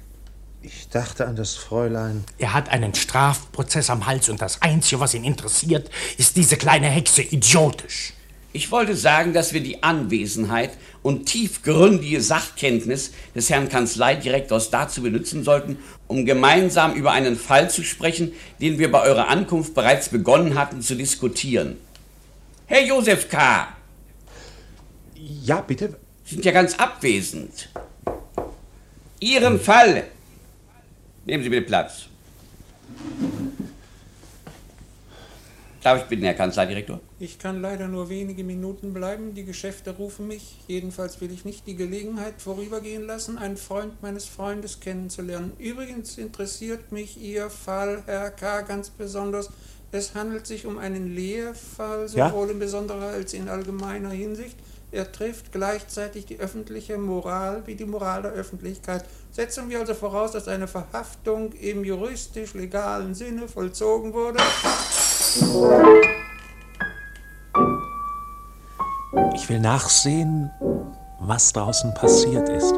ich 0.62 0.90
dachte 0.90 1.28
an 1.28 1.36
das 1.36 1.54
Fräulein. 1.54 2.24
Er 2.40 2.54
hat 2.54 2.70
einen 2.70 2.96
Strafprozess 2.96 3.92
am 3.92 4.08
Hals 4.08 4.30
und 4.30 4.42
das 4.42 4.62
Einzige, 4.64 5.00
was 5.00 5.14
ihn 5.14 5.24
interessiert, 5.24 5.92
ist 6.18 6.36
diese 6.36 6.58
kleine 6.58 6.88
Hexe 6.88 7.22
idiotisch. 7.22 8.14
Ich 8.52 8.72
wollte 8.72 8.96
sagen, 8.96 9.34
dass 9.34 9.54
wir 9.54 9.62
die 9.62 9.84
Anwesenheit 9.84 10.72
und 11.04 11.26
tiefgründige 11.26 12.22
Sachkenntnis 12.22 13.12
des 13.36 13.50
Herrn 13.50 13.70
Kanzleidirektors 13.70 14.72
dazu 14.72 15.02
benutzen 15.04 15.44
sollten, 15.44 15.78
um 16.08 16.26
gemeinsam 16.26 16.94
über 16.94 17.12
einen 17.12 17.36
Fall 17.36 17.70
zu 17.70 17.84
sprechen, 17.84 18.34
den 18.62 18.80
wir 18.80 18.92
bei 18.92 19.02
eurer 19.02 19.28
Ankunft 19.28 19.74
bereits 19.74 20.10
begonnen 20.10 20.56
hatten 20.56 20.82
zu 20.82 20.96
diskutieren. 20.96 21.78
Herr 22.68 22.84
Josef 22.84 23.30
K. 23.30 23.68
Ja, 25.16 25.62
bitte. 25.62 25.98
Sie 26.26 26.36
sind 26.36 26.46
ja 26.46 26.52
ganz 26.52 26.76
abwesend. 26.76 27.70
Ihren 29.20 29.60
Fall. 29.60 30.04
Nehmen 31.26 31.44
Sie 31.44 31.50
bitte 31.50 31.66
Platz. 31.66 32.08
Darf 35.86 36.02
ich 36.02 36.06
bitten, 36.06 36.24
Herr 36.24 36.34
Kanzleidirektor? 36.34 37.00
Ich 37.20 37.38
kann 37.38 37.62
leider 37.62 37.88
nur 37.88 38.10
wenige 38.10 38.44
Minuten 38.44 38.92
bleiben. 38.92 39.36
Die 39.36 39.46
Geschäfte 39.46 39.92
rufen 39.92 40.28
mich. 40.28 40.58
Jedenfalls 40.66 41.22
will 41.22 41.32
ich 41.32 41.46
nicht 41.46 41.68
die 41.68 41.76
Gelegenheit 41.76 42.42
vorübergehen 42.42 43.06
lassen, 43.06 43.38
einen 43.38 43.56
Freund 43.56 44.02
meines 44.02 44.26
Freundes 44.26 44.80
kennenzulernen. 44.80 45.52
Übrigens 45.60 46.18
interessiert 46.18 46.92
mich 46.92 47.22
Ihr 47.22 47.52
Fall, 47.52 48.02
Herr 48.08 48.32
K., 48.32 48.62
ganz 48.62 48.90
besonders. 48.90 49.52
Es 49.92 50.16
handelt 50.16 50.48
sich 50.48 50.66
um 50.66 50.80
einen 50.80 51.14
Lehrfall, 51.14 52.08
Ja? 52.16 52.30
sowohl 52.30 52.50
in 52.50 52.58
besonderer 52.58 53.10
als 53.10 53.34
in 53.34 53.48
allgemeiner 53.48 54.10
Hinsicht. 54.10 54.58
Er 54.92 55.12
trifft 55.12 55.52
gleichzeitig 55.52 56.26
die 56.26 56.40
öffentliche 56.40 56.98
Moral 56.98 57.62
wie 57.68 57.76
die 57.76 57.86
Moral 57.86 58.24
der 58.24 58.32
Öffentlichkeit. 58.32 59.06
Setzen 59.30 59.70
wir 59.70 59.82
also 59.82 59.94
voraus, 59.94 60.32
dass 60.32 60.48
eine 60.48 60.68
Verhaftung 60.68 61.52
im 61.54 61.86
juristisch-legalen 61.86 63.14
Sinne 63.14 63.48
vollzogen 63.48 64.14
wurde. 64.14 64.40
Ich 69.34 69.50
will 69.50 69.60
nachsehen, 69.60 70.50
was 71.20 71.52
draußen 71.52 71.94
passiert 71.94 72.48
ist. 72.48 72.74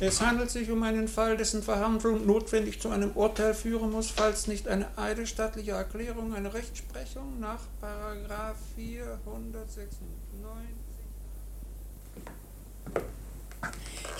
Es 0.00 0.20
handelt 0.20 0.50
sich 0.50 0.70
um 0.70 0.82
einen 0.82 1.08
Fall, 1.08 1.38
dessen 1.38 1.62
Verhandlung 1.62 2.26
notwendig 2.26 2.78
zu 2.78 2.90
einem 2.90 3.12
Urteil 3.12 3.54
führen 3.54 3.90
muss, 3.90 4.10
falls 4.10 4.48
nicht 4.48 4.68
eine 4.68 4.86
eidesstattliche 4.98 5.70
Erklärung, 5.70 6.34
eine 6.34 6.52
Rechtsprechung 6.52 7.40
nach 7.40 7.60
Paragraph 7.80 8.58
496. 8.76 10.93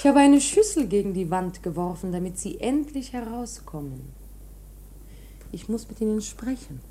Ich 0.04 0.08
habe 0.08 0.18
eine 0.18 0.38
Schüssel 0.38 0.86
gegen 0.86 1.14
die 1.14 1.30
Wand 1.30 1.62
geworfen, 1.62 2.12
damit 2.12 2.38
Sie 2.38 2.60
endlich 2.60 3.14
herauskommen. 3.14 4.12
Ich 5.50 5.70
muss 5.70 5.88
mit 5.88 5.98
Ihnen 5.98 6.20
sprechen. 6.20 6.82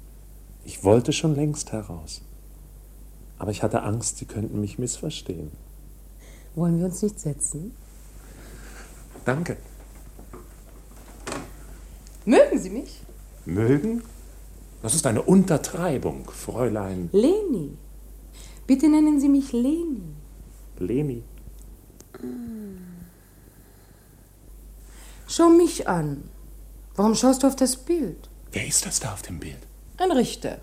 Ich 0.65 0.83
wollte 0.83 1.13
schon 1.13 1.35
längst 1.35 1.71
heraus. 1.73 2.23
Aber 3.37 3.51
ich 3.51 3.61
hatte 3.61 3.83
Angst, 3.83 4.17
Sie 4.17 4.25
könnten 4.25 4.59
mich 4.59 4.79
missverstehen. 4.79 5.51
Wollen 6.55 6.79
wir 6.79 6.85
uns 6.85 7.03
nicht 7.03 7.19
setzen? 7.19 7.75
Danke. 9.25 9.57
Mögen 12.25 12.57
Sie 12.57 12.71
mich? 12.71 12.99
Mögen? 13.45 14.01
Das 14.81 14.95
ist 14.95 15.05
eine 15.05 15.21
Untertreibung, 15.21 16.31
Fräulein 16.31 17.09
Leni. 17.11 17.77
Bitte 18.65 18.89
nennen 18.89 19.19
Sie 19.19 19.29
mich 19.29 19.51
Leni. 19.51 20.01
Leni. 20.79 21.21
Schau 25.35 25.49
mich 25.49 25.87
an. 25.87 26.29
Warum 26.95 27.15
schaust 27.15 27.41
du 27.41 27.47
auf 27.47 27.55
das 27.55 27.75
Bild? 27.75 28.29
Wer 28.51 28.67
ist 28.67 28.85
das 28.85 28.99
da 28.99 29.13
auf 29.13 29.23
dem 29.23 29.39
Bild? 29.39 29.57
Ein 29.97 30.11
Richter. 30.11 30.59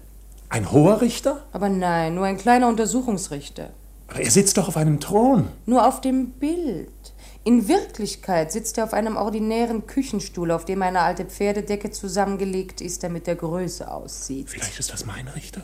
Ein 0.48 0.70
hoher 0.70 1.00
Richter? 1.00 1.44
Aber 1.50 1.68
nein, 1.68 2.14
nur 2.14 2.24
ein 2.24 2.38
kleiner 2.38 2.68
Untersuchungsrichter. 2.68 3.70
Aber 4.06 4.20
er 4.20 4.30
sitzt 4.30 4.58
doch 4.58 4.68
auf 4.68 4.76
einem 4.76 5.00
Thron. 5.00 5.48
Nur 5.66 5.88
auf 5.88 6.00
dem 6.00 6.30
Bild. 6.34 6.88
In 7.42 7.66
Wirklichkeit 7.66 8.52
sitzt 8.52 8.78
er 8.78 8.84
auf 8.84 8.92
einem 8.92 9.16
ordinären 9.16 9.88
Küchenstuhl, 9.88 10.52
auf 10.52 10.66
dem 10.66 10.82
eine 10.82 11.00
alte 11.00 11.24
Pferdedecke 11.24 11.90
zusammengelegt 11.90 12.80
ist, 12.80 13.02
damit 13.02 13.26
er 13.26 13.34
Größe 13.34 13.90
aussieht. 13.90 14.50
Vielleicht 14.50 14.78
ist 14.78 14.92
das 14.92 15.04
mein 15.04 15.26
Richter. 15.26 15.62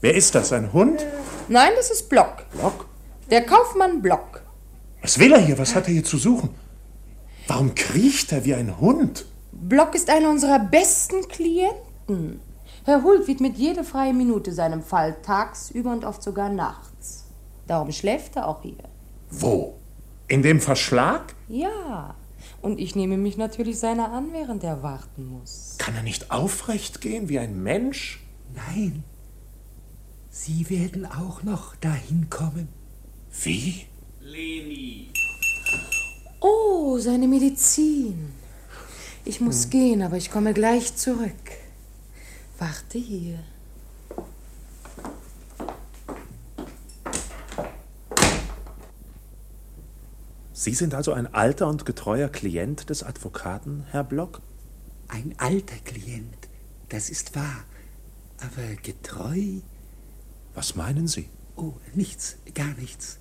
Wer 0.00 0.14
ist 0.14 0.34
das? 0.34 0.54
Ein 0.54 0.72
Hund? 0.72 1.04
Nein, 1.48 1.72
das 1.76 1.90
ist 1.90 2.08
Block. 2.08 2.50
Block? 2.52 2.86
Der 3.30 3.44
Kaufmann 3.44 4.00
Block. 4.00 4.40
Was 5.02 5.18
will 5.18 5.34
er 5.34 5.40
hier? 5.40 5.58
Was 5.58 5.74
hat 5.74 5.86
er 5.86 5.92
hier 5.92 6.04
zu 6.04 6.16
suchen? 6.16 6.64
Warum 7.46 7.74
kriecht 7.74 8.32
er 8.32 8.44
wie 8.44 8.54
ein 8.54 8.80
Hund? 8.80 9.26
Block 9.52 9.94
ist 9.94 10.10
einer 10.10 10.30
unserer 10.30 10.58
besten 10.58 11.26
Klienten. 11.28 12.40
Herr 12.84 13.02
Hult 13.02 13.26
widmet 13.26 13.56
jede 13.56 13.84
freie 13.84 14.12
Minute 14.12 14.52
seinem 14.52 14.82
Fall 14.82 15.16
tagsüber 15.22 15.92
und 15.92 16.04
oft 16.04 16.22
sogar 16.22 16.48
nachts. 16.48 17.26
Darum 17.66 17.92
schläft 17.92 18.36
er 18.36 18.48
auch 18.48 18.62
hier. 18.62 18.82
Wo? 19.30 19.74
In 20.28 20.42
dem 20.42 20.60
Verschlag? 20.60 21.34
Ja. 21.48 22.14
Und 22.62 22.80
ich 22.80 22.96
nehme 22.96 23.16
mich 23.16 23.36
natürlich 23.36 23.78
seiner 23.78 24.12
an, 24.12 24.32
während 24.32 24.62
er 24.64 24.82
warten 24.82 25.26
muss. 25.26 25.76
Kann 25.78 25.94
er 25.94 26.02
nicht 26.02 26.30
aufrecht 26.30 27.00
gehen 27.00 27.28
wie 27.28 27.38
ein 27.38 27.62
Mensch? 27.62 28.24
Nein. 28.54 29.04
Sie 30.30 30.68
werden 30.68 31.06
auch 31.06 31.42
noch 31.42 31.76
dahin 31.76 32.28
kommen. 32.28 32.68
Wie? 33.42 33.86
Leni. 34.20 35.10
Oh, 36.48 36.96
seine 36.98 37.26
Medizin. 37.26 38.32
Ich 39.24 39.40
muss 39.40 39.64
Hm. 39.64 39.70
gehen, 39.70 40.02
aber 40.02 40.16
ich 40.16 40.30
komme 40.30 40.52
gleich 40.54 40.94
zurück. 40.94 41.46
Warte 42.58 42.98
hier. 42.98 43.40
Sie 50.52 50.72
sind 50.74 50.94
also 50.94 51.12
ein 51.12 51.32
alter 51.34 51.68
und 51.68 51.84
getreuer 51.84 52.28
Klient 52.28 52.88
des 52.90 53.02
Advokaten, 53.02 53.84
Herr 53.90 54.04
Block? 54.04 54.40
Ein 55.08 55.34
alter 55.38 55.76
Klient, 55.84 56.48
das 56.88 57.10
ist 57.10 57.34
wahr. 57.36 57.64
Aber 58.40 58.74
getreu? 58.82 59.60
Was 60.54 60.74
meinen 60.74 61.08
Sie? 61.08 61.28
Oh, 61.56 61.74
nichts, 61.94 62.36
gar 62.54 62.74
nichts. 62.74 63.18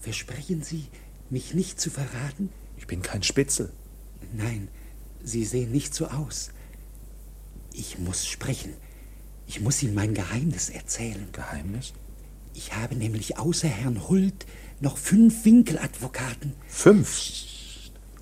Versprechen 0.00 0.62
Sie, 0.62 0.86
mich 1.30 1.54
nicht 1.54 1.80
zu 1.80 1.90
verraten? 1.90 2.50
Ich 2.76 2.86
bin 2.86 3.02
kein 3.02 3.22
Spitzel. 3.22 3.72
Nein, 4.32 4.68
Sie 5.22 5.44
sehen 5.44 5.72
nicht 5.72 5.94
so 5.94 6.06
aus. 6.06 6.50
Ich 7.72 7.98
muss 7.98 8.26
sprechen. 8.26 8.72
Ich 9.46 9.60
muss 9.60 9.82
Ihnen 9.82 9.94
mein 9.94 10.14
Geheimnis 10.14 10.70
erzählen. 10.70 11.28
Geheimnis? 11.32 11.92
Ich 12.54 12.74
habe 12.74 12.96
nämlich 12.96 13.38
außer 13.38 13.68
Herrn 13.68 14.08
Hult 14.08 14.46
noch 14.80 14.98
fünf 14.98 15.44
Winkeladvokaten. 15.44 16.54
Fünf? 16.68 17.20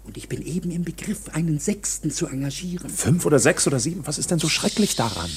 Und 0.04 0.16
ich 0.16 0.28
bin 0.28 0.42
eben 0.42 0.70
im 0.70 0.82
Begriff, 0.82 1.28
einen 1.30 1.58
sechsten 1.58 2.10
zu 2.10 2.26
engagieren. 2.26 2.90
Fünf 2.90 3.24
oder 3.24 3.38
sechs 3.38 3.66
oder 3.66 3.80
sieben? 3.80 4.06
Was 4.06 4.18
ist 4.18 4.30
denn 4.30 4.38
so 4.38 4.48
schrecklich 4.48 4.96
daran? 4.96 5.30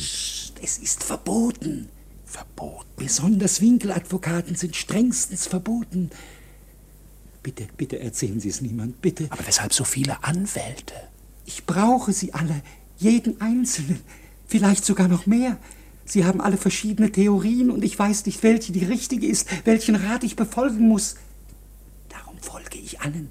Es 0.61 0.78
ist 0.78 1.03
verboten. 1.03 1.89
Verboten? 2.26 2.88
Besonders 2.97 3.61
Winkeladvokaten 3.61 4.55
sind 4.55 4.76
strengstens 4.76 5.47
verboten. 5.47 6.09
Bitte, 7.47 7.67
bitte 7.77 7.99
erzählen 8.01 8.41
Sie 8.41 8.49
es 8.49 8.59
niemand, 8.59 9.01
bitte. 9.01 9.27
Aber 9.29 9.47
weshalb 9.47 9.71
so 9.71 9.85
viele 9.85 10.21
Anwälte? 10.21 10.93
Ich 11.45 11.65
brauche 11.65 12.11
sie 12.11 12.33
alle, 12.33 12.61
jeden 12.97 13.39
einzelnen, 13.39 14.01
vielleicht 14.47 14.83
sogar 14.83 15.07
noch 15.07 15.27
mehr. 15.27 15.57
Sie 16.03 16.25
haben 16.25 16.41
alle 16.41 16.57
verschiedene 16.57 17.09
Theorien 17.09 17.71
und 17.71 17.85
ich 17.85 17.97
weiß 17.97 18.25
nicht, 18.25 18.43
welche 18.43 18.73
die 18.73 18.83
richtige 18.83 19.27
ist, 19.27 19.47
welchen 19.65 19.95
Rat 19.95 20.25
ich 20.25 20.35
befolgen 20.35 20.89
muss. 20.89 21.15
Darum 22.09 22.37
folge 22.39 22.79
ich 22.79 22.99
allen. 22.99 23.29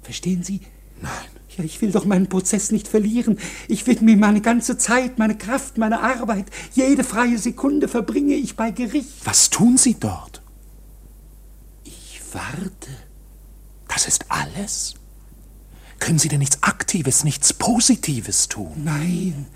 Verstehen 0.00 0.42
Sie? 0.42 0.62
Nein. 1.02 1.12
Ja, 1.58 1.64
ich 1.64 1.82
will 1.82 1.92
doch 1.92 2.06
meinen 2.06 2.30
Prozess 2.30 2.72
nicht 2.72 2.88
verlieren. 2.88 3.38
Ich 3.68 3.86
widme 3.86 4.16
meine 4.16 4.40
ganze 4.40 4.78
Zeit, 4.78 5.18
meine 5.18 5.36
Kraft, 5.36 5.76
meine 5.76 6.00
Arbeit. 6.00 6.46
Jede 6.72 7.04
freie 7.04 7.36
Sekunde 7.36 7.86
verbringe 7.86 8.34
ich 8.34 8.56
bei 8.56 8.70
Gericht. 8.70 9.26
Was 9.26 9.50
tun 9.50 9.76
Sie 9.76 10.00
dort? 10.00 10.40
Ich 11.84 12.22
warte. 12.32 13.11
Das 13.92 14.06
ist 14.06 14.30
alles? 14.30 14.94
Können 15.98 16.18
Sie 16.18 16.28
denn 16.28 16.38
nichts 16.38 16.62
Aktives, 16.62 17.24
nichts 17.24 17.52
Positives 17.52 18.48
tun? 18.48 18.84
Nein. 18.84 19.46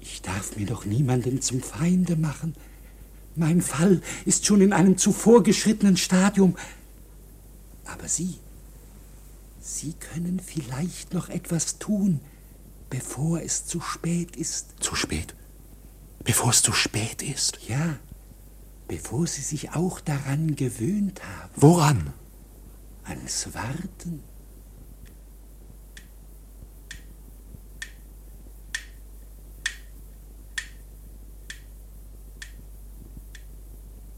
Ich 0.00 0.20
darf 0.20 0.56
mir 0.56 0.66
doch 0.66 0.84
niemanden 0.84 1.40
zum 1.40 1.62
Feinde 1.62 2.16
machen. 2.16 2.54
Mein 3.36 3.62
Fall 3.62 4.02
ist 4.24 4.46
schon 4.46 4.60
in 4.60 4.72
einem 4.72 4.98
zuvor 4.98 5.44
geschrittenen 5.44 5.96
Stadium. 5.96 6.56
Aber 7.84 8.08
Sie, 8.08 8.38
Sie 9.60 9.92
können 9.92 10.40
vielleicht 10.44 11.14
noch 11.14 11.28
etwas 11.28 11.78
tun, 11.78 12.20
bevor 12.90 13.40
es 13.40 13.64
zu 13.66 13.80
spät 13.80 14.34
ist. 14.34 14.74
Zu 14.80 14.96
spät? 14.96 15.34
Bevor 16.24 16.50
es 16.50 16.62
zu 16.62 16.72
spät 16.72 17.22
ist? 17.22 17.60
Ja, 17.68 17.96
bevor 18.88 19.26
Sie 19.28 19.42
sich 19.42 19.70
auch 19.70 20.00
daran 20.00 20.56
gewöhnt 20.56 21.22
haben. 21.22 21.52
Woran? 21.56 22.12
Ans 23.08 23.48
Warten. 23.54 24.22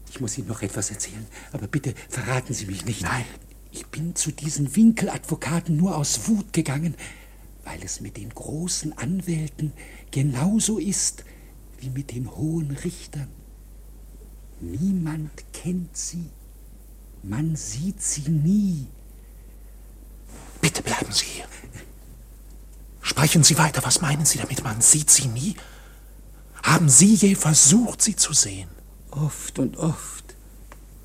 Ich 0.09 0.19
muss 0.19 0.37
Ihnen 0.37 0.47
noch 0.47 0.61
etwas 0.61 0.91
erzählen, 0.91 1.25
aber 1.53 1.67
bitte 1.67 1.93
verraten 2.09 2.53
Sie 2.53 2.65
mich 2.65 2.85
nicht. 2.85 3.01
Nein. 3.01 3.25
Ich 3.71 3.87
bin 3.87 4.15
zu 4.15 4.31
diesen 4.31 4.75
Winkeladvokaten 4.75 5.77
nur 5.77 5.95
aus 5.95 6.27
Wut 6.27 6.51
gegangen, 6.51 6.95
weil 7.63 7.81
es 7.83 8.01
mit 8.01 8.17
den 8.17 8.29
großen 8.29 8.97
Anwälten 8.97 9.71
genauso 10.11 10.77
ist 10.77 11.23
wie 11.79 11.89
mit 11.89 12.11
den 12.11 12.29
hohen 12.35 12.71
Richtern. 12.71 13.29
Niemand 14.59 15.31
kennt 15.53 15.95
sie. 15.95 16.29
Man 17.23 17.55
sieht 17.55 18.01
sie 18.01 18.29
nie. 18.29 18.87
Bitte 20.59 20.81
bleiben 20.81 21.11
Sie 21.11 21.25
hier. 21.25 21.45
Sprechen 23.01 23.43
Sie 23.43 23.57
weiter. 23.57 23.83
Was 23.83 24.01
meinen 24.01 24.25
Sie 24.25 24.37
damit? 24.37 24.63
Man 24.63 24.81
sieht 24.81 25.09
sie 25.09 25.27
nie? 25.27 25.55
Haben 26.63 26.89
Sie 26.89 27.15
je 27.15 27.35
versucht, 27.35 28.01
sie 28.01 28.15
zu 28.15 28.33
sehen? 28.33 28.69
Oft 29.09 29.59
und 29.59 29.77
oft. 29.77 30.35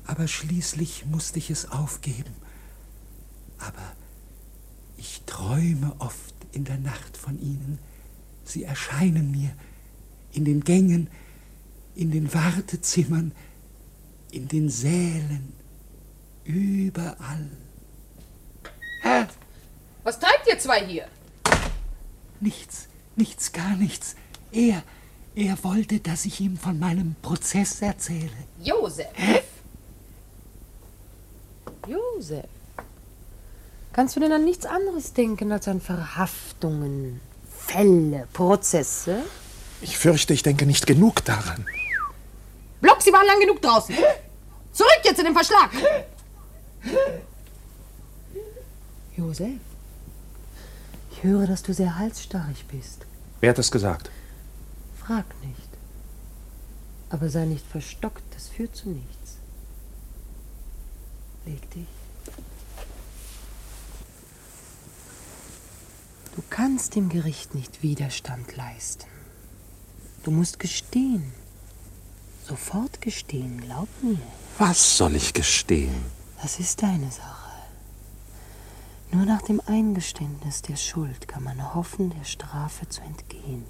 Aber 0.05 0.27
schließlich 0.27 1.05
musste 1.05 1.39
ich 1.39 1.49
es 1.49 1.71
aufgeben. 1.71 2.33
Aber 3.57 3.93
ich 4.95 5.23
träume 5.25 5.95
oft 5.99 6.35
in 6.51 6.63
der 6.63 6.77
Nacht 6.77 7.17
von 7.17 7.39
ihnen. 7.39 7.79
Sie 8.45 8.63
erscheinen 8.63 9.31
mir 9.31 9.51
in 10.31 10.45
den 10.45 10.63
Gängen, 10.63 11.09
in 11.95 12.11
den 12.11 12.33
Wartezimmern, 12.33 13.33
in 14.31 14.47
den 14.47 14.69
Sälen, 14.69 15.53
überall. 16.47 17.49
Hä? 19.01 19.27
Was 20.03 20.19
treibt 20.19 20.47
ihr 20.47 20.57
zwei 20.57 20.85
hier? 20.85 21.07
Nichts, 22.39 22.87
nichts, 23.15 23.51
gar 23.51 23.75
nichts. 23.75 24.15
Er, 24.51 24.83
er 25.35 25.63
wollte, 25.63 25.99
dass 25.99 26.25
ich 26.25 26.39
ihm 26.39 26.57
von 26.57 26.79
meinem 26.79 27.15
Prozess 27.21 27.81
erzähle. 27.81 28.31
Josef. 28.59 29.07
Josef. 31.87 32.45
Kannst 33.91 34.15
du 34.15 34.19
denn 34.19 34.31
an 34.31 34.45
nichts 34.45 34.65
anderes 34.65 35.13
denken 35.13 35.51
als 35.51 35.67
an 35.67 35.81
Verhaftungen, 35.81 37.19
Fälle, 37.49 38.27
Prozesse? 38.31 39.23
Ich 39.81 39.97
fürchte, 39.97 40.33
ich 40.33 40.43
denke 40.43 40.65
nicht 40.65 40.87
genug 40.87 41.25
daran. 41.25 41.65
Block, 42.79 43.01
Sie 43.01 43.11
waren 43.11 43.25
lang 43.25 43.39
genug 43.39 43.61
draußen. 43.61 43.95
Zurück 44.71 45.01
jetzt 45.03 45.19
in 45.19 45.25
den 45.25 45.33
Verschlag. 45.33 45.71
Josef, 49.15 49.59
ich 51.11 51.23
höre, 51.23 51.47
dass 51.47 51.63
du 51.63 51.73
sehr 51.73 51.97
halsstarrig 51.97 52.65
bist. 52.67 53.05
Wer 53.39 53.49
hat 53.49 53.57
das 53.57 53.71
gesagt? 53.71 54.11
Frag 54.99 55.25
nicht. 55.43 55.69
Aber 57.09 57.29
sei 57.29 57.45
nicht 57.45 57.65
verstockt, 57.65 58.23
das 58.35 58.49
führt 58.49 58.75
zu 58.75 58.89
nichts. 58.89 59.37
Leg 61.45 61.69
dich. 61.71 61.87
Du 66.35 66.43
kannst 66.49 66.95
dem 66.95 67.09
Gericht 67.09 67.55
nicht 67.55 67.81
Widerstand 67.81 68.55
leisten. 68.55 69.07
Du 70.23 70.29
musst 70.29 70.59
gestehen. 70.59 71.31
Sofort 72.43 73.01
gestehen, 73.01 73.61
glaub 73.61 73.87
mir. 74.03 74.19
Was 74.57 74.97
soll 74.97 75.15
ich 75.15 75.33
gestehen? 75.33 75.95
Das 76.41 76.59
ist 76.59 76.83
deine 76.83 77.09
Sache. 77.11 77.51
Nur 79.11 79.25
nach 79.25 79.41
dem 79.41 79.61
Eingeständnis 79.65 80.61
der 80.61 80.75
Schuld 80.75 81.27
kann 81.27 81.43
man 81.43 81.73
hoffen, 81.73 82.09
der 82.09 82.25
Strafe 82.25 82.87
zu 82.89 83.01
entgehen. 83.01 83.65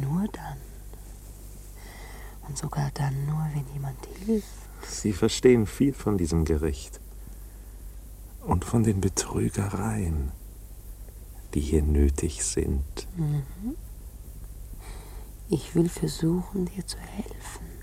Nur 0.00 0.26
dann. 0.28 0.58
Und 2.48 2.56
sogar 2.56 2.90
dann 2.94 3.26
nur, 3.26 3.48
wenn 3.54 3.66
jemand 3.72 3.98
hilft. 4.24 4.46
Sie 4.88 5.12
verstehen 5.12 5.66
viel 5.66 5.92
von 5.92 6.16
diesem 6.16 6.44
Gericht. 6.44 7.00
Und 8.42 8.64
von 8.64 8.84
den 8.84 9.00
Betrügereien, 9.00 10.32
die 11.54 11.60
hier 11.60 11.82
nötig 11.82 12.44
sind. 12.44 13.08
Mhm. 13.16 13.42
Ich 15.48 15.74
will 15.74 15.88
versuchen, 15.88 16.66
dir 16.66 16.86
zu 16.86 16.98
helfen. 16.98 17.75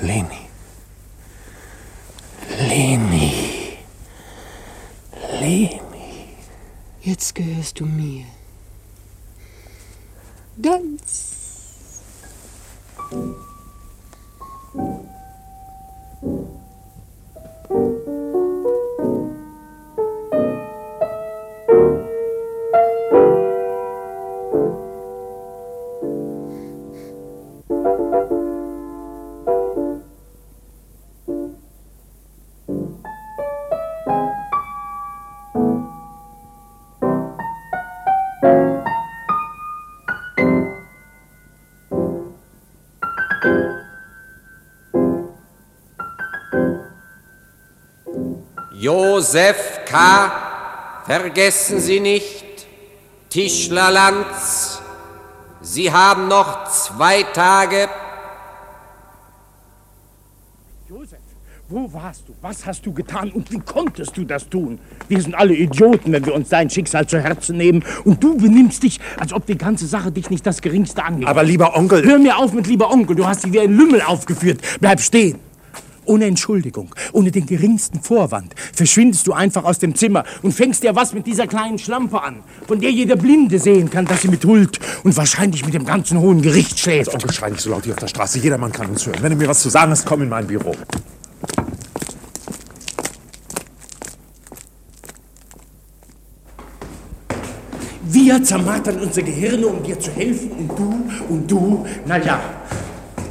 Leni. 0.00 0.48
Leni. 2.68 3.78
Leni. 5.40 6.36
Jetzt 7.00 7.34
gehörst 7.34 7.80
du 7.80 7.86
mir. 7.86 8.24
Ganz. 10.62 12.02
Josef 49.18 49.80
K., 49.84 50.30
vergessen 51.04 51.80
Sie 51.80 51.98
nicht, 51.98 52.44
Tischlerlands, 53.28 54.80
Sie 55.60 55.90
haben 55.90 56.28
noch 56.28 56.68
zwei 56.70 57.24
Tage. 57.24 57.88
Josef, 60.88 61.18
wo 61.68 61.92
warst 61.92 62.28
du? 62.28 62.34
Was 62.40 62.64
hast 62.64 62.86
du 62.86 62.92
getan 62.92 63.32
und 63.32 63.50
wie 63.50 63.58
konntest 63.58 64.16
du 64.16 64.22
das 64.22 64.48
tun? 64.48 64.78
Wir 65.08 65.20
sind 65.20 65.34
alle 65.34 65.54
Idioten, 65.54 66.12
wenn 66.12 66.24
wir 66.24 66.32
uns 66.32 66.50
dein 66.50 66.70
Schicksal 66.70 67.08
zu 67.08 67.20
Herzen 67.20 67.56
nehmen. 67.56 67.84
Und 68.04 68.22
du 68.22 68.36
benimmst 68.36 68.84
dich, 68.84 69.00
als 69.18 69.32
ob 69.32 69.46
die 69.46 69.58
ganze 69.58 69.88
Sache 69.88 70.12
dich 70.12 70.30
nicht 70.30 70.46
das 70.46 70.62
Geringste 70.62 71.02
angeht. 71.02 71.26
Aber 71.26 71.42
lieber 71.42 71.76
Onkel. 71.76 72.04
Hör 72.04 72.20
mir 72.20 72.38
auf 72.38 72.52
mit 72.52 72.68
lieber 72.68 72.88
Onkel, 72.88 73.16
du 73.16 73.26
hast 73.26 73.44
dich 73.44 73.52
wie 73.52 73.58
ein 73.58 73.76
Lümmel 73.76 74.00
aufgeführt. 74.00 74.60
Bleib 74.78 75.00
stehen. 75.00 75.47
Ohne 76.08 76.24
Entschuldigung, 76.24 76.94
ohne 77.12 77.30
den 77.30 77.44
geringsten 77.44 78.00
Vorwand, 78.00 78.54
verschwindest 78.72 79.26
du 79.26 79.34
einfach 79.34 79.64
aus 79.64 79.78
dem 79.78 79.94
Zimmer 79.94 80.24
und 80.40 80.52
fängst 80.52 80.82
dir 80.82 80.96
was 80.96 81.12
mit 81.12 81.26
dieser 81.26 81.46
kleinen 81.46 81.78
Schlampe 81.78 82.22
an, 82.22 82.42
von 82.66 82.80
der 82.80 82.90
jeder 82.90 83.16
Blinde 83.16 83.58
sehen 83.58 83.90
kann, 83.90 84.06
dass 84.06 84.22
sie 84.22 84.28
mit 84.28 84.42
Huld 84.46 84.80
und 85.04 85.14
wahrscheinlich 85.18 85.66
mit 85.66 85.74
dem 85.74 85.84
ganzen 85.84 86.18
Hohen 86.18 86.40
Gericht 86.40 86.78
schläft. 86.78 87.12
Onkel, 87.12 87.30
schrei 87.30 87.50
nicht 87.50 87.60
so 87.60 87.68
laut 87.68 87.84
hier 87.84 87.92
auf 87.92 88.00
der 88.00 88.06
Straße. 88.06 88.38
Jedermann 88.38 88.72
kann 88.72 88.88
uns 88.88 89.04
hören. 89.04 89.18
Wenn 89.20 89.32
du 89.32 89.36
mir 89.36 89.48
was 89.48 89.60
zu 89.60 89.68
sagen 89.68 89.90
hast, 89.90 90.06
komm 90.06 90.22
in 90.22 90.30
mein 90.30 90.46
Büro. 90.46 90.74
Wir 98.10 98.42
zermartern 98.42 98.98
unsere 99.00 99.26
Gehirne, 99.26 99.66
um 99.66 99.82
dir 99.82 100.00
zu 100.00 100.10
helfen 100.10 100.52
und 100.52 100.68
du 100.78 101.10
und 101.28 101.50
du, 101.50 101.86
na 102.06 102.16
ja, 102.16 102.40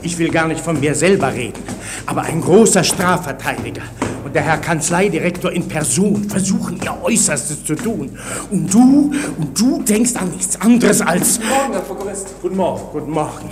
ich 0.08 0.18
will 0.18 0.30
gar 0.30 0.47
nicht 0.47 0.62
von 0.62 0.80
mir 0.80 0.95
selber 0.95 1.34
reden, 1.34 1.62
aber 2.05 2.22
ein 2.22 2.39
großer 2.39 2.84
Strafverteidiger 2.84 3.82
und 4.24 4.34
der 4.34 4.41
Herr 4.41 4.58
Kanzleidirektor 4.58 5.51
in 5.51 5.68
Person 5.68 6.30
versuchen 6.30 6.80
ihr 6.82 6.97
Äußerstes 7.03 7.66
zu 7.66 7.76
tun. 7.76 8.18
Und 8.49 8.74
du, 8.74 9.14
und 9.38 9.60
du 9.60 9.82
denkst 9.84 10.16
an 10.16 10.32
nichts 10.32 10.60
anderes 10.60 11.01
als... 11.01 11.39
Guten 11.39 11.49
Morgen, 11.49 11.74
Herr 11.74 11.82
Prokurist. 11.82 12.28
Guten 12.41 12.55
Morgen, 12.55 12.82
guten 12.93 13.12
Morgen. 13.12 13.49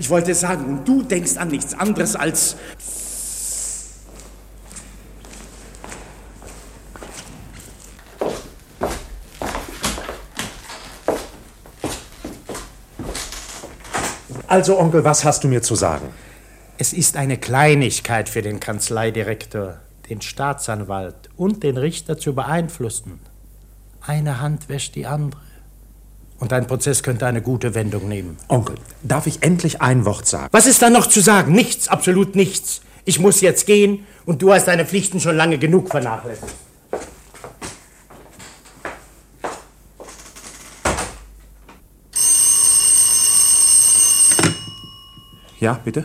Ich 0.00 0.10
wollte 0.10 0.34
sagen, 0.34 0.64
und 0.64 0.88
du 0.88 1.02
denkst 1.02 1.36
an 1.36 1.48
nichts 1.48 1.72
anderes 1.72 2.16
als... 2.16 2.56
Also, 14.52 14.78
Onkel, 14.78 15.02
was 15.02 15.24
hast 15.24 15.44
du 15.44 15.48
mir 15.48 15.62
zu 15.62 15.74
sagen? 15.74 16.08
Es 16.76 16.92
ist 16.92 17.16
eine 17.16 17.38
Kleinigkeit 17.38 18.28
für 18.28 18.42
den 18.42 18.60
Kanzleidirektor, 18.60 19.78
den 20.10 20.20
Staatsanwalt 20.20 21.30
und 21.38 21.62
den 21.62 21.78
Richter 21.78 22.18
zu 22.18 22.34
beeinflussen. 22.34 23.18
Eine 24.02 24.42
Hand 24.42 24.68
wäscht 24.68 24.94
die 24.94 25.06
andere. 25.06 25.40
Und 26.38 26.52
dein 26.52 26.66
Prozess 26.66 27.02
könnte 27.02 27.24
eine 27.24 27.40
gute 27.40 27.74
Wendung 27.74 28.08
nehmen. 28.08 28.36
Onkel, 28.48 28.76
darf 29.02 29.26
ich 29.26 29.42
endlich 29.42 29.80
ein 29.80 30.04
Wort 30.04 30.26
sagen? 30.26 30.48
Was 30.50 30.66
ist 30.66 30.82
da 30.82 30.90
noch 30.90 31.06
zu 31.06 31.20
sagen? 31.20 31.52
Nichts, 31.52 31.88
absolut 31.88 32.36
nichts. 32.36 32.82
Ich 33.06 33.18
muss 33.18 33.40
jetzt 33.40 33.64
gehen 33.64 34.04
und 34.26 34.42
du 34.42 34.52
hast 34.52 34.68
deine 34.68 34.84
Pflichten 34.84 35.18
schon 35.18 35.34
lange 35.34 35.56
genug 35.56 35.88
vernachlässigt. 35.88 36.52
Ja, 45.62 45.74
bitte? 45.74 46.04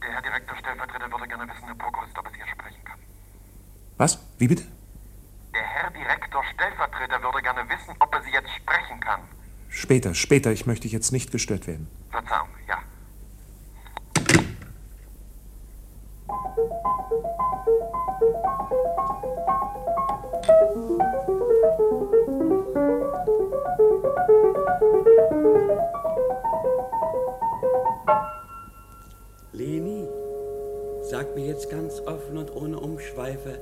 Der 0.00 0.12
Herr 0.12 0.22
Direktor 0.22 0.56
Stellvertreter 0.58 1.10
würde 1.10 1.26
gerne 1.26 1.42
wissen, 1.48 1.64
Herr 1.64 1.74
Prokurist, 1.74 2.16
ob 2.16 2.24
er 2.26 2.30
Sie 2.30 2.36
hier 2.36 2.46
sprechen 2.46 2.84
kann. 2.84 2.98
Was? 3.96 4.20
Wie 4.38 4.46
bitte? 4.46 4.62
Der 5.52 5.62
Herr 5.62 5.90
Direktor 5.90 6.44
Stellvertreter 6.54 7.20
würde 7.20 7.42
gerne 7.42 7.68
wissen, 7.68 7.96
ob 7.98 8.14
er 8.14 8.22
Sie 8.22 8.30
jetzt 8.30 8.48
sprechen 8.50 9.00
kann. 9.00 9.22
Später, 9.68 10.14
später. 10.14 10.52
Ich 10.52 10.66
möchte 10.66 10.86
jetzt 10.86 11.10
nicht 11.10 11.32
gestört 11.32 11.66
werden. 11.66 11.88
Verzeihung, 12.12 12.48
ja. 12.68 12.78
Leni, 29.56 30.06
sag 31.00 31.34
mir 31.34 31.46
jetzt 31.46 31.70
ganz 31.70 32.02
offen 32.04 32.36
und 32.36 32.54
ohne 32.54 32.78
Umschweife, 32.78 33.58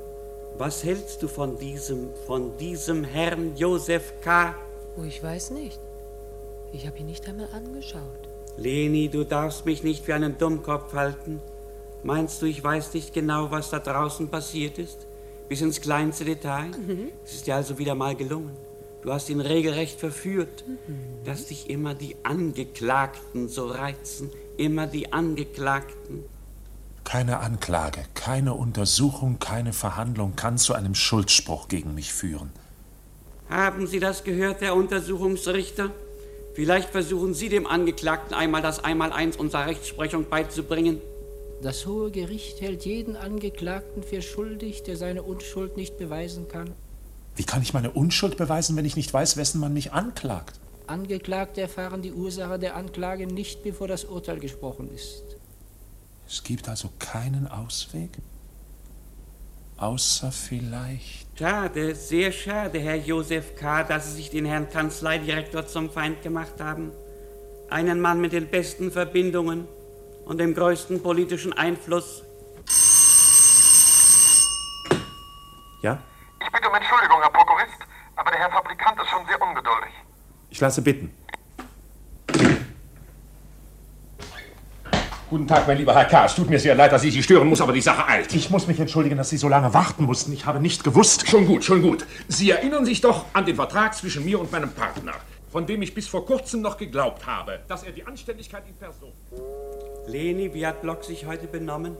was 0.58 0.82
hältst 0.82 1.22
du 1.22 1.28
von 1.28 1.56
diesem, 1.56 2.08
von 2.26 2.56
diesem 2.56 3.04
Herrn 3.04 3.54
Josef 3.56 4.12
K.? 4.20 4.56
Oh, 4.96 5.04
ich 5.04 5.22
weiß 5.22 5.52
nicht. 5.52 5.78
Ich 6.72 6.88
habe 6.88 6.98
ihn 6.98 7.06
nicht 7.06 7.28
einmal 7.28 7.48
angeschaut. 7.52 8.28
Leni, 8.56 9.08
du 9.08 9.22
darfst 9.22 9.66
mich 9.66 9.84
nicht 9.84 10.04
für 10.04 10.16
einen 10.16 10.36
Dummkopf 10.36 10.94
halten. 10.94 11.40
Meinst 12.02 12.42
du, 12.42 12.46
ich 12.46 12.64
weiß 12.64 12.92
nicht 12.94 13.14
genau, 13.14 13.52
was 13.52 13.70
da 13.70 13.78
draußen 13.78 14.28
passiert 14.28 14.80
ist? 14.80 15.06
Bis 15.48 15.60
ins 15.60 15.80
kleinste 15.80 16.24
Detail? 16.24 16.70
Mhm. 16.70 17.12
Es 17.24 17.34
ist 17.34 17.46
dir 17.46 17.54
also 17.54 17.78
wieder 17.78 17.94
mal 17.94 18.16
gelungen. 18.16 18.56
Du 19.02 19.12
hast 19.12 19.28
ihn 19.30 19.40
regelrecht 19.40 20.00
verführt, 20.00 20.64
dass 21.24 21.46
dich 21.46 21.70
immer 21.70 21.94
die 21.94 22.16
Angeklagten 22.24 23.48
so 23.48 23.66
reizen, 23.66 24.32
immer 24.58 24.86
die 24.86 25.12
Angeklagten. 25.12 26.24
Keine 27.04 27.38
Anklage, 27.38 28.00
keine 28.14 28.54
Untersuchung, 28.54 29.38
keine 29.38 29.72
Verhandlung 29.72 30.36
kann 30.36 30.56
zu 30.58 30.72
einem 30.74 30.94
Schuldspruch 30.94 31.68
gegen 31.68 31.94
mich 31.94 32.12
führen. 32.12 32.50
Haben 33.50 33.86
Sie 33.86 34.00
das 34.00 34.24
gehört, 34.24 34.62
Herr 34.62 34.74
Untersuchungsrichter? 34.74 35.90
Vielleicht 36.54 36.90
versuchen 36.90 37.34
Sie 37.34 37.48
dem 37.48 37.66
Angeklagten 37.66 38.34
einmal 38.34 38.62
das 38.62 38.82
Einmaleins 38.82 39.36
unserer 39.36 39.66
Rechtsprechung 39.66 40.28
beizubringen. 40.30 41.00
Das 41.62 41.86
Hohe 41.86 42.10
Gericht 42.10 42.60
hält 42.60 42.84
jeden 42.84 43.16
Angeklagten 43.16 44.02
für 44.02 44.22
schuldig, 44.22 44.82
der 44.82 44.96
seine 44.96 45.22
Unschuld 45.22 45.76
nicht 45.76 45.98
beweisen 45.98 46.48
kann. 46.48 46.70
Wie 47.36 47.44
kann 47.44 47.62
ich 47.62 47.74
meine 47.74 47.90
Unschuld 47.90 48.36
beweisen, 48.36 48.76
wenn 48.76 48.84
ich 48.84 48.96
nicht 48.96 49.12
weiß, 49.12 49.36
wessen 49.36 49.60
man 49.60 49.72
mich 49.72 49.92
anklagt? 49.92 50.60
Angeklagte 50.86 51.62
erfahren 51.62 52.02
die 52.02 52.12
Ursache 52.12 52.58
der 52.58 52.76
Anklage 52.76 53.26
nicht, 53.26 53.62
bevor 53.62 53.88
das 53.88 54.04
Urteil 54.04 54.38
gesprochen 54.38 54.92
ist. 54.94 55.22
Es 56.26 56.42
gibt 56.42 56.68
also 56.68 56.90
keinen 56.98 57.48
Ausweg? 57.48 58.10
Außer 59.76 60.30
vielleicht. 60.30 61.38
Schade, 61.38 61.94
sehr 61.94 62.32
schade, 62.32 62.78
Herr 62.78 62.96
Josef 62.96 63.56
K., 63.56 63.82
dass 63.82 64.06
Sie 64.06 64.16
sich 64.16 64.30
den 64.30 64.44
Herrn 64.44 64.70
Kanzleidirektor 64.70 65.66
zum 65.66 65.90
Feind 65.90 66.22
gemacht 66.22 66.60
haben. 66.60 66.92
Einen 67.70 68.00
Mann 68.00 68.20
mit 68.20 68.32
den 68.32 68.48
besten 68.48 68.92
Verbindungen 68.92 69.66
und 70.26 70.38
dem 70.38 70.54
größten 70.54 71.02
politischen 71.02 71.52
Einfluss. 71.52 72.22
Ja? 75.82 75.98
Ich 76.40 76.52
bitte 76.52 76.68
um 76.68 76.74
Entschuldigung, 76.74 77.20
Herr 77.20 77.30
Prokurist, 77.30 77.78
aber 78.16 78.30
der 78.30 78.40
Herr 78.40 78.50
Fabrikant 78.50 79.00
ist 79.02 79.08
schon 79.08 79.26
sehr 79.26 79.40
ungeduldig. 79.42 79.92
Ich 80.54 80.60
lasse 80.60 80.82
bitten. 80.82 81.10
Guten 85.28 85.48
Tag, 85.48 85.66
mein 85.66 85.78
lieber 85.78 85.92
Herr 85.92 86.04
K. 86.04 86.26
Es 86.26 86.36
tut 86.36 86.48
mir 86.48 86.60
sehr 86.60 86.76
leid, 86.76 86.92
dass 86.92 87.02
ich 87.02 87.12
Sie 87.12 87.24
stören 87.24 87.48
muss, 87.48 87.60
aber 87.60 87.72
die 87.72 87.80
Sache 87.80 88.06
eilt. 88.06 88.32
Ich 88.32 88.50
muss 88.50 88.68
mich 88.68 88.78
entschuldigen, 88.78 89.16
dass 89.16 89.30
Sie 89.30 89.36
so 89.36 89.48
lange 89.48 89.74
warten 89.74 90.04
mussten. 90.04 90.32
Ich 90.32 90.46
habe 90.46 90.60
nicht 90.60 90.84
gewusst. 90.84 91.28
Schon 91.28 91.48
gut, 91.48 91.64
schon 91.64 91.82
gut. 91.82 92.06
Sie 92.28 92.52
erinnern 92.52 92.84
sich 92.84 93.00
doch 93.00 93.24
an 93.32 93.46
den 93.46 93.56
Vertrag 93.56 93.96
zwischen 93.96 94.24
mir 94.24 94.38
und 94.38 94.52
meinem 94.52 94.70
Partner, 94.70 95.14
von 95.50 95.66
dem 95.66 95.82
ich 95.82 95.92
bis 95.92 96.06
vor 96.06 96.24
kurzem 96.24 96.60
noch 96.60 96.76
geglaubt 96.76 97.26
habe, 97.26 97.58
dass 97.66 97.82
er 97.82 97.90
die 97.90 98.06
Anständigkeit 98.06 98.62
in 98.68 98.76
Person. 98.76 99.10
Leni, 100.06 100.54
wie 100.54 100.64
hat 100.64 100.82
Block 100.82 101.02
sich 101.02 101.26
heute 101.26 101.48
benommen? 101.48 101.96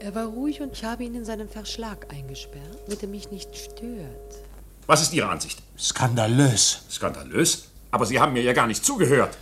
Er 0.00 0.16
war 0.16 0.26
ruhig 0.26 0.60
und 0.60 0.72
ich 0.72 0.84
habe 0.84 1.04
ihn 1.04 1.14
in 1.14 1.24
seinen 1.24 1.48
Verschlag 1.48 2.12
eingesperrt, 2.12 2.80
damit 2.86 3.04
er 3.04 3.08
mich 3.08 3.30
nicht 3.30 3.56
stört. 3.56 4.34
Was 4.88 5.02
ist 5.02 5.12
Ihre 5.12 5.28
Ansicht? 5.28 5.62
Skandalös. 5.78 6.80
Skandalös? 6.90 7.67
Aber 7.90 8.06
Sie 8.06 8.20
haben 8.20 8.32
mir 8.32 8.42
ja 8.42 8.52
gar 8.52 8.66
nicht 8.66 8.84
zugehört. 8.84 9.36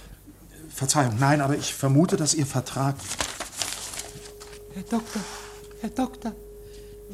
Verzeihung, 0.68 1.16
nein, 1.18 1.40
aber 1.40 1.56
ich 1.56 1.74
vermute, 1.74 2.16
dass 2.16 2.34
Ihr 2.34 2.46
Vertrag. 2.46 2.96
Herr 4.74 4.82
Doktor, 4.82 5.22
Herr 5.80 5.90
Doktor. 5.90 6.32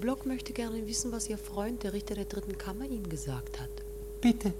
Block 0.00 0.26
möchte 0.26 0.52
gerne 0.52 0.86
wissen, 0.86 1.12
was 1.12 1.28
Ihr 1.28 1.38
Freund, 1.38 1.82
der 1.84 1.92
Richter 1.92 2.14
der 2.14 2.24
dritten 2.24 2.58
Kammer, 2.58 2.84
Ihnen 2.84 3.08
gesagt 3.08 3.60
hat. 3.60 3.70
Bitte. 4.20 4.52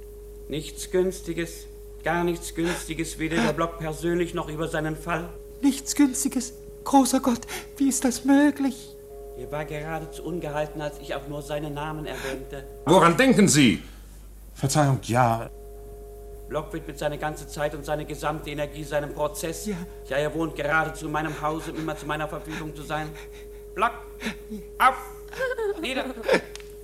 Nichts 0.48 0.90
Günstiges, 0.90 1.66
gar 2.04 2.22
nichts 2.24 2.54
Günstiges, 2.54 3.18
weder 3.18 3.42
der 3.42 3.52
Block 3.52 3.78
persönlich 3.78 4.34
noch 4.34 4.48
über 4.48 4.68
seinen 4.68 4.96
Fall. 4.96 5.28
Nichts 5.62 5.94
Günstiges. 5.94 6.52
Großer 6.84 7.20
Gott, 7.20 7.40
wie 7.76 7.88
ist 7.88 8.04
das 8.04 8.24
möglich? 8.24 8.96
Er 9.38 9.50
war 9.50 9.64
geradezu 9.64 10.22
ungehalten, 10.22 10.80
als 10.80 10.98
ich 11.00 11.14
auch 11.14 11.26
nur 11.28 11.42
seinen 11.42 11.74
Namen 11.74 12.06
erwähnte. 12.06 12.64
Woran 12.86 13.16
denken 13.16 13.48
Sie? 13.48 13.82
Verzeihung, 14.54 15.00
ja. 15.04 15.50
Block 16.53 16.70
widmet 16.74 16.98
seine 16.98 17.16
ganze 17.16 17.48
Zeit 17.48 17.74
und 17.74 17.82
seine 17.86 18.05
gesamte 18.05 18.50
Energie 18.50 18.84
seinem 18.84 19.14
Prozess. 19.14 19.64
Ja. 19.64 19.74
ja, 20.11 20.18
er 20.18 20.34
wohnt 20.34 20.55
geradezu 20.55 21.07
in 21.07 21.12
meinem 21.12 21.40
Hause, 21.40 21.72
um 21.72 21.78
immer 21.78 21.96
zu 21.96 22.05
meiner 22.05 22.28
Verfügung 22.28 22.76
zu 22.76 22.82
sein. 22.82 23.09
Block! 23.74 23.92
Auf! 24.78 24.96
Nieder! 25.80 26.05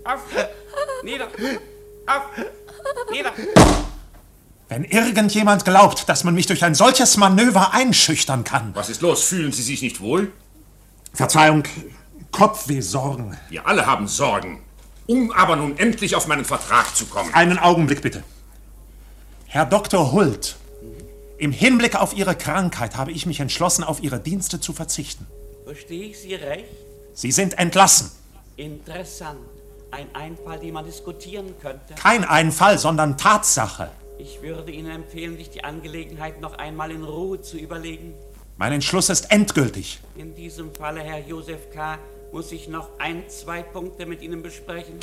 Auf! 0.05 0.21
Nieder! 1.03 1.27
Auf! 2.07 2.23
Nieder! 3.11 3.33
Wenn 4.71 4.85
irgendjemand 4.85 5.67
glaubt, 5.67 6.09
dass 6.09 6.25
man 6.25 6.35
mich 6.35 6.47
durch 6.47 6.65
ein 6.65 6.75
solches 6.75 7.19
Manöver 7.19 7.75
einschüchtern 7.75 8.45
kann. 8.45 8.71
Was 8.75 8.89
ist 8.89 9.03
los? 9.03 9.25
Fühlen 9.25 9.53
Sie 9.53 9.63
sich 9.63 9.83
nicht 9.83 10.01
wohl? 10.01 10.33
Verzeihung, 11.13 11.65
Kopfweh, 12.31 12.81
Sorgen. 12.81 13.37
Wir 13.51 13.67
alle 13.67 13.85
haben 13.85 14.09
Sorgen. 14.09 14.63
Um 15.07 15.31
aber 15.31 15.57
nun 15.57 15.77
endlich 15.77 16.17
auf 16.17 16.27
meinen 16.27 16.47
Vertrag 16.47 16.97
zu 16.97 17.05
kommen. 17.05 17.35
Einen 17.35 17.59
Augenblick 17.59 18.01
bitte. 18.01 18.25
Herr 19.51 19.65
Dr. 19.65 20.13
Hult, 20.13 20.57
im 21.39 21.53
Hinblick 21.53 21.97
auf 21.97 22.15
Ihre 22.15 22.35
Krankheit 22.35 22.97
habe 22.97 23.13
ich 23.13 23.25
mich 23.25 23.41
entschlossen, 23.41 23.83
auf 23.83 24.03
Ihre 24.03 24.21
Dienste 24.21 24.61
zu 24.61 24.75
verzichten. 24.75 25.27
Verstehe 25.65 26.05
ich 26.05 26.21
Sie 26.21 26.35
recht? 26.35 26.69
Sie 27.15 27.33
sind 27.33 27.59
entlassen. 27.59 28.11
Interessant. 28.59 29.41
Ein 29.91 30.15
Einfall, 30.15 30.59
den 30.59 30.75
man 30.75 30.85
diskutieren 30.85 31.55
könnte. 31.63 31.95
Kein 31.95 32.25
Einfall, 32.25 32.79
sondern 32.79 33.17
Tatsache. 33.17 33.91
Ich 34.19 34.43
würde 34.43 34.71
Ihnen 34.71 34.91
empfehlen, 34.91 35.39
sich 35.39 35.49
die 35.49 35.65
Angelegenheit 35.65 36.43
noch 36.43 36.59
einmal 36.59 36.91
in 36.91 37.03
Ruhe 37.03 37.41
zu 37.41 37.57
überlegen. 37.57 38.13
Mein 38.59 38.75
Entschluss 38.75 39.09
ist 39.09 39.31
endgültig. 39.31 39.99
In 40.15 40.35
diesem 40.35 40.75
Falle, 40.75 41.01
Herr 41.01 41.27
Josef 41.27 41.71
K., 41.73 41.99
muss 42.33 42.53
ich 42.53 42.69
noch 42.69 42.91
ein, 42.99 43.27
zwei 43.31 43.63
Punkte 43.63 44.05
mit 44.05 44.21
Ihnen 44.21 44.43
besprechen. 44.43 44.99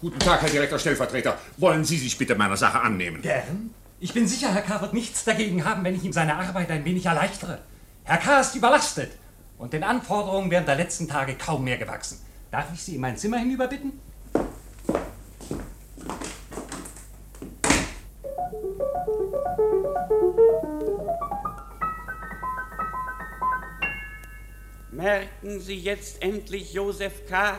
Guten 0.00 0.18
Tag, 0.18 0.40
Herr 0.40 0.48
Direktor 0.48 0.78
Stellvertreter. 0.78 1.36
Wollen 1.58 1.84
Sie 1.84 1.98
sich 1.98 2.16
bitte 2.16 2.34
meiner 2.34 2.56
Sache 2.56 2.80
annehmen? 2.80 3.20
Gern. 3.20 3.74
Ich 3.98 4.14
bin 4.14 4.26
sicher, 4.26 4.50
Herr 4.50 4.62
K. 4.62 4.80
wird 4.80 4.94
nichts 4.94 5.24
dagegen 5.24 5.66
haben, 5.66 5.84
wenn 5.84 5.94
ich 5.94 6.02
ihm 6.02 6.14
seine 6.14 6.36
Arbeit 6.36 6.70
ein 6.70 6.86
wenig 6.86 7.04
erleichtere. 7.04 7.58
Herr 8.04 8.16
K. 8.16 8.40
ist 8.40 8.54
überlastet 8.54 9.12
und 9.58 9.74
den 9.74 9.84
Anforderungen 9.84 10.50
während 10.50 10.68
der 10.68 10.76
letzten 10.76 11.06
Tage 11.06 11.34
kaum 11.34 11.64
mehr 11.64 11.76
gewachsen. 11.76 12.18
Darf 12.50 12.72
ich 12.72 12.82
Sie 12.82 12.94
in 12.94 13.02
mein 13.02 13.18
Zimmer 13.18 13.36
hinüberbitten? 13.40 14.00
Merken 24.90 25.60
Sie 25.60 25.78
jetzt 25.78 26.22
endlich, 26.22 26.72
Josef 26.72 27.26
K., 27.28 27.58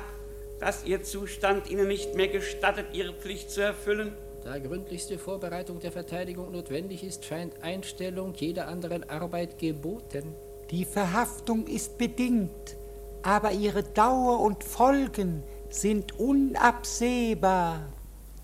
dass 0.62 0.86
Ihr 0.86 1.04
Zustand 1.04 1.70
Ihnen 1.70 1.88
nicht 1.88 2.16
mehr 2.16 2.28
gestattet, 2.28 2.86
Ihre 2.94 3.14
Pflicht 3.14 3.50
zu 3.52 3.62
erfüllen? 3.62 4.14
Da 4.44 4.58
gründlichste 4.58 5.18
Vorbereitung 5.20 5.80
der 5.80 5.92
Verteidigung 5.92 6.52
notwendig 6.52 7.04
ist, 7.04 7.26
scheint 7.26 7.62
Einstellung 7.64 8.34
jeder 8.36 8.68
anderen 8.68 9.08
Arbeit 9.10 9.60
geboten. 9.60 10.34
Die 10.70 10.86
Verhaftung 10.86 11.68
ist 11.68 11.98
bedingt, 11.98 12.78
aber 13.24 13.52
ihre 13.52 13.84
Dauer 13.84 14.40
und 14.40 14.64
Folgen 14.64 15.44
sind 15.70 16.18
unabsehbar. 16.20 17.82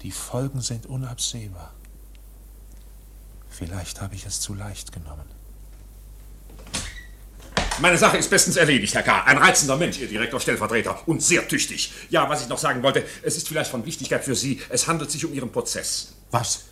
Die 0.01 0.11
Folgen 0.11 0.61
sind 0.61 0.86
unabsehbar. 0.86 1.74
Vielleicht 3.49 4.01
habe 4.01 4.15
ich 4.15 4.26
es 4.26 4.39
zu 4.39 4.53
leicht 4.53 4.91
genommen. 4.91 5.37
Meine 7.80 7.98
Sache 8.00 8.18
ist 8.18 8.32
bestens 8.32 8.56
erledigt, 8.56 8.96
Herr 8.96 9.04
K. 9.04 9.24
Ein 9.26 9.38
reizender 9.38 9.76
Mensch, 9.76 10.00
Ihr 10.00 10.08
Direktor 10.08 10.40
Stellvertreter. 10.40 11.00
Und 11.06 11.22
sehr 11.22 11.48
tüchtig. 11.48 11.94
Ja, 12.10 12.28
was 12.28 12.42
ich 12.42 12.50
noch 12.50 12.58
sagen 12.58 12.82
wollte, 12.82 13.04
es 13.22 13.38
ist 13.38 13.48
vielleicht 13.48 13.70
von 13.70 13.86
Wichtigkeit 13.86 14.24
für 14.26 14.36
Sie. 14.36 14.60
Es 14.70 14.88
handelt 14.88 15.12
sich 15.12 15.24
um 15.26 15.34
Ihren 15.34 15.52
Prozess. 15.52 16.14
Was? 16.32 16.66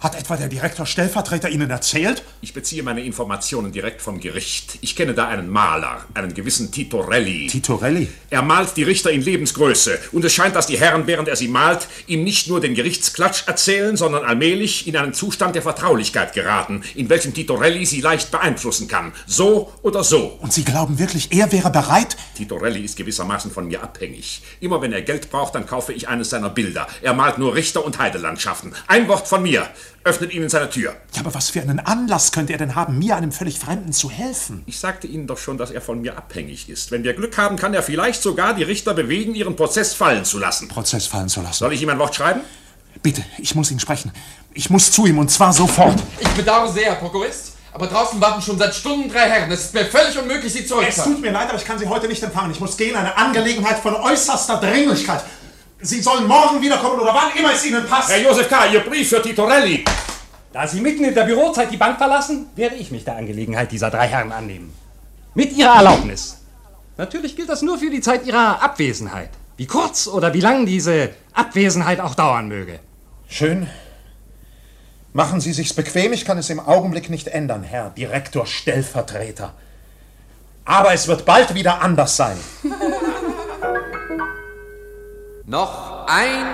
Hat 0.00 0.18
etwa 0.18 0.38
der 0.38 0.48
Direktor 0.48 0.86
Stellvertreter 0.86 1.50
Ihnen 1.50 1.68
erzählt? 1.68 2.22
Ich 2.40 2.54
beziehe 2.54 2.82
meine 2.82 3.04
Informationen 3.04 3.70
direkt 3.70 4.00
vom 4.00 4.18
Gericht. 4.18 4.78
Ich 4.80 4.96
kenne 4.96 5.12
da 5.12 5.28
einen 5.28 5.50
Maler, 5.50 6.06
einen 6.14 6.32
gewissen 6.32 6.72
Titorelli. 6.72 7.48
Titorelli? 7.48 8.08
Er 8.30 8.40
malt 8.40 8.78
die 8.78 8.82
Richter 8.82 9.10
in 9.10 9.20
Lebensgröße. 9.20 9.98
Und 10.12 10.24
es 10.24 10.32
scheint, 10.32 10.56
dass 10.56 10.66
die 10.66 10.80
Herren, 10.80 11.06
während 11.06 11.28
er 11.28 11.36
sie 11.36 11.48
malt, 11.48 11.86
ihm 12.06 12.24
nicht 12.24 12.48
nur 12.48 12.62
den 12.62 12.74
Gerichtsklatsch 12.74 13.46
erzählen, 13.46 13.94
sondern 13.98 14.24
allmählich 14.24 14.88
in 14.88 14.96
einen 14.96 15.12
Zustand 15.12 15.54
der 15.54 15.60
Vertraulichkeit 15.60 16.32
geraten, 16.32 16.82
in 16.94 17.10
welchem 17.10 17.34
Titorelli 17.34 17.84
sie 17.84 18.00
leicht 18.00 18.30
beeinflussen 18.30 18.88
kann. 18.88 19.12
So 19.26 19.70
oder 19.82 20.02
so. 20.02 20.38
Und 20.40 20.54
Sie 20.54 20.64
glauben 20.64 20.98
wirklich, 20.98 21.30
er 21.30 21.52
wäre 21.52 21.70
bereit? 21.70 22.16
Titorelli 22.38 22.80
ist 22.80 22.96
gewissermaßen 22.96 23.50
von 23.50 23.66
mir 23.66 23.82
abhängig. 23.82 24.40
Immer 24.60 24.80
wenn 24.80 24.94
er 24.94 25.02
Geld 25.02 25.30
braucht, 25.30 25.54
dann 25.54 25.66
kaufe 25.66 25.92
ich 25.92 26.08
eines 26.08 26.30
seiner 26.30 26.48
Bilder. 26.48 26.86
Er 27.02 27.12
malt 27.12 27.36
nur 27.36 27.54
Richter 27.54 27.84
und 27.84 27.98
Heidelandschaften. 27.98 28.72
Ein 28.86 29.06
Wort 29.06 29.28
von 29.28 29.42
mir 29.42 29.68
öffnet 30.04 30.32
Ihnen 30.32 30.48
seine 30.48 30.70
Tür. 30.70 30.94
Ja, 31.14 31.20
aber 31.20 31.34
was 31.34 31.50
für 31.50 31.60
einen 31.60 31.78
Anlass 31.80 32.32
könnte 32.32 32.52
er 32.52 32.58
denn 32.58 32.74
haben, 32.74 32.98
mir, 32.98 33.16
einem 33.16 33.32
völlig 33.32 33.58
Fremden, 33.58 33.92
zu 33.92 34.10
helfen? 34.10 34.62
Ich 34.66 34.78
sagte 34.78 35.06
Ihnen 35.06 35.26
doch 35.26 35.38
schon, 35.38 35.58
dass 35.58 35.70
er 35.70 35.80
von 35.80 36.00
mir 36.00 36.16
abhängig 36.16 36.68
ist. 36.68 36.90
Wenn 36.90 37.04
wir 37.04 37.12
Glück 37.14 37.36
haben, 37.36 37.56
kann 37.56 37.74
er 37.74 37.82
vielleicht 37.82 38.22
sogar 38.22 38.54
die 38.54 38.62
Richter 38.62 38.94
bewegen, 38.94 39.34
ihren 39.34 39.56
Prozess 39.56 39.92
fallen 39.94 40.24
zu 40.24 40.38
lassen. 40.38 40.68
Prozess 40.68 41.06
fallen 41.06 41.28
zu 41.28 41.42
lassen? 41.42 41.58
Soll 41.58 41.72
ich 41.72 41.82
ihm 41.82 41.90
ein 41.90 41.98
Wort 41.98 42.14
schreiben? 42.14 42.40
Bitte, 43.02 43.22
ich 43.38 43.54
muss 43.54 43.70
ihn 43.70 43.80
sprechen. 43.80 44.12
Ich 44.52 44.70
muss 44.70 44.90
zu 44.90 45.06
ihm 45.06 45.18
und 45.18 45.30
zwar 45.30 45.52
sofort. 45.52 45.98
Ich 46.18 46.28
bedauere 46.28 46.72
sehr, 46.72 46.86
Herr 46.86 46.94
Prokurist. 46.96 47.52
Aber 47.72 47.86
draußen 47.86 48.20
warten 48.20 48.42
schon 48.42 48.58
seit 48.58 48.74
Stunden 48.74 49.08
drei 49.08 49.28
Herren. 49.30 49.50
Es 49.52 49.66
ist 49.66 49.74
mir 49.74 49.84
völlig 49.84 50.18
unmöglich, 50.18 50.52
sie 50.52 50.60
Es 50.60 50.68
zurückzuhalten. 50.68 51.12
tut 51.14 51.22
mir 51.22 51.30
leid, 51.30 51.48
aber 51.50 51.56
ich 51.58 51.64
kann 51.64 51.78
Sie 51.78 51.86
heute 51.86 52.08
nicht 52.08 52.20
empfangen. 52.22 52.50
Ich 52.50 52.58
muss 52.58 52.76
gehen, 52.76 52.96
eine 52.96 53.16
Angelegenheit 53.16 53.78
von 53.78 53.94
äußerster 53.94 54.56
Dringlichkeit. 54.56 55.22
Sie 55.82 56.02
sollen 56.02 56.26
morgen 56.26 56.60
wiederkommen 56.60 57.00
oder 57.00 57.14
wann 57.14 57.38
immer 57.38 57.52
es 57.54 57.64
Ihnen 57.64 57.86
passt. 57.86 58.10
Herr 58.10 58.20
Josef 58.20 58.48
K., 58.48 58.66
Ihr 58.66 58.80
Brief 58.80 59.08
für 59.08 59.22
Titorelli. 59.22 59.84
Da 60.52 60.66
Sie 60.66 60.80
mitten 60.80 61.04
in 61.04 61.14
der 61.14 61.24
Bürozeit 61.24 61.72
die 61.72 61.78
Bank 61.78 61.96
verlassen, 61.96 62.48
werde 62.54 62.76
ich 62.76 62.90
mich 62.90 63.04
der 63.04 63.16
Angelegenheit 63.16 63.72
dieser 63.72 63.90
drei 63.90 64.06
Herren 64.06 64.32
annehmen. 64.32 64.74
Mit 65.34 65.52
Ihrer 65.52 65.76
Erlaubnis. 65.76 66.38
Natürlich 66.98 67.34
gilt 67.34 67.48
das 67.48 67.62
nur 67.62 67.78
für 67.78 67.88
die 67.88 68.02
Zeit 68.02 68.26
Ihrer 68.26 68.62
Abwesenheit. 68.62 69.30
Wie 69.56 69.66
kurz 69.66 70.06
oder 70.06 70.34
wie 70.34 70.40
lang 70.40 70.66
diese 70.66 71.10
Abwesenheit 71.32 72.00
auch 72.00 72.14
dauern 72.14 72.48
möge. 72.48 72.80
Schön. 73.26 73.66
Machen 75.14 75.40
Sie 75.40 75.52
sich's 75.52 75.72
bequem, 75.72 76.12
ich 76.12 76.26
kann 76.26 76.36
es 76.36 76.50
im 76.50 76.60
Augenblick 76.60 77.08
nicht 77.08 77.28
ändern, 77.28 77.62
Herr 77.62 77.90
Direktor 77.90 78.44
Stellvertreter. 78.44 79.54
Aber 80.66 80.92
es 80.92 81.08
wird 81.08 81.24
bald 81.24 81.54
wieder 81.54 81.80
anders 81.80 82.16
sein. 82.16 82.36
Noch 85.50 86.06
ein 86.06 86.46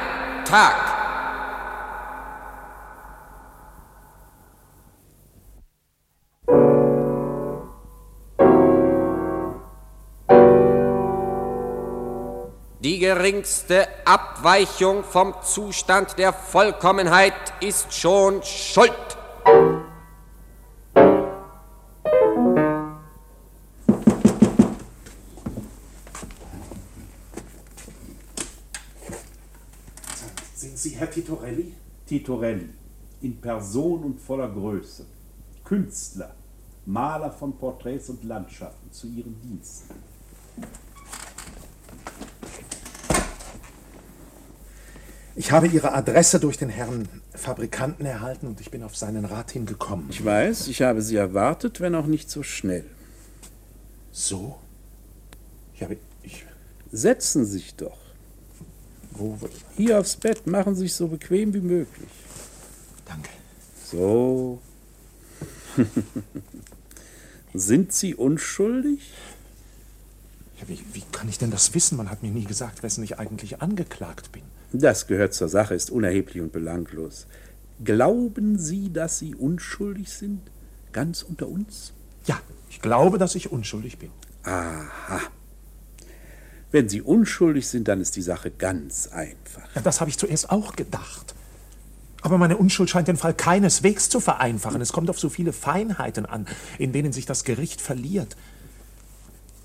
Tag. 0.46 0.74
Die 12.80 12.98
geringste 12.98 13.86
Abweichung 14.06 15.04
vom 15.04 15.34
Zustand 15.42 16.18
der 16.18 16.32
Vollkommenheit 16.32 17.34
ist 17.60 17.92
schon 17.92 18.42
Schuld. 18.42 18.94
Sie 30.86 30.94
Herr 30.94 31.10
Titorelli? 31.10 31.72
Titorelli, 32.06 32.68
in 33.20 33.40
Person 33.40 34.04
und 34.04 34.20
voller 34.20 34.48
Größe. 34.48 35.04
Künstler, 35.64 36.32
Maler 36.84 37.32
von 37.32 37.58
Porträts 37.58 38.08
und 38.08 38.22
Landschaften 38.22 38.92
zu 38.92 39.08
Ihren 39.08 39.40
Diensten. 39.42 39.94
Ich 45.34 45.50
habe 45.50 45.66
Ihre 45.66 45.92
Adresse 45.92 46.38
durch 46.38 46.56
den 46.56 46.68
Herrn 46.68 47.08
Fabrikanten 47.34 48.06
erhalten 48.06 48.46
und 48.46 48.60
ich 48.60 48.70
bin 48.70 48.84
auf 48.84 48.96
seinen 48.96 49.24
Rat 49.24 49.50
hingekommen. 49.50 50.06
Ich 50.10 50.24
weiß, 50.24 50.68
ich 50.68 50.82
habe 50.82 51.02
Sie 51.02 51.16
erwartet, 51.16 51.80
wenn 51.80 51.96
auch 51.96 52.06
nicht 52.06 52.30
so 52.30 52.44
schnell. 52.44 52.84
So? 54.12 54.56
Ich 55.74 55.82
habe. 55.82 55.96
Ich. 56.22 56.46
Setzen 56.92 57.44
Sie 57.44 57.54
sich 57.54 57.74
doch. 57.74 58.05
Wo? 59.18 59.38
Hier 59.76 59.98
aufs 60.00 60.16
Bett, 60.16 60.46
machen 60.46 60.74
Sie 60.74 60.82
sich 60.82 60.94
so 60.94 61.08
bequem 61.08 61.54
wie 61.54 61.60
möglich. 61.60 62.08
Danke. 63.06 63.30
So. 63.84 64.60
Sind 67.54 67.92
Sie 67.92 68.14
unschuldig? 68.14 69.12
Ja, 70.60 70.68
wie, 70.68 70.80
wie 70.92 71.02
kann 71.12 71.28
ich 71.28 71.38
denn 71.38 71.50
das 71.50 71.74
wissen? 71.74 71.96
Man 71.96 72.10
hat 72.10 72.22
mir 72.22 72.30
nie 72.30 72.44
gesagt, 72.44 72.82
wessen 72.82 73.04
ich 73.04 73.18
eigentlich 73.18 73.60
angeklagt 73.62 74.32
bin. 74.32 74.42
Das 74.72 75.06
gehört 75.06 75.34
zur 75.34 75.48
Sache, 75.48 75.74
ist 75.74 75.90
unerheblich 75.90 76.42
und 76.42 76.52
belanglos. 76.52 77.26
Glauben 77.84 78.58
Sie, 78.58 78.92
dass 78.92 79.18
Sie 79.18 79.34
unschuldig 79.34 80.10
sind? 80.10 80.40
Ganz 80.92 81.22
unter 81.22 81.48
uns? 81.48 81.92
Ja, 82.26 82.40
ich 82.70 82.80
glaube, 82.80 83.18
dass 83.18 83.34
ich 83.34 83.52
unschuldig 83.52 83.98
bin. 83.98 84.10
Aha. 84.44 85.20
Wenn 86.72 86.88
Sie 86.88 87.00
unschuldig 87.00 87.68
sind, 87.68 87.88
dann 87.88 88.00
ist 88.00 88.16
die 88.16 88.22
Sache 88.22 88.50
ganz 88.50 89.08
einfach. 89.08 89.68
Ja, 89.74 89.82
das 89.82 90.00
habe 90.00 90.10
ich 90.10 90.18
zuerst 90.18 90.50
auch 90.50 90.74
gedacht. 90.74 91.34
Aber 92.22 92.38
meine 92.38 92.56
Unschuld 92.56 92.90
scheint 92.90 93.08
den 93.08 93.16
Fall 93.16 93.34
keineswegs 93.34 94.08
zu 94.08 94.18
vereinfachen. 94.20 94.80
Es 94.80 94.92
kommt 94.92 95.10
auf 95.10 95.20
so 95.20 95.28
viele 95.28 95.52
Feinheiten 95.52 96.26
an, 96.26 96.46
in 96.78 96.92
denen 96.92 97.12
sich 97.12 97.24
das 97.24 97.44
Gericht 97.44 97.80
verliert. 97.80 98.36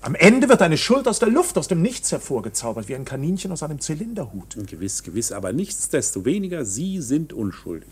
Am 0.00 0.14
Ende 0.14 0.48
wird 0.48 0.62
eine 0.62 0.76
Schuld 0.76 1.06
aus 1.06 1.18
der 1.18 1.28
Luft, 1.28 1.56
aus 1.58 1.68
dem 1.68 1.80
Nichts 1.80 2.10
hervorgezaubert, 2.10 2.88
wie 2.88 2.96
ein 2.96 3.04
Kaninchen 3.04 3.52
aus 3.52 3.62
einem 3.62 3.80
Zylinderhut. 3.80 4.56
Gewiss, 4.66 5.02
gewiss, 5.02 5.32
aber 5.32 5.52
nichtsdestoweniger, 5.52 6.64
Sie 6.64 7.00
sind 7.00 7.32
unschuldig. 7.32 7.88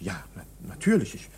Ja, 0.00 0.22
na, 0.34 0.42
natürlich. 0.66 1.14
Ich, 1.14 1.30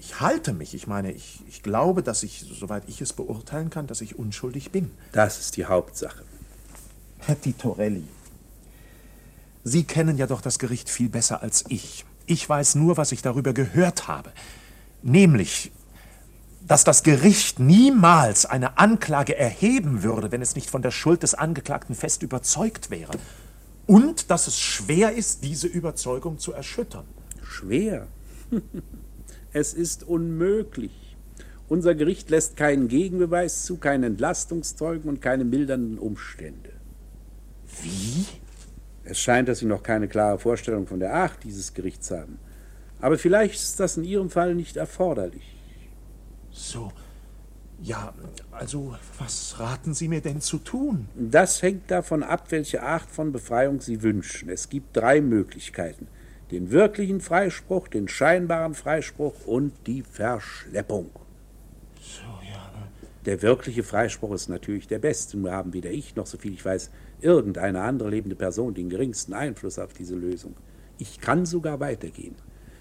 ich, 0.00 0.20
halte 0.20 0.52
mich. 0.52 0.74
Ich 0.74 0.86
meine, 0.86 1.12
ich, 1.12 1.40
ich 1.46 1.62
glaube, 1.62 2.02
dass 2.02 2.22
ich, 2.22 2.44
soweit 2.58 2.84
ich 2.88 3.00
es 3.00 3.12
beurteilen 3.12 3.70
kann, 3.70 3.86
dass 3.86 4.00
ich 4.00 4.18
unschuldig 4.18 4.72
bin. 4.72 4.90
Das 5.12 5.38
ist 5.38 5.56
die 5.56 5.66
Hauptsache. 5.66 6.24
Herr 7.18 7.40
Titorelli, 7.40 8.04
Sie 9.62 9.84
kennen 9.84 10.16
ja 10.16 10.26
doch 10.26 10.40
das 10.40 10.58
Gericht 10.58 10.88
viel 10.88 11.10
besser 11.10 11.42
als 11.42 11.64
ich. 11.68 12.06
Ich 12.24 12.48
weiß 12.48 12.76
nur, 12.76 12.96
was 12.96 13.12
ich 13.12 13.20
darüber 13.20 13.52
gehört 13.52 14.08
habe. 14.08 14.32
Nämlich, 15.02 15.70
dass 16.66 16.82
das 16.82 17.02
Gericht 17.02 17.58
niemals 17.58 18.46
eine 18.46 18.78
Anklage 18.78 19.36
erheben 19.36 20.02
würde, 20.02 20.32
wenn 20.32 20.40
es 20.40 20.54
nicht 20.54 20.70
von 20.70 20.80
der 20.80 20.92
Schuld 20.92 21.22
des 21.22 21.34
Angeklagten 21.34 21.94
fest 21.94 22.22
überzeugt 22.22 22.90
wäre. 22.90 23.12
Und 23.86 24.30
dass 24.30 24.46
es 24.46 24.58
schwer 24.58 25.12
ist, 25.12 25.44
diese 25.44 25.66
Überzeugung 25.66 26.38
zu 26.38 26.52
erschüttern. 26.52 27.04
Schwer? 27.42 28.06
Es 29.52 29.74
ist 29.74 30.04
unmöglich. 30.04 31.16
Unser 31.68 31.94
Gericht 31.94 32.30
lässt 32.30 32.56
keinen 32.56 32.88
Gegenbeweis 32.88 33.64
zu, 33.64 33.76
keinen 33.76 34.04
Entlastungszeugen 34.04 35.08
und 35.08 35.20
keine 35.20 35.44
mildernden 35.44 35.98
Umstände. 35.98 36.72
Wie? 37.82 38.26
Es 39.04 39.18
scheint, 39.18 39.48
dass 39.48 39.60
Sie 39.60 39.66
noch 39.66 39.82
keine 39.82 40.08
klare 40.08 40.38
Vorstellung 40.38 40.86
von 40.86 41.00
der 41.00 41.14
Art 41.14 41.42
dieses 41.44 41.74
Gerichts 41.74 42.10
haben. 42.10 42.38
Aber 43.00 43.18
vielleicht 43.18 43.54
ist 43.54 43.80
das 43.80 43.96
in 43.96 44.04
Ihrem 44.04 44.30
Fall 44.30 44.54
nicht 44.54 44.76
erforderlich. 44.76 45.56
So. 46.50 46.92
Ja, 47.82 48.12
also, 48.50 48.94
was 49.18 49.58
raten 49.58 49.94
Sie 49.94 50.08
mir 50.08 50.20
denn 50.20 50.42
zu 50.42 50.58
tun? 50.58 51.08
Das 51.16 51.62
hängt 51.62 51.90
davon 51.90 52.22
ab, 52.22 52.46
welche 52.50 52.82
Art 52.82 53.10
von 53.10 53.32
Befreiung 53.32 53.80
Sie 53.80 54.02
wünschen. 54.02 54.50
Es 54.50 54.68
gibt 54.68 54.96
drei 54.96 55.22
Möglichkeiten. 55.22 56.06
Den 56.50 56.70
wirklichen 56.70 57.20
Freispruch, 57.20 57.88
den 57.88 58.08
scheinbaren 58.08 58.74
Freispruch 58.74 59.46
und 59.46 59.72
die 59.86 60.02
Verschleppung. 60.02 61.10
So, 62.00 62.22
ja. 62.50 62.70
Der 63.26 63.42
wirkliche 63.42 63.82
Freispruch 63.82 64.32
ist 64.32 64.48
natürlich 64.48 64.88
der 64.88 64.98
beste. 64.98 65.38
Nur 65.38 65.52
haben 65.52 65.72
weder 65.72 65.90
ich 65.90 66.16
noch, 66.16 66.26
soviel 66.26 66.52
ich 66.52 66.64
weiß, 66.64 66.90
irgendeine 67.20 67.82
andere 67.82 68.08
lebende 68.08 68.36
Person 68.36 68.74
den 68.74 68.88
geringsten 68.88 69.34
Einfluss 69.34 69.78
auf 69.78 69.92
diese 69.92 70.14
Lösung. 70.14 70.54
Ich 70.98 71.20
kann 71.20 71.46
sogar 71.46 71.80
weitergehen. 71.80 72.34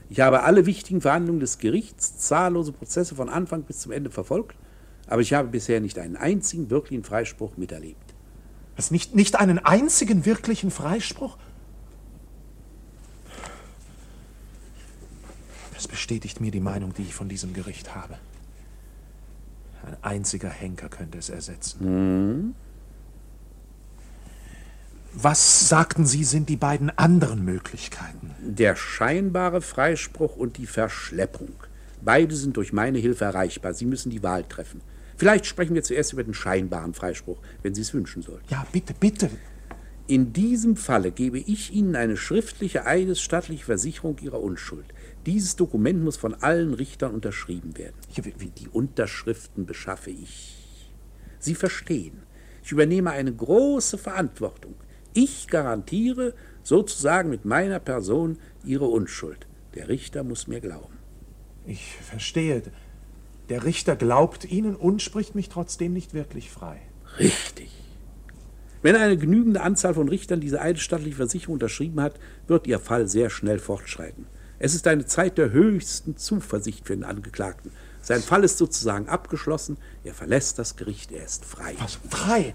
Ich 0.09 0.21
habe 0.21 0.41
alle 0.41 0.65
wichtigen 0.65 1.01
Verhandlungen 1.01 1.39
des 1.39 1.59
Gerichts, 1.59 2.17
zahllose 2.17 2.71
Prozesse 2.71 3.13
von 3.13 3.29
Anfang 3.29 3.63
bis 3.63 3.79
zum 3.79 3.91
Ende 3.91 4.09
verfolgt, 4.09 4.55
aber 5.07 5.21
ich 5.21 5.33
habe 5.33 5.49
bisher 5.49 5.79
nicht 5.79 5.99
einen 5.99 6.17
einzigen 6.17 6.71
wirklichen 6.71 7.03
Freispruch 7.03 7.57
miterlebt. 7.57 8.15
Was, 8.75 8.89
nicht, 8.91 9.13
nicht 9.13 9.39
einen 9.39 9.59
einzigen 9.59 10.25
wirklichen 10.25 10.71
Freispruch? 10.71 11.37
Das 15.79 15.87
bestätigt 15.87 16.41
mir 16.41 16.51
die 16.51 16.59
Meinung, 16.59 16.93
die 16.93 17.03
ich 17.03 17.13
von 17.13 17.29
diesem 17.29 17.53
Gericht 17.53 17.95
habe. 17.95 18.15
Ein 19.85 19.95
einziger 20.01 20.49
Henker 20.49 20.89
könnte 20.89 21.17
es 21.17 21.29
ersetzen. 21.29 21.79
Hm? 21.79 22.55
Was 25.13 25.69
sagten 25.69 26.05
Sie, 26.05 26.25
sind 26.25 26.49
die 26.49 26.57
beiden 26.57 26.89
anderen 26.97 27.45
Möglichkeiten? 27.45 28.35
Der 28.41 28.75
scheinbare 28.75 29.61
Freispruch 29.61 30.35
und 30.35 30.57
die 30.57 30.65
Verschleppung. 30.65 31.53
Beide 32.01 32.35
sind 32.35 32.57
durch 32.57 32.73
meine 32.73 32.99
Hilfe 32.99 33.23
erreichbar. 33.23 33.73
Sie 33.73 33.85
müssen 33.85 34.09
die 34.09 34.21
Wahl 34.21 34.43
treffen. 34.43 34.81
Vielleicht 35.15 35.45
sprechen 35.45 35.75
wir 35.75 35.83
zuerst 35.83 36.11
über 36.11 36.25
den 36.25 36.33
scheinbaren 36.33 36.93
Freispruch, 36.93 37.37
wenn 37.63 37.73
Sie 37.73 37.83
es 37.83 37.93
wünschen 37.93 38.21
sollten. 38.21 38.43
Ja, 38.49 38.67
bitte, 38.73 38.93
bitte. 38.99 39.29
In 40.07 40.33
diesem 40.33 40.75
Falle 40.75 41.11
gebe 41.11 41.39
ich 41.39 41.71
Ihnen 41.71 41.95
eine 41.95 42.17
schriftliche 42.17 42.85
eidesstattliche 42.85 43.63
Versicherung 43.63 44.17
Ihrer 44.19 44.41
Unschuld. 44.41 44.85
Dieses 45.25 45.55
Dokument 45.55 46.03
muss 46.03 46.17
von 46.17 46.33
allen 46.35 46.73
Richtern 46.73 47.13
unterschrieben 47.13 47.77
werden. 47.77 47.95
Die 48.57 48.69
Unterschriften 48.69 49.65
beschaffe 49.65 50.11
ich. 50.11 50.55
Sie 51.39 51.55
verstehen, 51.55 52.23
ich 52.63 52.71
übernehme 52.71 53.11
eine 53.11 53.33
große 53.33 53.97
Verantwortung. 53.97 54.75
Ich 55.13 55.47
garantiere 55.47 56.33
sozusagen 56.63 57.29
mit 57.29 57.45
meiner 57.45 57.79
Person 57.79 58.37
Ihre 58.63 58.85
Unschuld. 58.85 59.47
Der 59.75 59.89
Richter 59.89 60.23
muss 60.23 60.47
mir 60.47 60.61
glauben. 60.61 60.97
Ich 61.65 61.95
verstehe. 61.95 62.63
Der 63.49 63.63
Richter 63.63 63.95
glaubt 63.95 64.45
Ihnen 64.45 64.75
und 64.75 65.01
spricht 65.01 65.35
mich 65.35 65.49
trotzdem 65.49 65.93
nicht 65.93 66.13
wirklich 66.13 66.51
frei. 66.51 66.81
Richtig. 67.17 67.71
Wenn 68.81 68.95
eine 68.95 69.17
genügende 69.17 69.61
Anzahl 69.61 69.93
von 69.93 70.07
Richtern 70.07 70.39
diese 70.39 70.61
eidesstattliche 70.61 71.17
Versicherung 71.17 71.55
unterschrieben 71.55 71.99
hat, 72.01 72.19
wird 72.47 72.67
Ihr 72.67 72.79
Fall 72.79 73.07
sehr 73.07 73.29
schnell 73.29 73.59
fortschreiten. 73.59 74.27
Es 74.59 74.75
ist 74.75 74.87
eine 74.87 75.05
Zeit 75.05 75.37
der 75.37 75.51
höchsten 75.51 76.17
Zuversicht 76.17 76.85
für 76.85 76.95
den 76.95 77.05
Angeklagten. 77.05 77.71
Sein 78.01 78.21
Fall 78.21 78.43
ist 78.43 78.57
sozusagen 78.57 79.07
abgeschlossen. 79.07 79.77
Er 80.03 80.13
verlässt 80.13 80.59
das 80.59 80.75
Gericht. 80.75 81.11
Er 81.13 81.25
ist 81.25 81.45
frei. 81.45 81.75
Was? 81.79 81.99
Frei? 82.09 82.53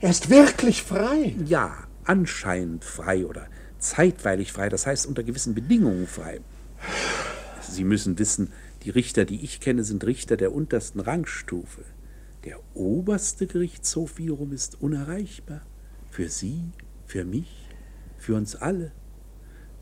Er 0.00 0.10
ist 0.10 0.28
wirklich 0.28 0.82
frei? 0.82 1.34
Ja, 1.46 1.84
anscheinend 2.04 2.84
frei 2.84 3.24
oder 3.24 3.46
zeitweilig 3.78 4.52
frei. 4.52 4.68
Das 4.68 4.86
heißt 4.86 5.06
unter 5.06 5.22
gewissen 5.22 5.54
Bedingungen 5.54 6.06
frei. 6.06 6.40
Sie 7.62 7.84
müssen 7.84 8.18
wissen, 8.18 8.52
die 8.82 8.90
Richter, 8.90 9.24
die 9.24 9.42
ich 9.42 9.60
kenne, 9.60 9.84
sind 9.84 10.04
Richter 10.04 10.36
der 10.36 10.52
untersten 10.52 11.00
Rangstufe. 11.00 11.82
Der 12.44 12.58
oberste 12.74 13.46
Gerichtshof 13.46 14.18
wiederum 14.18 14.52
ist 14.52 14.80
unerreichbar. 14.80 15.62
Für 16.10 16.28
Sie, 16.28 16.64
für 17.06 17.24
mich, 17.24 17.68
für 18.18 18.34
uns 18.34 18.56
alle. 18.56 18.92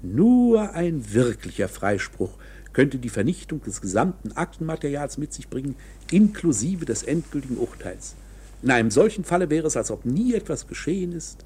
Nur 0.02 0.74
ein 0.74 1.12
wirklicher 1.12 1.68
Freispruch 1.68 2.30
könnte 2.72 2.98
die 2.98 3.08
Vernichtung 3.08 3.62
des 3.62 3.80
gesamten 3.80 4.32
Aktenmaterials 4.32 5.18
mit 5.18 5.32
sich 5.32 5.48
bringen, 5.48 5.74
inklusive 6.10 6.84
des 6.84 7.02
endgültigen 7.02 7.56
Urteils. 7.56 8.14
In 8.62 8.70
einem 8.70 8.90
solchen 8.90 9.24
Falle 9.24 9.50
wäre 9.50 9.66
es, 9.66 9.76
als 9.76 9.90
ob 9.90 10.04
nie 10.04 10.34
etwas 10.34 10.66
geschehen 10.66 11.12
ist, 11.12 11.44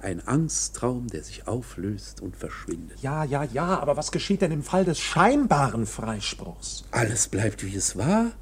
ein 0.00 0.26
Angsttraum, 0.26 1.06
der 1.08 1.22
sich 1.22 1.48
auflöst 1.48 2.20
und 2.20 2.36
verschwindet. 2.36 3.00
Ja, 3.00 3.24
ja, 3.24 3.44
ja, 3.44 3.78
aber 3.78 3.96
was 3.96 4.12
geschieht 4.12 4.42
denn 4.42 4.52
im 4.52 4.62
Fall 4.62 4.84
des 4.84 4.98
scheinbaren 4.98 5.86
Freispruchs? 5.86 6.84
Alles 6.90 7.28
bleibt, 7.28 7.64
wie 7.64 7.74
es 7.74 7.96
war. 7.96 8.32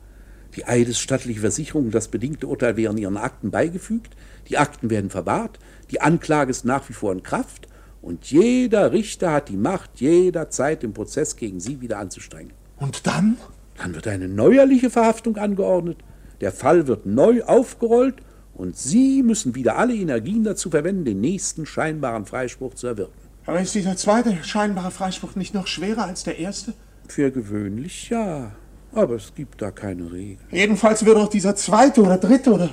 Die 0.57 0.67
eidesstattliche 0.67 1.41
Versicherung 1.41 1.87
und 1.87 1.95
das 1.95 2.09
bedingte 2.09 2.47
Urteil 2.47 2.77
wären 2.77 2.99
ihren 2.99 3.17
Akten 3.17 3.51
beigefügt, 3.51 4.15
die 4.49 4.59
Akten 4.59 4.91
werden 4.91 5.11
verwahrt, 5.11 5.59
die 5.91 6.01
Anklage 6.01 6.51
ist 6.51 6.65
nach 6.65 6.89
wie 6.89 6.93
vor 6.93 7.13
in 7.13 7.23
Kraft 7.23 7.69
und 8.05 8.31
jeder 8.31 8.93
Richter 8.93 9.33
hat 9.33 9.49
die 9.49 9.57
Macht, 9.57 9.99
jederzeit 9.99 10.83
den 10.83 10.93
Prozess 10.93 11.37
gegen 11.37 11.59
sie 11.59 11.81
wieder 11.81 11.99
anzustrengen. 11.99 12.53
Und 12.77 13.07
dann? 13.07 13.39
Dann 13.79 13.95
wird 13.95 14.07
eine 14.07 14.29
neuerliche 14.29 14.91
Verhaftung 14.91 15.39
angeordnet, 15.39 15.97
der 16.43 16.53
Fall 16.53 16.87
wird 16.87 17.07
neu 17.07 17.43
aufgerollt 17.45 18.17
und 18.53 18.77
Sie 18.77 19.23
müssen 19.23 19.55
wieder 19.55 19.79
alle 19.79 19.95
Energien 19.95 20.45
dazu 20.45 20.69
verwenden, 20.69 21.07
den 21.07 21.21
nächsten 21.23 21.65
scheinbaren 21.65 22.27
Freispruch 22.27 22.75
zu 22.75 22.89
erwirken. 22.89 23.15
Aber 23.47 23.61
ist 23.61 23.75
dieser 23.75 23.97
zweite 23.97 24.37
scheinbare 24.45 24.91
Freispruch 24.91 25.35
nicht 25.35 25.55
noch 25.55 25.67
schwerer 25.67 26.05
als 26.05 26.25
der 26.25 26.39
erste? 26.39 26.75
Für 27.09 27.31
gewöhnlich 27.31 28.11
ja, 28.11 28.53
aber 28.93 29.15
es 29.15 29.35
gibt 29.35 29.63
da 29.63 29.71
keine 29.71 30.13
Regel. 30.13 30.45
Jedenfalls 30.51 31.07
würde 31.07 31.21
auch 31.21 31.29
dieser 31.29 31.57
zweite 31.57 32.03
oder 32.03 32.19
dritte 32.19 32.53
oder 32.53 32.71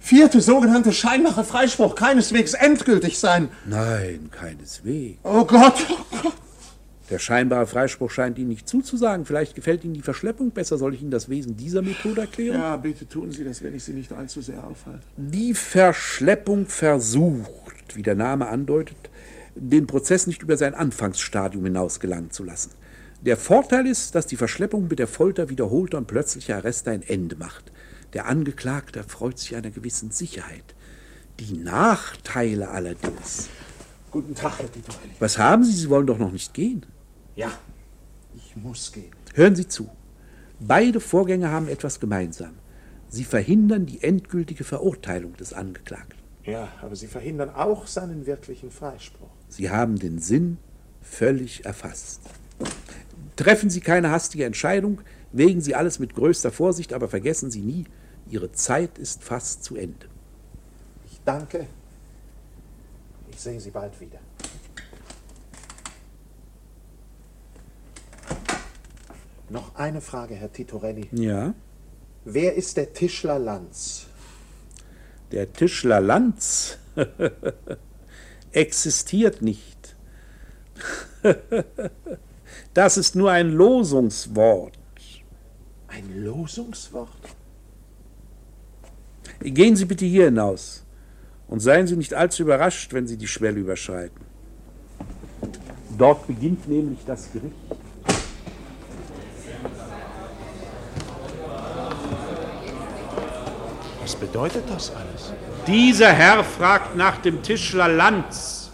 vierte 0.00 0.40
sogenannte 0.40 0.92
scheinbare 0.92 1.44
Freispruch 1.44 1.94
keineswegs 1.94 2.54
endgültig 2.54 3.18
sein. 3.18 3.48
Nein, 3.66 4.30
keineswegs. 4.32 5.18
Oh 5.22 5.44
Gott, 5.44 5.86
oh 5.90 6.16
Gott. 6.22 6.32
Der 7.10 7.18
scheinbare 7.18 7.66
Freispruch 7.66 8.10
scheint 8.10 8.38
Ihnen 8.38 8.48
nicht 8.48 8.68
zuzusagen. 8.68 9.26
Vielleicht 9.26 9.56
gefällt 9.56 9.84
Ihnen 9.84 9.94
die 9.94 10.02
Verschleppung 10.02 10.52
besser. 10.52 10.78
Soll 10.78 10.94
ich 10.94 11.02
Ihnen 11.02 11.10
das 11.10 11.28
Wesen 11.28 11.56
dieser 11.56 11.82
Methode 11.82 12.20
erklären? 12.20 12.60
Ja, 12.60 12.76
bitte 12.76 13.08
tun 13.08 13.32
Sie 13.32 13.42
das, 13.42 13.62
wenn 13.62 13.74
ich 13.74 13.82
Sie 13.82 13.92
nicht 13.92 14.12
allzu 14.12 14.40
sehr 14.40 14.64
aufhalte. 14.64 15.00
Die 15.16 15.54
Verschleppung 15.54 16.66
versucht, 16.66 17.96
wie 17.96 18.02
der 18.02 18.14
Name 18.14 18.46
andeutet, 18.46 19.10
den 19.56 19.88
Prozess 19.88 20.28
nicht 20.28 20.42
über 20.42 20.56
sein 20.56 20.74
Anfangsstadium 20.74 21.64
hinaus 21.64 21.98
gelangen 21.98 22.30
zu 22.30 22.44
lassen. 22.44 22.70
Der 23.22 23.36
Vorteil 23.36 23.88
ist, 23.88 24.14
dass 24.14 24.28
die 24.28 24.36
Verschleppung 24.36 24.86
mit 24.88 25.00
der 25.00 25.08
Folter 25.08 25.50
wiederholter 25.50 25.98
und 25.98 26.06
plötzlicher 26.06 26.56
Arreste 26.56 26.92
ein 26.92 27.02
Ende 27.02 27.34
macht. 27.36 27.72
Der 28.12 28.26
Angeklagte 28.26 29.04
freut 29.04 29.38
sich 29.38 29.54
einer 29.54 29.70
gewissen 29.70 30.10
Sicherheit. 30.10 30.74
Die 31.38 31.56
Nachteile 31.56 32.70
allerdings. 32.70 33.48
Guten 34.10 34.34
Tag, 34.34 34.58
Herr 34.58 34.70
Titorelli. 34.70 35.14
Was 35.20 35.38
haben 35.38 35.64
Sie? 35.64 35.72
Sie 35.72 35.88
wollen 35.88 36.06
doch 36.06 36.18
noch 36.18 36.32
nicht 36.32 36.52
gehen. 36.52 36.84
Ja, 37.36 37.50
ich 38.34 38.56
muss 38.56 38.92
gehen. 38.92 39.12
Hören 39.34 39.54
Sie 39.54 39.68
zu. 39.68 39.88
Beide 40.58 41.00
Vorgänge 41.00 41.50
haben 41.50 41.68
etwas 41.68 42.00
gemeinsam. 42.00 42.54
Sie 43.08 43.24
verhindern 43.24 43.86
die 43.86 44.02
endgültige 44.02 44.64
Verurteilung 44.64 45.36
des 45.36 45.52
Angeklagten. 45.52 46.18
Ja, 46.44 46.68
aber 46.82 46.96
Sie 46.96 47.06
verhindern 47.06 47.50
auch 47.50 47.86
seinen 47.86 48.26
wirklichen 48.26 48.70
Freispruch. 48.70 49.30
Sie 49.48 49.70
haben 49.70 49.98
den 49.98 50.18
Sinn 50.18 50.58
völlig 51.00 51.64
erfasst. 51.64 52.20
Treffen 53.36 53.70
Sie 53.70 53.80
keine 53.80 54.10
hastige 54.10 54.44
Entscheidung, 54.44 55.00
wägen 55.32 55.60
Sie 55.60 55.74
alles 55.74 55.98
mit 55.98 56.14
größter 56.14 56.50
Vorsicht, 56.50 56.92
aber 56.92 57.08
vergessen 57.08 57.50
Sie 57.50 57.62
nie, 57.62 57.84
Ihre 58.30 58.52
Zeit 58.52 58.96
ist 58.98 59.24
fast 59.24 59.64
zu 59.64 59.74
Ende. 59.76 60.06
Ich 61.10 61.20
danke. 61.24 61.66
Ich 63.30 63.40
sehe 63.40 63.60
Sie 63.60 63.70
bald 63.70 64.00
wieder. 64.00 64.20
Noch 69.48 69.74
eine 69.74 70.00
Frage, 70.00 70.36
Herr 70.36 70.52
Titorelli. 70.52 71.08
Ja? 71.10 71.54
Wer 72.24 72.54
ist 72.54 72.76
der 72.76 72.92
Tischler 72.92 73.40
Lanz? 73.40 74.06
Der 75.32 75.52
Tischler 75.52 76.00
Lanz 76.00 76.78
existiert 78.52 79.42
nicht. 79.42 79.96
das 82.74 82.96
ist 82.96 83.16
nur 83.16 83.32
ein 83.32 83.50
Losungswort. 83.50 84.78
Ein 85.88 86.24
Losungswort? 86.24 87.39
Gehen 89.42 89.74
Sie 89.74 89.86
bitte 89.86 90.04
hier 90.04 90.26
hinaus 90.26 90.84
und 91.48 91.60
seien 91.60 91.86
Sie 91.86 91.96
nicht 91.96 92.12
allzu 92.12 92.42
überrascht, 92.42 92.92
wenn 92.92 93.06
Sie 93.06 93.16
die 93.16 93.26
Schwelle 93.26 93.60
überschreiten. 93.60 94.20
Dort 95.96 96.26
beginnt 96.26 96.68
nämlich 96.68 96.98
das 97.06 97.32
Gericht. 97.32 97.54
Was 104.02 104.16
bedeutet 104.16 104.64
das 104.68 104.94
alles? 104.94 105.32
Dieser 105.66 106.12
Herr 106.12 106.44
fragt 106.44 106.96
nach 106.96 107.18
dem 107.18 107.42
Tischler 107.42 107.88
Lanz. 107.88 108.70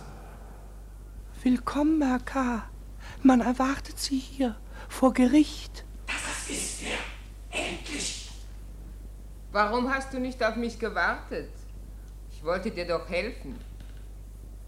Willkommen, 1.43 2.03
Herr 2.03 2.21
K. 2.21 2.65
Man 3.23 3.41
erwartet 3.41 3.99
Sie 3.99 4.19
hier, 4.19 4.57
vor 4.89 5.13
Gericht. 5.15 5.85
Das 6.07 6.51
ist 6.51 6.83
er. 6.83 7.61
Endlich. 7.61 8.26
Warum 9.57 9.91
hast 9.91 10.13
du 10.13 10.21
nicht 10.21 10.45
auf 10.45 10.57
mich 10.57 10.79
gewartet? 10.79 11.49
Ich 12.31 12.45
wollte 12.45 12.71
dir 12.71 12.87
doch 12.87 13.09
helfen. 13.09 13.59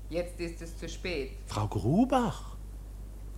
Jetzt 0.08 0.40
ist 0.40 0.62
es 0.62 0.78
zu 0.78 0.88
spät. 0.88 1.32
Frau 1.44 1.68
Grubach, 1.68 2.56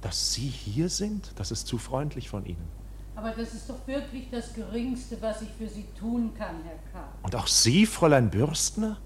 dass 0.00 0.32
Sie 0.32 0.46
hier 0.46 0.88
sind, 0.88 1.32
das 1.34 1.50
ist 1.50 1.66
zu 1.66 1.76
freundlich 1.76 2.30
von 2.30 2.46
Ihnen. 2.46 2.68
Aber 3.16 3.32
das 3.32 3.52
ist 3.52 3.68
doch 3.68 3.84
wirklich 3.88 4.30
das 4.30 4.54
Geringste, 4.54 5.20
was 5.20 5.42
ich 5.42 5.48
für 5.58 5.66
Sie 5.66 5.86
tun 5.98 6.32
kann, 6.38 6.62
Herr 6.62 6.78
K. 6.92 7.08
Und 7.24 7.34
auch 7.34 7.48
Sie, 7.48 7.84
Fräulein 7.84 8.30
Bürstner? 8.30 8.98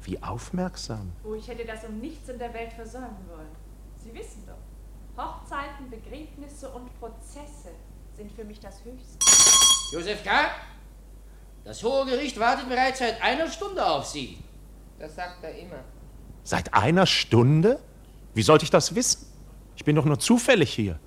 Wie 0.00 0.22
aufmerksam. 0.22 1.12
Oh, 1.24 1.34
ich 1.34 1.46
hätte 1.46 1.66
das 1.66 1.84
um 1.84 1.98
nichts 1.98 2.26
in 2.26 2.38
der 2.38 2.54
Welt 2.54 2.72
versäumen 2.72 3.28
wollen. 3.28 3.54
Sie 4.02 4.14
wissen 4.14 4.44
doch, 4.46 5.22
Hochzeiten, 5.22 5.90
Begräbnisse 5.90 6.70
und 6.70 6.88
Prozesse 6.98 7.72
sind 8.16 8.32
für 8.32 8.44
mich 8.44 8.60
das 8.60 8.82
Höchste. 8.82 9.18
Josef 9.92 10.24
K., 10.24 10.30
das 11.64 11.82
Hohe 11.82 12.06
Gericht 12.06 12.38
wartet 12.38 12.68
bereits 12.68 12.98
seit 12.98 13.22
einer 13.22 13.48
Stunde 13.50 13.84
auf 13.84 14.06
Sie. 14.06 14.38
Das 14.98 15.14
sagt 15.14 15.44
er 15.44 15.56
immer. 15.56 15.84
Seit 16.42 16.74
einer 16.74 17.06
Stunde? 17.06 17.78
Wie 18.34 18.42
sollte 18.42 18.64
ich 18.64 18.70
das 18.70 18.94
wissen? 18.94 19.26
Ich 19.76 19.84
bin 19.84 19.96
doch 19.96 20.04
nur 20.04 20.18
zufällig 20.18 20.72
hier. 20.72 20.98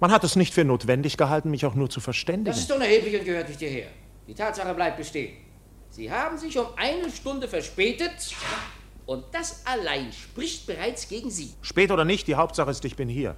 Man 0.00 0.10
hat 0.10 0.24
es 0.24 0.36
nicht 0.36 0.52
für 0.52 0.64
notwendig 0.64 1.16
gehalten, 1.16 1.50
mich 1.50 1.64
auch 1.66 1.74
nur 1.74 1.90
zu 1.90 2.00
verständigen. 2.00 2.54
Das 2.54 2.58
ist 2.58 2.70
unerheblich 2.70 3.18
und 3.18 3.24
gehört 3.24 3.48
nicht 3.48 3.60
hierher. 3.60 3.88
Die 4.26 4.34
Tatsache 4.34 4.74
bleibt 4.74 4.96
bestehen. 4.96 5.36
Sie 5.90 6.10
haben 6.10 6.36
sich 6.38 6.58
um 6.58 6.66
eine 6.76 7.10
Stunde 7.10 7.46
verspätet 7.48 8.34
und 9.06 9.24
das 9.32 9.64
allein 9.64 10.12
spricht 10.12 10.66
bereits 10.66 11.08
gegen 11.08 11.30
Sie. 11.30 11.54
Spät 11.62 11.90
oder 11.90 12.04
nicht, 12.04 12.26
die 12.26 12.34
Hauptsache 12.34 12.70
ist, 12.70 12.84
ich 12.84 12.96
bin 12.96 13.08
hier. 13.08 13.36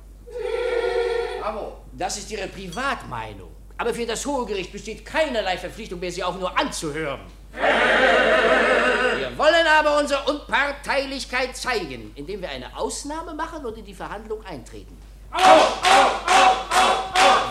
Bravo. 1.40 1.76
Das 1.92 2.18
ist 2.18 2.30
Ihre 2.30 2.48
Privatmeinung. 2.48 3.55
Aber 3.78 3.92
für 3.92 4.06
das 4.06 4.24
Hohe 4.24 4.46
Gericht 4.46 4.72
besteht 4.72 5.04
keinerlei 5.04 5.58
Verpflichtung 5.58 6.00
mehr, 6.00 6.10
Sie 6.10 6.24
auch 6.24 6.38
nur 6.38 6.58
anzuhören. 6.58 7.20
Wir 7.52 9.36
wollen 9.36 9.66
aber 9.66 9.98
unsere 9.98 10.22
Unparteilichkeit 10.30 11.54
zeigen, 11.56 12.12
indem 12.14 12.40
wir 12.40 12.48
eine 12.48 12.74
Ausnahme 12.76 13.34
machen 13.34 13.66
und 13.66 13.76
in 13.76 13.84
die 13.84 13.94
Verhandlung 13.94 14.42
eintreten. 14.46 14.96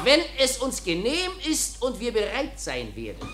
Wenn 0.04 0.22
es 0.40 0.58
uns 0.58 0.84
genehm 0.84 1.32
ist 1.48 1.82
und 1.82 2.00
wir 2.00 2.12
bereit 2.12 2.60
sein 2.60 2.96
werden. 2.96 3.30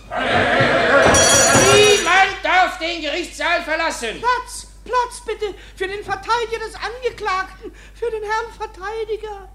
Niemand 1.74 2.44
darf 2.44 2.78
den 2.78 3.02
Gerichtssaal 3.02 3.62
verlassen. 3.62 4.20
Platz, 4.20 4.68
Platz 4.84 5.22
bitte 5.26 5.54
für 5.78 5.88
den 5.88 6.04
Verteidiger 6.04 6.60
des 6.66 6.76
Angeklagten, 6.76 7.72
für 7.94 8.12
den 8.12 8.24
Herrn 8.24 8.52
Verteidiger. 8.58 9.50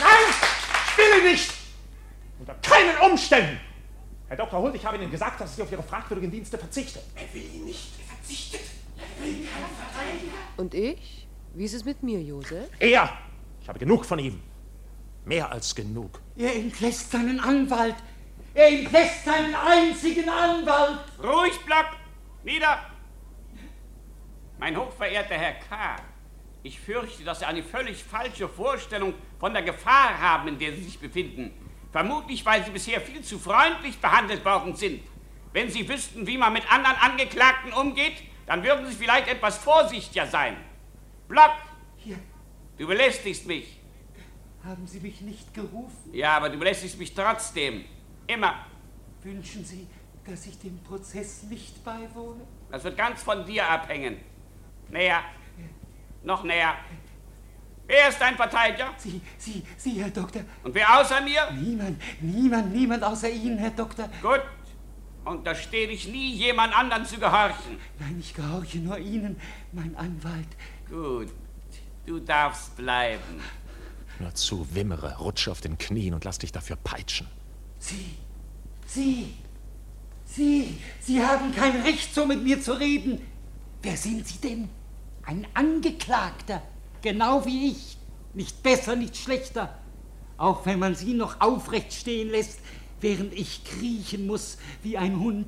Nein, 0.00 1.16
ihn 1.18 1.24
nicht! 1.32 1.61
Unter 2.52 2.70
keinen 2.70 3.10
Umständen! 3.10 3.60
Herr 4.28 4.36
Dr. 4.36 4.60
Hult, 4.60 4.74
ich 4.74 4.84
habe 4.84 4.96
Ihnen 4.96 5.10
gesagt, 5.10 5.40
dass 5.40 5.56
ich 5.56 5.62
auf 5.62 5.70
Ihre 5.70 5.82
fragwürdigen 5.82 6.30
Dienste 6.30 6.58
verzichte. 6.58 7.00
Er 7.14 7.32
will 7.34 7.42
ihn 7.54 7.64
nicht. 7.64 7.92
Er 7.98 8.16
verzichtet. 8.16 8.60
Er 8.96 9.24
will 9.24 9.34
keinen 9.34 9.76
Verteidiger. 9.76 10.32
Und 10.56 10.74
ich? 10.74 11.28
Wie 11.54 11.64
ist 11.64 11.74
es 11.74 11.84
mit 11.84 12.02
mir, 12.02 12.20
Josef? 12.22 12.68
Er! 12.78 13.12
Ich 13.60 13.68
habe 13.68 13.78
genug 13.78 14.04
von 14.04 14.18
ihm. 14.18 14.40
Mehr 15.24 15.50
als 15.50 15.74
genug. 15.74 16.20
Er 16.36 16.54
entlässt 16.54 17.10
seinen 17.10 17.40
Anwalt. 17.40 17.96
Er 18.54 18.68
entlässt 18.68 19.24
seinen 19.24 19.54
einzigen 19.54 20.28
Anwalt. 20.28 21.00
Ruhig, 21.22 21.58
Block! 21.64 21.86
Nieder! 22.42 22.78
Mein 24.58 24.76
hochverehrter 24.76 25.34
Herr 25.34 25.54
K., 25.54 25.96
ich 26.64 26.78
fürchte, 26.78 27.24
dass 27.24 27.40
Sie 27.40 27.44
eine 27.44 27.62
völlig 27.62 28.02
falsche 28.04 28.48
Vorstellung 28.48 29.14
von 29.40 29.52
der 29.52 29.62
Gefahr 29.62 30.18
haben, 30.20 30.48
in 30.48 30.58
der 30.58 30.72
Sie 30.72 30.84
sich 30.84 30.98
befinden. 30.98 31.50
Vermutlich, 31.92 32.44
weil 32.44 32.64
Sie 32.64 32.70
bisher 32.70 33.00
viel 33.00 33.22
zu 33.22 33.38
freundlich 33.38 33.98
behandelt 33.98 34.44
worden 34.44 34.74
sind. 34.74 35.02
Wenn 35.52 35.70
Sie 35.70 35.86
wüssten, 35.86 36.26
wie 36.26 36.38
man 36.38 36.54
mit 36.54 36.70
anderen 36.72 36.96
Angeklagten 36.96 37.72
umgeht, 37.74 38.22
dann 38.46 38.64
würden 38.64 38.86
Sie 38.86 38.94
vielleicht 38.94 39.28
etwas 39.28 39.58
vorsichtiger 39.58 40.26
sein. 40.26 40.56
Block! 41.28 41.52
Hier. 41.98 42.18
Du 42.78 42.86
belästigst 42.86 43.46
mich. 43.46 43.78
Haben 44.64 44.86
Sie 44.86 45.00
mich 45.00 45.20
nicht 45.20 45.52
gerufen? 45.52 46.10
Ja, 46.12 46.36
aber 46.36 46.48
du 46.48 46.58
belästigst 46.58 46.98
mich 46.98 47.14
trotzdem. 47.14 47.84
Immer. 48.26 48.64
Wünschen 49.22 49.64
Sie, 49.64 49.86
dass 50.26 50.46
ich 50.46 50.58
dem 50.58 50.82
Prozess 50.82 51.42
nicht 51.44 51.84
beiwohne? 51.84 52.46
Das 52.70 52.82
wird 52.84 52.96
ganz 52.96 53.22
von 53.22 53.44
dir 53.44 53.68
abhängen. 53.68 54.18
Näher. 54.88 55.22
Noch 56.22 56.44
näher. 56.44 56.76
Wer 57.86 58.08
ist 58.08 58.20
dein 58.20 58.36
Verteidiger? 58.36 58.94
Sie, 58.96 59.20
Sie, 59.38 59.62
Sie, 59.76 60.02
Herr 60.02 60.10
Doktor. 60.10 60.42
Und 60.62 60.74
wer 60.74 61.00
außer 61.00 61.20
mir? 61.20 61.50
Niemand, 61.52 62.00
niemand, 62.20 62.72
niemand 62.72 63.02
außer 63.02 63.28
Ihnen, 63.28 63.58
Herr 63.58 63.70
Doktor. 63.70 64.08
Gut. 64.22 64.42
Unterstehe 65.24 65.86
dich 65.86 66.08
nie, 66.08 66.34
jemand 66.34 66.76
anderen 66.76 67.06
zu 67.06 67.16
gehorchen. 67.16 67.78
Nein, 68.00 68.16
ich 68.18 68.34
gehorche 68.34 68.78
nur 68.78 68.98
Ihnen, 68.98 69.40
mein 69.70 69.94
Anwalt. 69.96 70.48
Gut. 70.88 71.28
Du 72.06 72.18
darfst 72.18 72.76
bleiben. 72.76 73.40
Nur 74.18 74.34
zu, 74.34 74.66
wimmere, 74.74 75.18
rutsch 75.18 75.48
auf 75.48 75.60
den 75.60 75.78
Knien 75.78 76.14
und 76.14 76.24
lass 76.24 76.38
dich 76.38 76.50
dafür 76.50 76.76
peitschen. 76.76 77.28
Sie, 77.78 78.16
Sie, 78.86 79.34
Sie, 80.24 80.78
Sie 81.00 81.24
haben 81.24 81.54
kein 81.54 81.82
Recht, 81.82 82.14
so 82.14 82.26
mit 82.26 82.42
mir 82.42 82.60
zu 82.60 82.72
reden. 82.72 83.20
Wer 83.82 83.96
sind 83.96 84.26
Sie 84.26 84.38
denn? 84.38 84.68
Ein 85.24 85.46
Angeklagter, 85.54 86.62
genau 87.02 87.44
wie 87.44 87.70
ich. 87.72 87.98
Nicht 88.34 88.62
besser, 88.62 88.96
nicht 88.96 89.16
schlechter. 89.16 89.78
Auch 90.38 90.64
wenn 90.64 90.78
man 90.78 90.94
Sie 90.94 91.12
noch 91.12 91.40
aufrecht 91.40 91.92
stehen 91.92 92.30
lässt, 92.30 92.60
während 93.02 93.34
ich 93.34 93.62
kriechen 93.64 94.26
muss 94.26 94.56
wie 94.82 94.96
ein 94.96 95.18
Hund. 95.20 95.46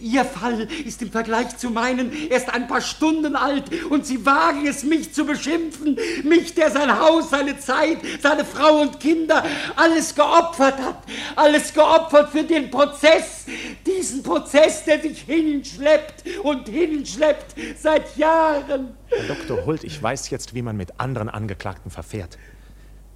Ihr 0.00 0.24
Fall 0.24 0.68
ist 0.84 1.02
im 1.02 1.10
Vergleich 1.10 1.56
zu 1.56 1.70
meinen 1.70 2.12
erst 2.30 2.52
ein 2.52 2.68
paar 2.68 2.80
Stunden 2.80 3.36
alt 3.36 3.64
und 3.90 4.06
Sie 4.06 4.24
wagen 4.24 4.66
es, 4.66 4.84
mich 4.84 5.12
zu 5.12 5.24
beschimpfen. 5.24 5.98
Mich, 6.24 6.54
der 6.54 6.70
sein 6.70 6.98
Haus, 6.98 7.30
seine 7.30 7.58
Zeit, 7.58 7.98
seine 8.20 8.44
Frau 8.44 8.80
und 8.80 9.00
Kinder 9.00 9.44
alles 9.74 10.14
geopfert 10.14 10.78
hat. 10.78 11.02
Alles 11.34 11.72
geopfert 11.72 12.30
für 12.30 12.44
den 12.44 12.70
Prozess. 12.70 13.46
Diesen 13.84 14.22
Prozess, 14.22 14.84
der 14.84 15.00
sich 15.00 15.22
hinschleppt 15.22 16.24
und 16.42 16.68
hinschleppt 16.68 17.54
seit 17.80 18.16
Jahren. 18.16 18.96
Herr 19.08 19.34
Dr. 19.34 19.66
Hult, 19.66 19.84
ich 19.84 20.00
weiß 20.00 20.30
jetzt, 20.30 20.54
wie 20.54 20.62
man 20.62 20.76
mit 20.76 21.00
anderen 21.00 21.28
Angeklagten 21.28 21.90
verfährt. 21.90 22.38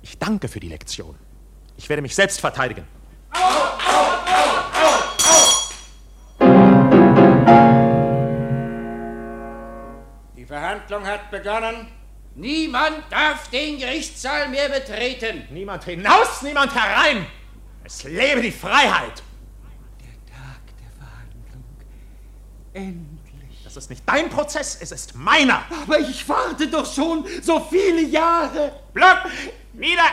Ich 0.02 0.18
danke 0.18 0.48
für 0.48 0.60
die 0.60 0.68
Lektion. 0.68 1.14
Ich 1.76 1.88
werde 1.88 2.02
mich 2.02 2.14
selbst 2.14 2.40
verteidigen. 2.40 2.84
Die 10.36 10.46
Verhandlung 10.46 11.06
hat 11.06 11.30
begonnen. 11.30 11.88
Niemand 12.34 13.04
darf 13.10 13.48
den 13.48 13.78
Gerichtssaal 13.78 14.48
mehr 14.48 14.68
betreten. 14.68 15.46
Niemand 15.50 15.84
hinaus, 15.84 16.42
niemand 16.42 16.74
herein. 16.74 17.26
Es 17.84 18.04
lebe 18.04 18.40
die 18.40 18.52
Freiheit. 18.52 19.22
Endlich. 22.72 23.64
Das 23.64 23.76
ist 23.76 23.90
nicht 23.90 24.02
dein 24.06 24.30
Prozess, 24.30 24.78
es 24.80 24.92
ist 24.92 25.14
meiner. 25.14 25.64
Aber 25.82 25.98
ich 25.98 26.28
warte 26.28 26.68
doch 26.68 26.92
schon 26.92 27.24
so 27.42 27.60
viele 27.60 28.02
Jahre. 28.02 28.72
Block! 28.92 29.18
Nieder! 29.72 30.10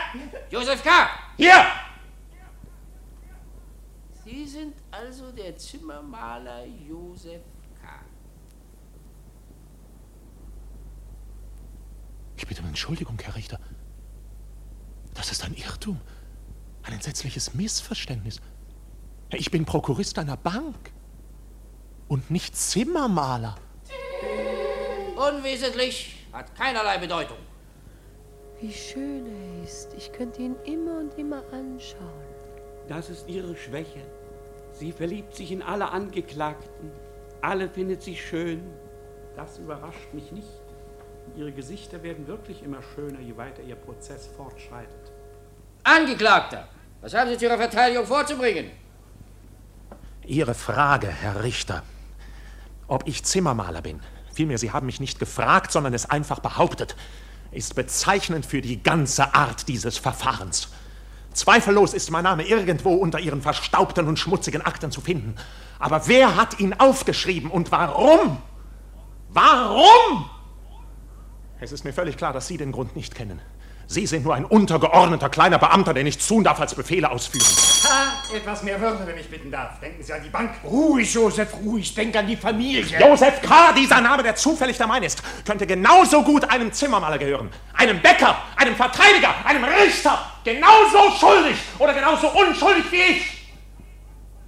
Josef 0.50 0.82
K. 0.82 0.90
Hier! 1.36 1.64
Sie 4.28 4.46
sind 4.46 4.74
also 4.90 5.32
der 5.32 5.56
Zimmermaler 5.56 6.66
Josef 6.66 7.40
K. 7.80 7.88
Ich 12.36 12.46
bitte 12.46 12.60
um 12.60 12.68
Entschuldigung, 12.68 13.18
Herr 13.22 13.36
Richter. 13.36 13.58
Das 15.14 15.32
ist 15.32 15.44
ein 15.44 15.54
Irrtum. 15.54 15.98
Ein 16.82 16.92
entsetzliches 16.92 17.54
Missverständnis. 17.54 18.42
Ich 19.32 19.50
bin 19.50 19.64
Prokurist 19.64 20.18
einer 20.18 20.36
Bank. 20.36 20.92
Und 22.06 22.30
nicht 22.30 22.54
Zimmermaler. 22.54 23.56
Unwesentlich, 25.16 26.26
hat 26.34 26.54
keinerlei 26.54 26.98
Bedeutung. 26.98 27.38
Wie 28.60 28.74
schön 28.74 29.24
er 29.24 29.64
ist. 29.64 29.94
Ich 29.96 30.12
könnte 30.12 30.42
ihn 30.42 30.56
immer 30.66 30.98
und 30.98 31.16
immer 31.16 31.42
anschauen. 31.50 32.28
Das 32.88 33.08
ist 33.08 33.26
ihre 33.26 33.56
Schwäche. 33.56 34.17
Sie 34.78 34.92
verliebt 34.92 35.34
sich 35.34 35.50
in 35.50 35.60
alle 35.60 35.90
Angeklagten. 35.90 36.92
Alle 37.40 37.68
findet 37.68 38.00
sie 38.00 38.14
schön. 38.14 38.62
Das 39.34 39.58
überrascht 39.58 40.12
mich 40.12 40.30
nicht. 40.30 40.46
Ihre 41.36 41.50
Gesichter 41.50 42.02
werden 42.04 42.28
wirklich 42.28 42.62
immer 42.62 42.80
schöner, 42.94 43.18
je 43.18 43.36
weiter 43.36 43.60
Ihr 43.62 43.74
Prozess 43.74 44.28
fortschreitet. 44.36 45.12
Angeklagter, 45.82 46.68
was 47.00 47.12
haben 47.12 47.28
Sie 47.28 47.36
zu 47.36 47.46
Ihrer 47.46 47.56
Verteidigung 47.56 48.06
vorzubringen? 48.06 48.70
Ihre 50.24 50.54
Frage, 50.54 51.08
Herr 51.08 51.42
Richter, 51.42 51.82
ob 52.86 53.06
ich 53.08 53.24
Zimmermaler 53.24 53.82
bin, 53.82 54.00
vielmehr 54.32 54.58
Sie 54.58 54.70
haben 54.70 54.86
mich 54.86 55.00
nicht 55.00 55.18
gefragt, 55.18 55.72
sondern 55.72 55.92
es 55.92 56.08
einfach 56.08 56.38
behauptet, 56.38 56.94
ist 57.50 57.74
bezeichnend 57.74 58.46
für 58.46 58.60
die 58.60 58.80
ganze 58.80 59.34
Art 59.34 59.66
dieses 59.66 59.98
Verfahrens. 59.98 60.68
Zweifellos 61.38 61.94
ist 61.94 62.10
mein 62.10 62.24
Name 62.24 62.44
irgendwo 62.44 62.94
unter 62.94 63.20
Ihren 63.20 63.42
verstaubten 63.42 64.08
und 64.08 64.18
schmutzigen 64.18 64.60
Akten 64.62 64.90
zu 64.90 65.00
finden. 65.00 65.36
Aber 65.78 66.08
wer 66.08 66.36
hat 66.36 66.58
ihn 66.58 66.74
aufgeschrieben 66.74 67.50
und 67.50 67.70
warum? 67.70 68.38
Warum? 69.28 70.28
Es 71.60 71.70
ist 71.70 71.84
mir 71.84 71.92
völlig 71.92 72.16
klar, 72.16 72.32
dass 72.32 72.48
Sie 72.48 72.56
den 72.56 72.72
Grund 72.72 72.96
nicht 72.96 73.14
kennen. 73.14 73.40
Sie 73.90 74.06
sind 74.06 74.22
nur 74.22 74.34
ein 74.34 74.44
untergeordneter 74.44 75.30
kleiner 75.30 75.58
Beamter, 75.58 75.94
der 75.94 76.04
nichts 76.04 76.28
tun 76.28 76.44
darf 76.44 76.60
als 76.60 76.74
Befehle 76.74 77.10
ausführen. 77.10 77.46
Ha, 77.88 78.36
etwas 78.36 78.62
mehr 78.62 78.78
Würde, 78.78 79.06
wenn 79.06 79.16
ich 79.16 79.30
bitten 79.30 79.50
darf. 79.50 79.80
Denken 79.80 80.02
Sie 80.02 80.12
an 80.12 80.22
die 80.22 80.28
Bank. 80.28 80.50
Ruhig, 80.62 81.14
Josef, 81.14 81.54
ruhig. 81.64 81.94
Denk 81.94 82.14
an 82.14 82.26
die 82.26 82.36
Familie. 82.36 83.00
Josef 83.00 83.40
K., 83.40 83.72
dieser 83.72 84.02
Name, 84.02 84.22
der 84.22 84.36
zufällig 84.36 84.76
der 84.76 84.86
mein 84.86 85.02
ist, 85.04 85.22
könnte 85.46 85.66
genauso 85.66 86.22
gut 86.22 86.44
einem 86.50 86.70
Zimmermaler 86.70 87.16
gehören, 87.16 87.48
einem 87.72 87.98
Bäcker, 88.02 88.36
einem 88.56 88.76
Verteidiger, 88.76 89.34
einem 89.46 89.64
Richter. 89.64 90.18
Genauso 90.44 91.10
schuldig 91.18 91.56
oder 91.78 91.94
genauso 91.94 92.28
unschuldig 92.28 92.84
wie 92.92 92.96
ich. 92.96 93.48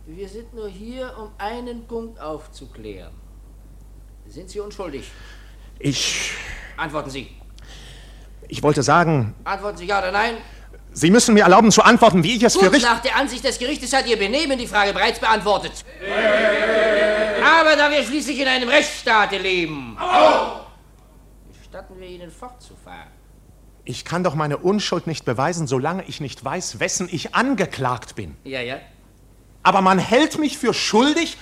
Wir 0.05 0.29
sind 0.29 0.53
nur 0.53 0.69
hier, 0.69 1.15
um 1.19 1.31
einen 1.39 1.87
Punkt 1.87 2.21
aufzuklären. 2.21 3.15
Sind 4.27 4.51
Sie 4.51 4.61
unschuldig? 4.61 5.11
Ich. 5.79 6.33
Antworten 6.77 7.09
Sie. 7.09 7.40
Ich 8.51 8.63
wollte 8.63 8.83
sagen, 8.83 9.35
Antworten 9.45 9.79
Sie 9.79 9.87
ja 9.87 9.99
oder 10.01 10.11
nein. 10.13 10.35
Sie 10.93 11.11
müssen 11.11 11.35
mir 11.35 11.45
erlauben 11.45 11.71
zu 11.71 11.83
antworten, 11.83 12.25
wie 12.25 12.35
ich 12.37 12.43
es 12.43 12.55
für 12.55 12.61
Kurz 12.61 12.73
richtig. 12.75 12.91
nach 12.91 13.01
der 13.01 13.15
Ansicht 13.17 13.45
des 13.45 13.59
Gerichtes 13.61 13.93
hat 13.93 14.07
Ihr 14.09 14.19
Benehmen 14.19 14.59
die 14.59 14.67
Frage 14.67 14.93
bereits 14.93 15.21
beantwortet. 15.21 15.73
Aber 17.61 17.77
da 17.77 17.91
wir 17.91 18.03
schließlich 18.03 18.41
in 18.41 18.49
einem 18.49 18.69
Rechtsstaate 18.69 19.39
leben, 19.39 19.97
gestatten 21.57 22.01
wir 22.01 22.09
Ihnen 22.09 22.31
fortzufahren. 22.33 23.09
Ich 23.85 24.05
kann 24.05 24.25
doch 24.25 24.35
meine 24.35 24.59
Unschuld 24.59 25.07
nicht 25.07 25.25
beweisen, 25.25 25.67
solange 25.69 26.03
ich 26.05 26.21
nicht 26.21 26.45
weiß, 26.45 26.81
wessen 26.81 27.09
ich 27.11 27.35
angeklagt 27.37 28.17
bin. 28.17 28.37
Ja, 28.45 28.61
ja. 28.61 28.77
Aber 29.63 29.81
man 29.81 29.99
hält 29.99 30.39
mich 30.39 30.59
für 30.59 30.75
schuldig, 30.75 31.37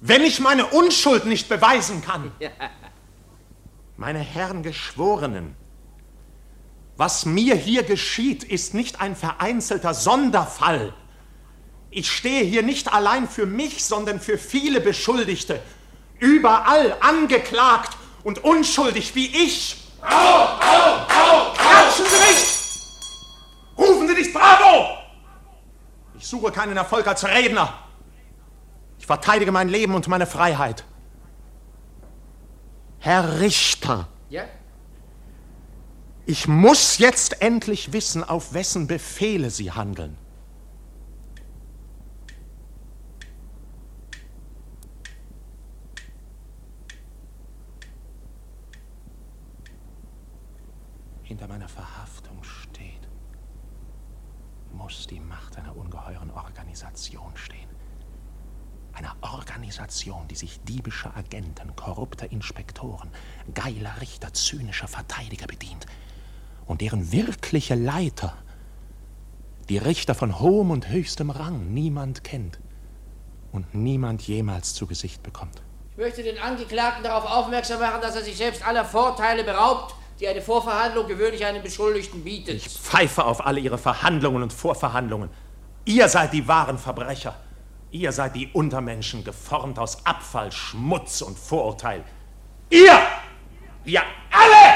wenn 0.00 0.22
ich 0.22 0.38
meine 0.38 0.66
Unschuld 0.66 1.26
nicht 1.26 1.48
beweisen 1.48 2.00
kann. 2.02 2.30
ja. 2.38 2.50
Meine 3.96 4.18
Herren 4.18 4.64
Geschworenen, 4.64 5.54
was 6.96 7.26
mir 7.26 7.54
hier 7.54 7.82
geschieht, 7.82 8.44
ist 8.44 8.74
nicht 8.74 9.00
ein 9.00 9.16
vereinzelter 9.16 9.94
Sonderfall. 9.94 10.92
Ich 11.90 12.10
stehe 12.10 12.44
hier 12.44 12.62
nicht 12.62 12.92
allein 12.92 13.28
für 13.28 13.46
mich, 13.46 13.84
sondern 13.84 14.20
für 14.20 14.38
viele 14.38 14.80
Beschuldigte. 14.80 15.60
Überall 16.18 16.96
angeklagt 17.00 17.96
und 18.22 18.42
unschuldig 18.42 19.14
wie 19.14 19.26
ich. 19.26 19.76
Au, 20.02 20.06
au, 20.06 21.06
au, 21.08 21.52
Klatschen 21.54 22.06
Sie 22.06 22.32
nicht! 22.32 22.46
Rufen 23.78 24.08
Sie 24.08 24.14
nicht 24.14 24.32
Bravo! 24.32 24.98
Ich 26.18 26.26
suche 26.26 26.52
keinen 26.52 26.76
Erfolg 26.76 27.06
als 27.06 27.24
Redner. 27.24 27.72
Ich 28.98 29.06
verteidige 29.06 29.52
mein 29.52 29.68
Leben 29.68 29.94
und 29.94 30.08
meine 30.08 30.26
Freiheit. 30.26 30.84
Herr 32.98 33.40
Richter, 33.40 34.08
Ja? 34.30 34.44
Ich 36.26 36.48
muss 36.48 36.98
jetzt 36.98 37.42
endlich 37.42 37.92
wissen, 37.92 38.24
auf 38.24 38.54
wessen 38.54 38.86
Befehle 38.86 39.50
Sie 39.50 39.70
handeln. 39.70 40.16
Hinter 51.22 51.48
meiner 51.48 51.68
Verhaftung 51.68 52.42
steht, 52.42 53.08
muss 54.72 55.06
die 55.06 55.20
Macht 55.20 55.58
einer 55.58 55.76
ungeheuren 55.76 56.30
Organisation 56.30 57.36
stehen. 57.36 57.68
Einer 58.92 59.16
Organisation, 59.22 60.28
die 60.28 60.36
sich 60.36 60.60
diebischer 60.62 61.16
Agenten, 61.16 61.74
korrupter 61.74 62.30
Inspektoren, 62.30 63.10
geiler 63.52 64.00
Richter, 64.00 64.32
zynischer 64.32 64.86
Verteidiger 64.86 65.46
bedient 65.46 65.86
und 66.66 66.80
deren 66.80 67.12
wirkliche 67.12 67.74
Leiter 67.74 68.34
die 69.68 69.78
Richter 69.78 70.14
von 70.14 70.40
hohem 70.40 70.70
und 70.70 70.88
höchstem 70.90 71.30
Rang 71.30 71.72
niemand 71.72 72.22
kennt 72.24 72.58
und 73.52 73.74
niemand 73.74 74.22
jemals 74.22 74.74
zu 74.74 74.86
Gesicht 74.86 75.22
bekommt. 75.22 75.62
Ich 75.92 75.98
möchte 75.98 76.22
den 76.22 76.38
Angeklagten 76.38 77.04
darauf 77.04 77.24
aufmerksam 77.24 77.80
machen, 77.80 78.00
dass 78.02 78.16
er 78.16 78.22
sich 78.22 78.36
selbst 78.36 78.66
aller 78.66 78.84
Vorteile 78.84 79.44
beraubt, 79.44 79.94
die 80.20 80.28
eine 80.28 80.42
Vorverhandlung 80.42 81.06
gewöhnlich 81.06 81.44
einem 81.44 81.62
Beschuldigten 81.62 82.24
bietet. 82.24 82.56
Ich 82.56 82.68
pfeife 82.68 83.24
auf 83.24 83.46
alle 83.46 83.60
Ihre 83.60 83.78
Verhandlungen 83.78 84.42
und 84.42 84.52
Vorverhandlungen. 84.52 85.30
Ihr 85.84 86.08
seid 86.08 86.32
die 86.32 86.46
wahren 86.48 86.78
Verbrecher. 86.78 87.36
Ihr 87.90 88.10
seid 88.10 88.34
die 88.34 88.48
Untermenschen, 88.52 89.22
geformt 89.22 89.78
aus 89.78 90.04
Abfall, 90.04 90.50
Schmutz 90.50 91.22
und 91.22 91.38
Vorurteil. 91.38 92.02
Ihr! 92.70 92.98
Wir 93.84 94.02
alle! 94.32 94.74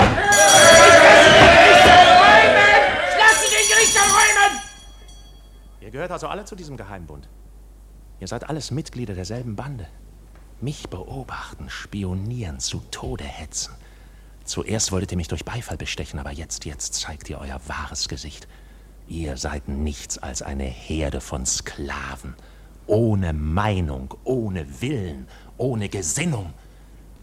Ihr 5.88 5.92
gehört 5.92 6.10
also 6.10 6.26
alle 6.26 6.44
zu 6.44 6.54
diesem 6.54 6.76
Geheimbund. 6.76 7.30
Ihr 8.20 8.28
seid 8.28 8.50
alles 8.50 8.70
Mitglieder 8.70 9.14
derselben 9.14 9.56
Bande. 9.56 9.88
Mich 10.60 10.90
beobachten, 10.90 11.70
spionieren, 11.70 12.60
zu 12.60 12.82
Tode 12.90 13.24
hetzen. 13.24 13.72
Zuerst 14.44 14.92
wolltet 14.92 15.12
ihr 15.12 15.16
mich 15.16 15.28
durch 15.28 15.46
Beifall 15.46 15.78
bestechen, 15.78 16.18
aber 16.18 16.30
jetzt, 16.30 16.66
jetzt 16.66 16.92
zeigt 16.92 17.30
ihr 17.30 17.38
euer 17.38 17.58
wahres 17.68 18.06
Gesicht. 18.06 18.46
Ihr 19.06 19.38
seid 19.38 19.68
nichts 19.68 20.18
als 20.18 20.42
eine 20.42 20.64
Herde 20.64 21.22
von 21.22 21.46
Sklaven. 21.46 22.34
Ohne 22.86 23.32
Meinung, 23.32 24.12
ohne 24.24 24.82
Willen, 24.82 25.26
ohne 25.56 25.88
Gesinnung. 25.88 26.52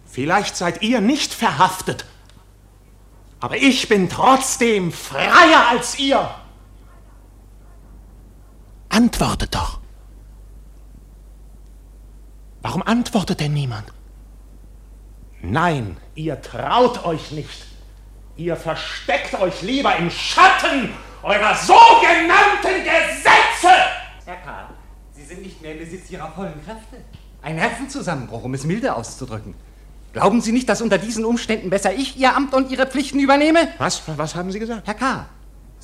Vielleicht 0.07 0.55
seid 0.55 0.81
ihr 0.81 1.01
nicht 1.01 1.35
verhaftet, 1.35 2.05
aber 3.39 3.57
ich 3.57 3.87
bin 3.87 4.09
trotzdem 4.09 4.91
freier 4.91 5.67
als 5.69 5.99
ihr. 5.99 6.33
Antwortet 8.95 9.53
doch. 9.53 9.81
Warum 12.61 12.81
antwortet 12.81 13.41
denn 13.41 13.53
niemand? 13.53 13.91
Nein, 15.41 15.97
ihr 16.15 16.41
traut 16.41 17.03
euch 17.03 17.31
nicht. 17.31 17.65
Ihr 18.37 18.55
versteckt 18.55 19.33
euch 19.33 19.61
lieber 19.63 19.97
im 19.97 20.09
Schatten 20.09 20.93
eurer 21.23 21.53
sogenannten 21.55 22.85
Gesetze. 22.85 23.75
Herr 24.23 24.37
K., 24.37 24.69
Sie 25.11 25.25
sind 25.25 25.41
nicht 25.41 25.61
mehr 25.61 25.73
im 25.73 25.79
Besitz 25.79 26.09
Ihrer 26.09 26.31
vollen 26.31 26.63
Kräfte. 26.63 26.95
Ein 27.41 27.57
Nervenzusammenbruch, 27.57 28.45
um 28.45 28.53
es 28.53 28.63
milde 28.63 28.95
auszudrücken. 28.95 29.55
Glauben 30.13 30.39
Sie 30.39 30.53
nicht, 30.53 30.69
dass 30.69 30.81
unter 30.81 30.99
diesen 30.99 31.25
Umständen 31.25 31.69
besser 31.69 31.93
ich 31.93 32.15
Ihr 32.15 32.33
Amt 32.33 32.53
und 32.53 32.71
Ihre 32.71 32.87
Pflichten 32.87 33.19
übernehme? 33.19 33.67
Was? 33.77 34.03
Was 34.15 34.35
haben 34.35 34.53
Sie 34.53 34.59
gesagt? 34.59 34.87
Herr 34.87 34.93
K., 34.93 35.25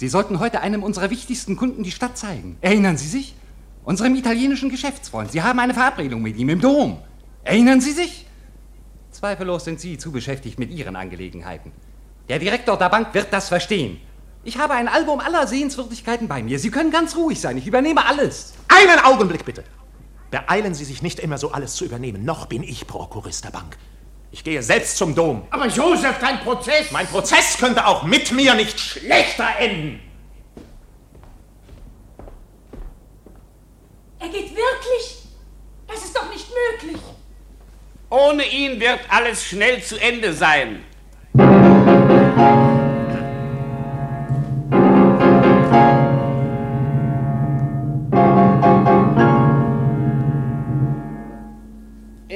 Sie 0.01 0.09
sollten 0.09 0.39
heute 0.39 0.61
einem 0.61 0.81
unserer 0.81 1.11
wichtigsten 1.11 1.55
Kunden 1.55 1.83
die 1.83 1.91
Stadt 1.91 2.17
zeigen. 2.17 2.57
Erinnern 2.61 2.97
Sie 2.97 3.07
sich? 3.07 3.35
Unserem 3.83 4.15
italienischen 4.15 4.71
Geschäftsfreund. 4.71 5.31
Sie 5.31 5.43
haben 5.43 5.59
eine 5.59 5.75
Verabredung 5.75 6.23
mit 6.23 6.37
ihm 6.37 6.49
im 6.49 6.59
Dom. 6.59 6.97
Erinnern 7.43 7.81
Sie 7.81 7.91
sich? 7.91 8.25
Zweifellos 9.11 9.63
sind 9.63 9.79
Sie 9.79 9.99
zu 9.99 10.11
beschäftigt 10.11 10.57
mit 10.57 10.71
Ihren 10.71 10.95
Angelegenheiten. 10.95 11.71
Der 12.29 12.39
Direktor 12.39 12.79
der 12.79 12.89
Bank 12.89 13.13
wird 13.13 13.27
das 13.29 13.49
verstehen. 13.49 13.99
Ich 14.43 14.57
habe 14.57 14.73
ein 14.73 14.87
Album 14.87 15.19
aller 15.19 15.45
Sehenswürdigkeiten 15.45 16.27
bei 16.27 16.41
mir. 16.41 16.57
Sie 16.57 16.71
können 16.71 16.89
ganz 16.89 17.15
ruhig 17.15 17.39
sein. 17.39 17.55
Ich 17.57 17.67
übernehme 17.67 18.03
alles. 18.03 18.55
Einen 18.69 18.99
Augenblick 19.01 19.45
bitte. 19.45 19.63
Beeilen 20.31 20.73
Sie 20.73 20.85
sich 20.85 21.03
nicht 21.03 21.19
immer 21.19 21.37
so 21.37 21.51
alles 21.51 21.75
zu 21.75 21.85
übernehmen. 21.85 22.25
Noch 22.25 22.47
bin 22.47 22.63
ich 22.63 22.87
Prokurist 22.87 23.45
der 23.45 23.51
Bank. 23.51 23.77
Ich 24.31 24.43
gehe 24.43 24.63
selbst 24.63 24.97
zum 24.97 25.13
Dom. 25.13 25.45
Aber 25.49 25.67
Josef, 25.67 26.17
dein 26.19 26.39
Prozess! 26.39 26.89
Mein 26.91 27.05
Prozess 27.05 27.57
könnte 27.57 27.85
auch 27.85 28.03
mit 28.03 28.31
mir 28.31 28.53
nicht 28.53 28.79
schlechter 28.79 29.47
enden. 29.59 29.99
Er 34.19 34.29
geht 34.29 34.55
wirklich? 34.55 35.17
Das 35.87 36.03
ist 36.05 36.15
doch 36.15 36.29
nicht 36.29 36.47
möglich. 36.49 37.01
Ohne 38.09 38.45
ihn 38.45 38.79
wird 38.79 38.99
alles 39.09 39.43
schnell 39.43 39.83
zu 39.83 39.97
Ende 39.97 40.33
sein. 40.33 40.83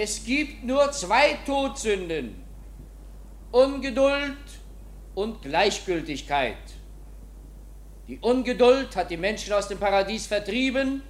Es 0.06 0.24
gibt 0.24 0.64
nur 0.64 0.92
zwei 0.92 1.40
Todsünden. 1.48 2.36
Ungeduld 3.52 4.38
und 5.16 5.42
Gleichgültigkeit. 5.42 6.58
Die 8.08 8.20
Ungeduld 8.20 8.96
hat 8.96 9.10
die 9.10 9.18
Menschen 9.18 9.52
aus 9.54 9.68
dem 9.68 9.80
Paradies 9.80 10.28
vertrieben, 10.28 11.02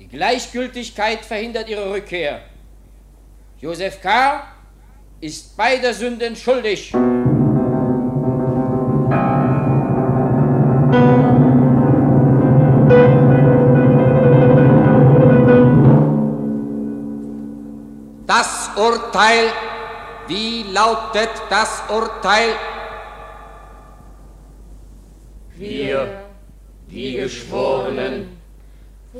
die 0.00 0.08
Gleichgültigkeit 0.08 1.22
verhindert 1.22 1.68
ihre 1.68 1.90
Rückkehr. 1.90 2.40
Josef 3.60 4.00
K. 4.00 4.54
ist 5.20 5.54
beider 5.54 5.92
Sünden 5.92 6.34
schuldig. 6.34 6.94
Urteil, 18.78 19.50
wie 20.28 20.62
lautet 20.72 21.30
das 21.50 21.82
Urteil? 21.88 22.50
Wir, 25.56 26.22
die 26.88 27.16
Geschworenen, 27.16 28.38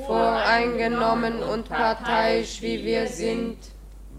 voreingenommen 0.07 1.43
und 1.43 1.69
parteiisch 1.69 2.63
wie 2.63 2.85
wir 2.85 3.09
sind, 3.09 3.57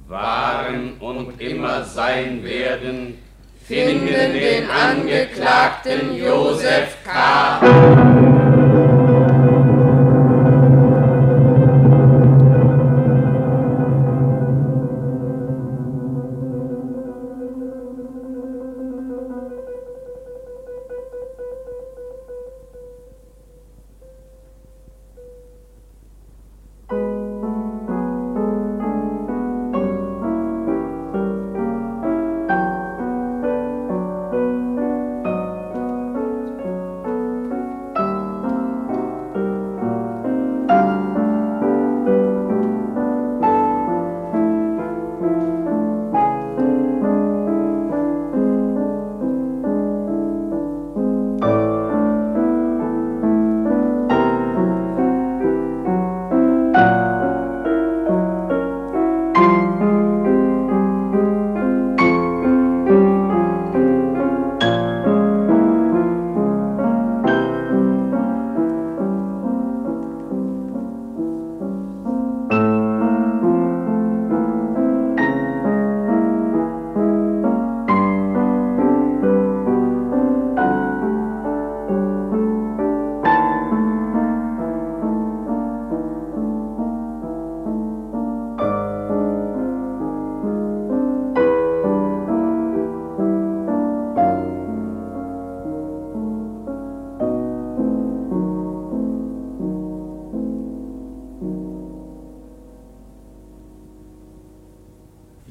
waren 0.10 0.98
und 1.00 1.40
immer 1.40 1.86
sein 1.86 2.44
werden, 2.44 3.18
finden 3.64 4.34
den 4.34 4.70
Angeklagten 4.70 6.18
Josef 6.18 6.98
K. 7.06 7.62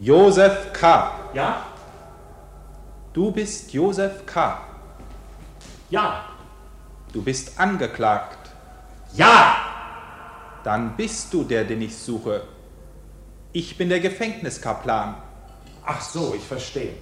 Josef 0.08 0.72
K. 0.72 1.12
Ja? 1.34 1.66
Du 3.12 3.30
bist 3.30 3.74
Josef 3.74 4.24
K. 4.24 4.58
Ja. 5.90 6.24
Du 7.12 7.20
bist 7.20 7.60
angeklagt. 7.60 8.48
Ja. 9.12 9.56
Dann 10.64 10.96
bist 10.96 11.34
du 11.34 11.44
der, 11.44 11.64
den 11.64 11.82
ich 11.82 11.94
suche. 11.94 12.44
Ich 13.52 13.76
bin 13.76 13.90
der 13.90 14.00
Gefängniskaplan. 14.00 15.16
Ach 15.84 16.00
so, 16.00 16.32
ich 16.34 16.42
verstehe. 16.42 16.94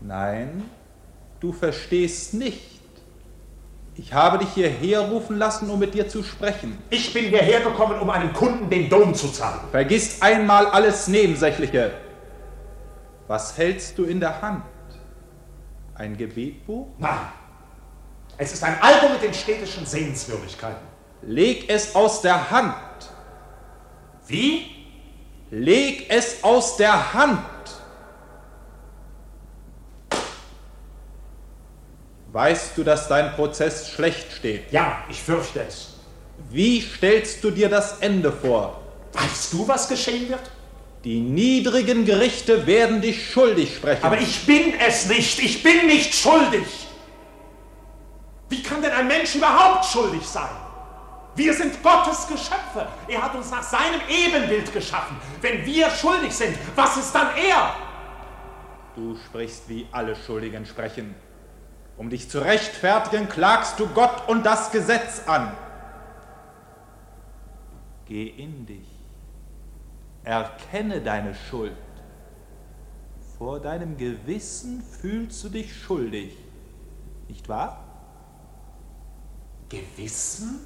Nein, 0.00 0.62
du 1.40 1.52
verstehst 1.52 2.32
nicht. 2.34 2.80
Ich 3.96 4.14
habe 4.14 4.38
dich 4.38 4.50
hierher 4.50 5.00
rufen 5.00 5.36
lassen, 5.36 5.68
um 5.68 5.80
mit 5.80 5.94
dir 5.94 6.08
zu 6.08 6.22
sprechen. 6.22 6.78
Ich 6.90 7.12
bin 7.12 7.24
hierher 7.24 7.62
gekommen, 7.62 7.98
um 7.98 8.08
einem 8.08 8.32
Kunden 8.32 8.70
den 8.70 8.88
Dom 8.88 9.16
zu 9.16 9.26
zahlen. 9.32 9.62
Vergiss 9.72 10.22
einmal 10.22 10.66
alles 10.66 11.08
Nebensächliche. 11.08 11.90
Was 13.32 13.56
hältst 13.56 13.96
du 13.96 14.04
in 14.04 14.20
der 14.20 14.42
Hand? 14.42 14.62
Ein 15.94 16.18
Gebetbuch? 16.18 16.88
Nein. 16.98 17.32
Es 18.36 18.52
ist 18.52 18.62
ein 18.62 18.78
Album 18.82 19.12
mit 19.12 19.22
den 19.22 19.32
städtischen 19.32 19.86
Sehenswürdigkeiten. 19.86 20.86
Leg 21.22 21.64
es 21.70 21.94
aus 21.94 22.20
der 22.20 22.50
Hand. 22.50 22.74
Wie? 24.26 24.66
Leg 25.50 26.10
es 26.10 26.44
aus 26.44 26.76
der 26.76 27.14
Hand. 27.14 27.40
Weißt 32.32 32.76
du, 32.76 32.84
dass 32.84 33.08
dein 33.08 33.32
Prozess 33.32 33.88
schlecht 33.88 34.30
steht? 34.30 34.70
Ja, 34.70 35.04
ich 35.08 35.22
fürchte 35.22 35.62
es. 35.62 35.94
Wie 36.50 36.82
stellst 36.82 37.42
du 37.42 37.50
dir 37.50 37.70
das 37.70 37.98
Ende 38.00 38.30
vor? 38.30 38.82
Weißt 39.14 39.54
du, 39.54 39.66
was 39.66 39.88
geschehen 39.88 40.28
wird? 40.28 40.51
Die 41.04 41.20
niedrigen 41.20 42.04
Gerichte 42.04 42.66
werden 42.66 43.00
dich 43.00 43.30
schuldig 43.30 43.76
sprechen. 43.76 44.04
Aber 44.04 44.18
ich 44.18 44.46
bin 44.46 44.74
es 44.78 45.06
nicht. 45.06 45.38
Ich 45.40 45.62
bin 45.62 45.86
nicht 45.86 46.14
schuldig. 46.14 46.66
Wie 48.48 48.62
kann 48.62 48.82
denn 48.82 48.92
ein 48.92 49.08
Mensch 49.08 49.34
überhaupt 49.34 49.84
schuldig 49.84 50.22
sein? 50.22 50.50
Wir 51.34 51.54
sind 51.54 51.82
Gottes 51.82 52.28
Geschöpfe. 52.28 52.86
Er 53.08 53.22
hat 53.22 53.34
uns 53.34 53.50
nach 53.50 53.62
seinem 53.62 54.00
Ebenbild 54.08 54.72
geschaffen. 54.72 55.16
Wenn 55.40 55.64
wir 55.64 55.90
schuldig 55.90 56.32
sind, 56.32 56.56
was 56.76 56.96
ist 56.98 57.12
dann 57.12 57.28
er? 57.36 57.74
Du 58.94 59.16
sprichst 59.16 59.68
wie 59.68 59.86
alle 59.90 60.14
Schuldigen 60.14 60.66
sprechen. 60.66 61.14
Um 61.96 62.10
dich 62.10 62.28
zu 62.28 62.40
rechtfertigen, 62.40 63.28
klagst 63.28 63.80
du 63.80 63.86
Gott 63.88 64.28
und 64.28 64.44
das 64.44 64.70
Gesetz 64.70 65.22
an. 65.26 65.56
Geh 68.06 68.26
in 68.26 68.66
dich. 68.66 68.91
Erkenne 70.24 71.00
deine 71.00 71.34
Schuld. 71.34 71.76
Vor 73.38 73.58
deinem 73.60 73.96
Gewissen 73.96 74.82
fühlst 74.82 75.42
du 75.42 75.48
dich 75.48 75.74
schuldig. 75.74 76.36
Nicht 77.28 77.48
wahr? 77.48 77.84
Gewissen? 79.68 80.60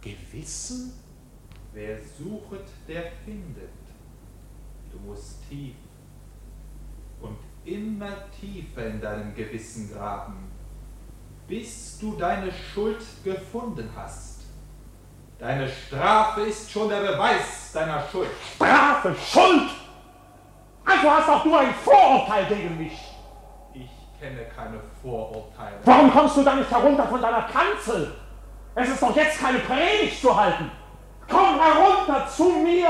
Gewissen? 0.00 0.92
Wer 1.72 1.98
suchet, 2.00 2.64
der 2.86 3.10
findet. 3.24 3.70
Du 4.90 4.98
musst 5.00 5.46
tief 5.48 5.74
und 7.20 7.36
immer 7.64 8.30
tiefer 8.40 8.86
in 8.86 9.00
deinem 9.00 9.34
Gewissen 9.34 9.92
graben, 9.92 10.50
bis 11.46 11.98
du 11.98 12.16
deine 12.16 12.50
Schuld 12.50 13.04
gefunden 13.24 13.90
hast. 13.94 14.27
Deine 15.38 15.68
Strafe 15.68 16.40
ist 16.42 16.68
schon 16.70 16.88
der 16.88 17.00
Beweis 17.00 17.70
deiner 17.72 18.02
Schuld. 18.10 18.28
Strafe, 18.56 19.14
Schuld! 19.14 19.70
Also 20.84 21.10
hast 21.10 21.28
auch 21.28 21.42
du 21.44 21.54
ein 21.54 21.72
Vorurteil 21.74 22.46
gegen 22.46 22.76
mich. 22.76 22.98
Ich 23.72 23.90
kenne 24.18 24.46
keine 24.56 24.80
Vorurteile. 25.00 25.76
Warum 25.84 26.10
kommst 26.10 26.38
du 26.38 26.42
dann 26.42 26.58
nicht 26.58 26.70
herunter 26.70 27.06
von 27.06 27.22
deiner 27.22 27.42
Kanzel? 27.42 28.14
Es 28.74 28.88
ist 28.88 29.00
doch 29.00 29.14
jetzt 29.14 29.38
keine 29.38 29.60
Predigt 29.60 30.20
zu 30.20 30.34
halten. 30.34 30.72
Komm 31.28 31.60
herunter 31.60 32.26
zu 32.26 32.44
mir. 32.50 32.88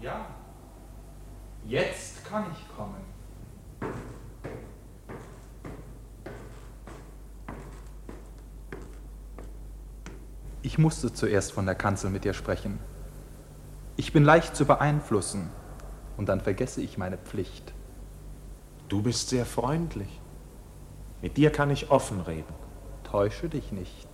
Ja, 0.00 0.20
jetzt 1.64 2.24
kann 2.28 2.46
ich 2.52 2.76
kommen. 2.76 3.12
Ich 10.72 10.78
musste 10.78 11.12
zuerst 11.12 11.52
von 11.52 11.66
der 11.66 11.74
Kanzel 11.74 12.08
mit 12.08 12.24
dir 12.24 12.32
sprechen. 12.32 12.78
Ich 13.96 14.14
bin 14.14 14.24
leicht 14.24 14.56
zu 14.56 14.64
beeinflussen 14.64 15.50
und 16.16 16.30
dann 16.30 16.40
vergesse 16.40 16.80
ich 16.80 16.96
meine 16.96 17.18
Pflicht. 17.18 17.74
Du 18.88 19.02
bist 19.02 19.28
sehr 19.28 19.44
freundlich. 19.44 20.08
Mit 21.20 21.36
dir 21.36 21.52
kann 21.52 21.68
ich 21.68 21.90
offen 21.90 22.22
reden. 22.22 22.54
Täusche 23.04 23.50
dich 23.50 23.70
nicht. 23.70 24.08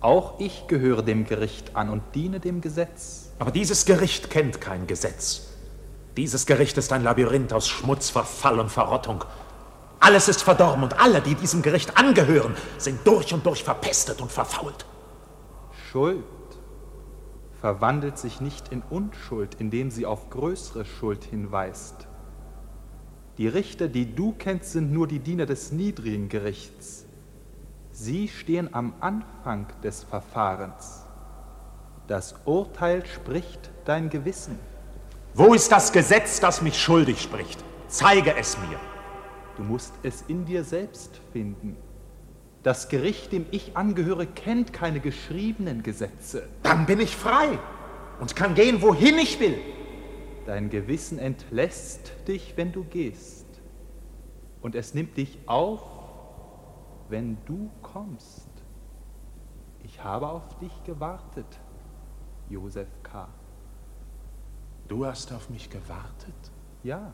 Auch 0.00 0.40
ich 0.40 0.66
gehöre 0.66 1.04
dem 1.04 1.26
Gericht 1.26 1.76
an 1.76 1.90
und 1.90 2.02
diene 2.16 2.40
dem 2.40 2.60
Gesetz. 2.60 3.30
Aber 3.38 3.52
dieses 3.52 3.84
Gericht 3.84 4.30
kennt 4.30 4.60
kein 4.60 4.88
Gesetz. 4.88 5.42
Dieses 6.16 6.44
Gericht 6.44 6.76
ist 6.76 6.92
ein 6.92 7.04
Labyrinth 7.04 7.52
aus 7.52 7.68
Schmutz, 7.68 8.10
Verfall 8.10 8.58
und 8.58 8.68
Verrottung. 8.68 9.22
Alles 10.00 10.26
ist 10.26 10.42
verdorben 10.42 10.82
und 10.82 10.98
alle, 10.98 11.20
die 11.20 11.36
diesem 11.36 11.62
Gericht 11.62 11.96
angehören, 11.96 12.56
sind 12.78 13.06
durch 13.06 13.32
und 13.32 13.46
durch 13.46 13.62
verpestet 13.62 14.20
und 14.20 14.32
verfault. 14.32 14.86
Schuld 15.92 16.24
verwandelt 17.60 18.16
sich 18.16 18.40
nicht 18.40 18.72
in 18.72 18.82
Unschuld, 18.88 19.56
indem 19.58 19.90
sie 19.90 20.06
auf 20.06 20.30
größere 20.30 20.86
Schuld 20.86 21.22
hinweist. 21.22 22.06
Die 23.36 23.46
Richter, 23.46 23.88
die 23.88 24.14
du 24.14 24.32
kennst, 24.32 24.72
sind 24.72 24.90
nur 24.90 25.06
die 25.06 25.18
Diener 25.18 25.44
des 25.44 25.70
niedrigen 25.70 26.30
Gerichts. 26.30 27.04
Sie 27.90 28.28
stehen 28.28 28.72
am 28.72 28.94
Anfang 29.00 29.66
des 29.84 30.02
Verfahrens. 30.02 31.02
Das 32.06 32.36
Urteil 32.46 33.04
spricht 33.04 33.70
dein 33.84 34.08
Gewissen. 34.08 34.58
Wo 35.34 35.52
ist 35.52 35.70
das 35.70 35.92
Gesetz, 35.92 36.40
das 36.40 36.62
mich 36.62 36.80
schuldig 36.80 37.20
spricht? 37.20 37.62
Zeige 37.88 38.34
es 38.34 38.56
mir. 38.56 38.80
Du 39.58 39.62
musst 39.62 39.92
es 40.02 40.22
in 40.26 40.46
dir 40.46 40.64
selbst 40.64 41.20
finden. 41.34 41.76
Das 42.62 42.88
Gericht, 42.88 43.32
dem 43.32 43.46
ich 43.50 43.76
angehöre, 43.76 44.26
kennt 44.26 44.72
keine 44.72 45.00
geschriebenen 45.00 45.82
Gesetze. 45.82 46.48
Dann 46.62 46.86
bin 46.86 47.00
ich 47.00 47.16
frei 47.16 47.58
und 48.20 48.36
kann 48.36 48.54
gehen, 48.54 48.82
wohin 48.82 49.18
ich 49.18 49.40
will. 49.40 49.58
Dein 50.46 50.70
Gewissen 50.70 51.18
entlässt 51.18 52.12
dich, 52.28 52.54
wenn 52.56 52.72
du 52.72 52.84
gehst. 52.84 53.46
Und 54.60 54.76
es 54.76 54.94
nimmt 54.94 55.16
dich 55.16 55.38
auf, 55.46 55.82
wenn 57.08 57.36
du 57.46 57.68
kommst. 57.82 58.48
Ich 59.82 60.02
habe 60.02 60.28
auf 60.28 60.58
dich 60.58 60.72
gewartet, 60.84 61.46
Josef 62.48 62.88
K. 63.02 63.28
Du 64.86 65.04
hast 65.04 65.32
auf 65.32 65.50
mich 65.50 65.68
gewartet? 65.68 66.34
Ja. 66.84 67.12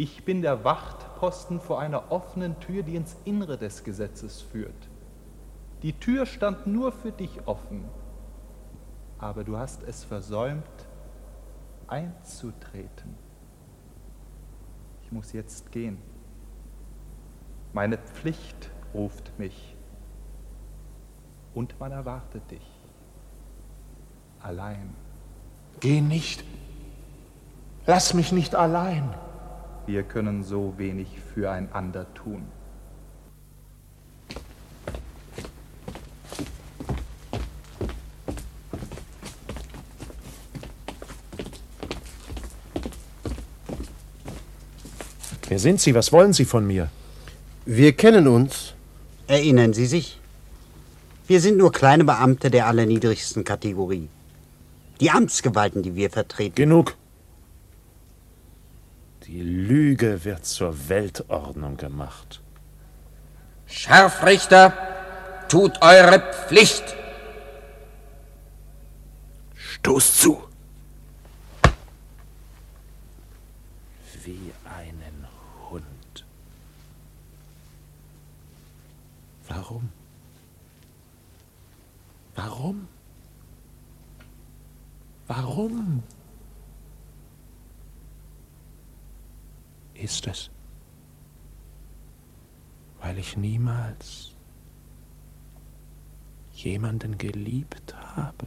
Ich 0.00 0.24
bin 0.24 0.40
der 0.40 0.64
Wachtposten 0.64 1.60
vor 1.60 1.78
einer 1.78 2.10
offenen 2.10 2.58
Tür, 2.58 2.82
die 2.82 2.96
ins 2.96 3.16
Innere 3.26 3.58
des 3.58 3.84
Gesetzes 3.84 4.40
führt. 4.40 4.88
Die 5.82 5.92
Tür 5.92 6.24
stand 6.24 6.66
nur 6.66 6.90
für 6.90 7.12
dich 7.12 7.46
offen, 7.46 7.84
aber 9.18 9.44
du 9.44 9.58
hast 9.58 9.82
es 9.82 10.02
versäumt, 10.02 10.64
einzutreten. 11.86 13.14
Ich 15.02 15.12
muss 15.12 15.34
jetzt 15.34 15.70
gehen. 15.70 15.98
Meine 17.74 17.98
Pflicht 17.98 18.70
ruft 18.94 19.38
mich 19.38 19.76
und 21.52 21.78
man 21.78 21.92
erwartet 21.92 22.50
dich. 22.50 22.66
Allein. 24.40 24.94
Geh 25.78 26.00
nicht. 26.00 26.42
Lass 27.84 28.14
mich 28.14 28.32
nicht 28.32 28.54
allein. 28.54 29.14
Wir 29.86 30.02
können 30.02 30.42
so 30.42 30.74
wenig 30.76 31.18
füreinander 31.34 32.06
tun. 32.14 32.46
Wer 45.50 45.58
sind 45.58 45.80
Sie? 45.80 45.96
Was 45.96 46.12
wollen 46.12 46.32
Sie 46.32 46.44
von 46.44 46.64
mir? 46.64 46.90
Wir 47.66 47.92
kennen 47.92 48.28
uns. 48.28 48.74
Erinnern 49.26 49.72
Sie 49.72 49.86
sich? 49.86 50.20
Wir 51.26 51.40
sind 51.40 51.58
nur 51.58 51.72
kleine 51.72 52.04
Beamte 52.04 52.50
der 52.50 52.68
allerniedrigsten 52.68 53.42
Kategorie. 53.42 54.08
Die 55.00 55.10
Amtsgewalten, 55.10 55.82
die 55.82 55.96
wir 55.96 56.10
vertreten. 56.10 56.54
Genug. 56.54 56.96
Die 59.30 59.42
Lüge 59.42 60.24
wird 60.24 60.44
zur 60.44 60.88
Weltordnung 60.88 61.76
gemacht. 61.76 62.40
Scharfrichter, 63.68 64.72
tut 65.48 65.80
eure 65.82 66.18
Pflicht. 66.48 66.96
Stoß 69.54 70.18
zu. 70.18 70.42
Wie 74.24 74.52
einen 74.64 75.28
Hund. 75.70 76.24
Warum? 79.46 79.92
Warum? 82.34 82.88
Warum? 85.28 86.02
Ist 90.00 90.26
es, 90.26 90.50
weil 93.00 93.18
ich 93.18 93.36
niemals 93.36 94.34
jemanden 96.54 97.18
geliebt 97.18 97.94
habe? 98.16 98.46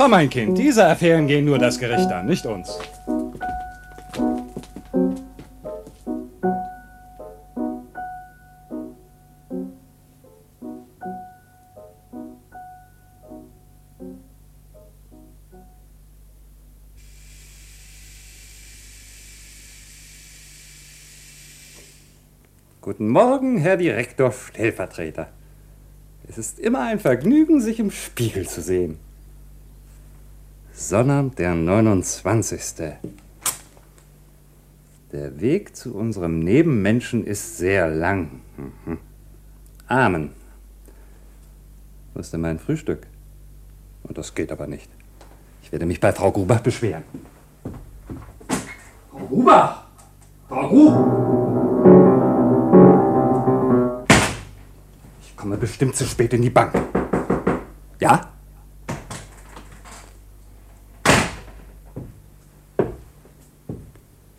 Komm, 0.00 0.12
mein 0.12 0.30
Kind, 0.30 0.56
diese 0.56 0.86
Affären 0.86 1.26
gehen 1.26 1.44
nur 1.44 1.58
das 1.58 1.78
Gericht 1.78 2.10
an, 2.10 2.24
nicht 2.24 2.46
uns. 2.46 2.78
Guten 22.80 23.08
Morgen, 23.08 23.58
Herr 23.58 23.76
Direktor 23.76 24.32
Stellvertreter. 24.32 25.28
Es 26.26 26.38
ist 26.38 26.58
immer 26.58 26.84
ein 26.84 27.00
Vergnügen, 27.00 27.60
sich 27.60 27.78
im 27.78 27.90
Spiegel 27.90 28.48
zu 28.48 28.62
sehen. 28.62 29.09
Sonnabend, 30.80 31.38
der 31.38 31.54
29. 31.54 32.58
Der 35.12 35.40
Weg 35.40 35.76
zu 35.76 35.94
unserem 35.94 36.40
Nebenmenschen 36.40 37.26
ist 37.26 37.58
sehr 37.58 37.86
lang. 37.86 38.40
Mhm. 38.56 38.98
Amen. 39.86 40.30
Wo 42.14 42.20
ist 42.20 42.32
denn 42.32 42.40
mein 42.40 42.58
Frühstück? 42.58 43.06
Und 44.04 44.16
das 44.16 44.34
geht 44.34 44.50
aber 44.50 44.66
nicht. 44.66 44.90
Ich 45.62 45.70
werde 45.70 45.84
mich 45.84 46.00
bei 46.00 46.14
Frau 46.14 46.32
Grubach 46.32 46.60
beschweren. 46.60 47.04
Frau 49.10 49.26
Grubach! 49.26 49.84
Frau 50.48 50.66
Grubach! 50.66 51.66
Ich 55.20 55.36
komme 55.36 55.58
bestimmt 55.58 55.94
zu 55.94 56.06
spät 56.06 56.32
in 56.32 56.40
die 56.40 56.48
Bank. 56.48 56.72
Ja? 58.00 58.29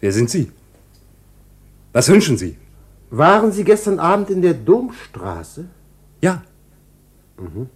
Wer 0.02 0.12
sind 0.12 0.30
Sie? 0.32 0.52
Was 1.94 2.10
wünschen 2.10 2.38
Sie? 2.38 2.58
Waren 3.12 3.52
Sie 3.52 3.64
gestern 3.64 4.00
Abend 4.00 4.30
in 4.32 4.42
der 4.42 4.56
Domstraße? 4.56 5.66
Ja. 6.22 6.44
Mhm. 7.38 7.70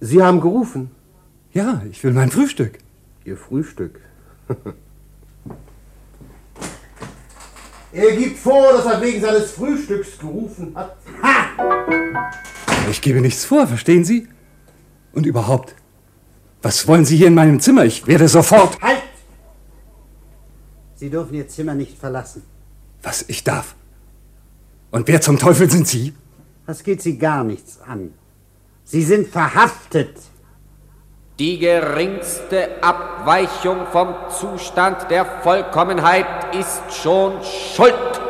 Sie 0.00 0.22
haben 0.22 0.40
gerufen? 0.40 0.90
Ja, 1.52 1.82
ich 1.90 2.02
will 2.02 2.12
mein 2.12 2.30
Frühstück. 2.30 2.78
Ihr 3.24 3.36
Frühstück? 3.36 4.00
er 7.92 8.16
gibt 8.16 8.38
vor, 8.38 8.72
dass 8.72 8.86
er 8.86 9.02
wegen 9.02 9.20
seines 9.20 9.50
Frühstücks 9.50 10.18
gerufen 10.18 10.74
hat. 10.74 10.96
Ich 12.90 13.02
gebe 13.02 13.20
nichts 13.20 13.44
vor, 13.44 13.66
verstehen 13.66 14.04
Sie? 14.04 14.26
Und 15.12 15.26
überhaupt, 15.26 15.74
was 16.62 16.88
wollen 16.88 17.04
Sie 17.04 17.16
hier 17.18 17.26
in 17.26 17.34
meinem 17.34 17.60
Zimmer? 17.60 17.84
Ich 17.84 18.06
werde 18.06 18.26
sofort. 18.26 18.80
Halt! 18.80 18.99
Sie 21.00 21.08
dürfen 21.08 21.32
Ihr 21.32 21.48
Zimmer 21.48 21.74
nicht 21.74 21.96
verlassen. 21.96 22.42
Was? 23.02 23.24
Ich 23.26 23.42
darf? 23.42 23.74
Und 24.90 25.08
wer 25.08 25.22
zum 25.22 25.38
Teufel 25.38 25.70
sind 25.70 25.88
Sie? 25.88 26.12
Das 26.66 26.84
geht 26.84 27.00
Sie 27.00 27.16
gar 27.16 27.42
nichts 27.42 27.80
an. 27.80 28.12
Sie 28.84 29.02
sind 29.02 29.28
verhaftet. 29.28 30.14
Die 31.38 31.58
geringste 31.58 32.82
Abweichung 32.82 33.86
vom 33.90 34.14
Zustand 34.28 35.10
der 35.10 35.24
Vollkommenheit 35.24 36.54
ist 36.54 36.82
schon 37.02 37.42
Schuld. 37.44 38.20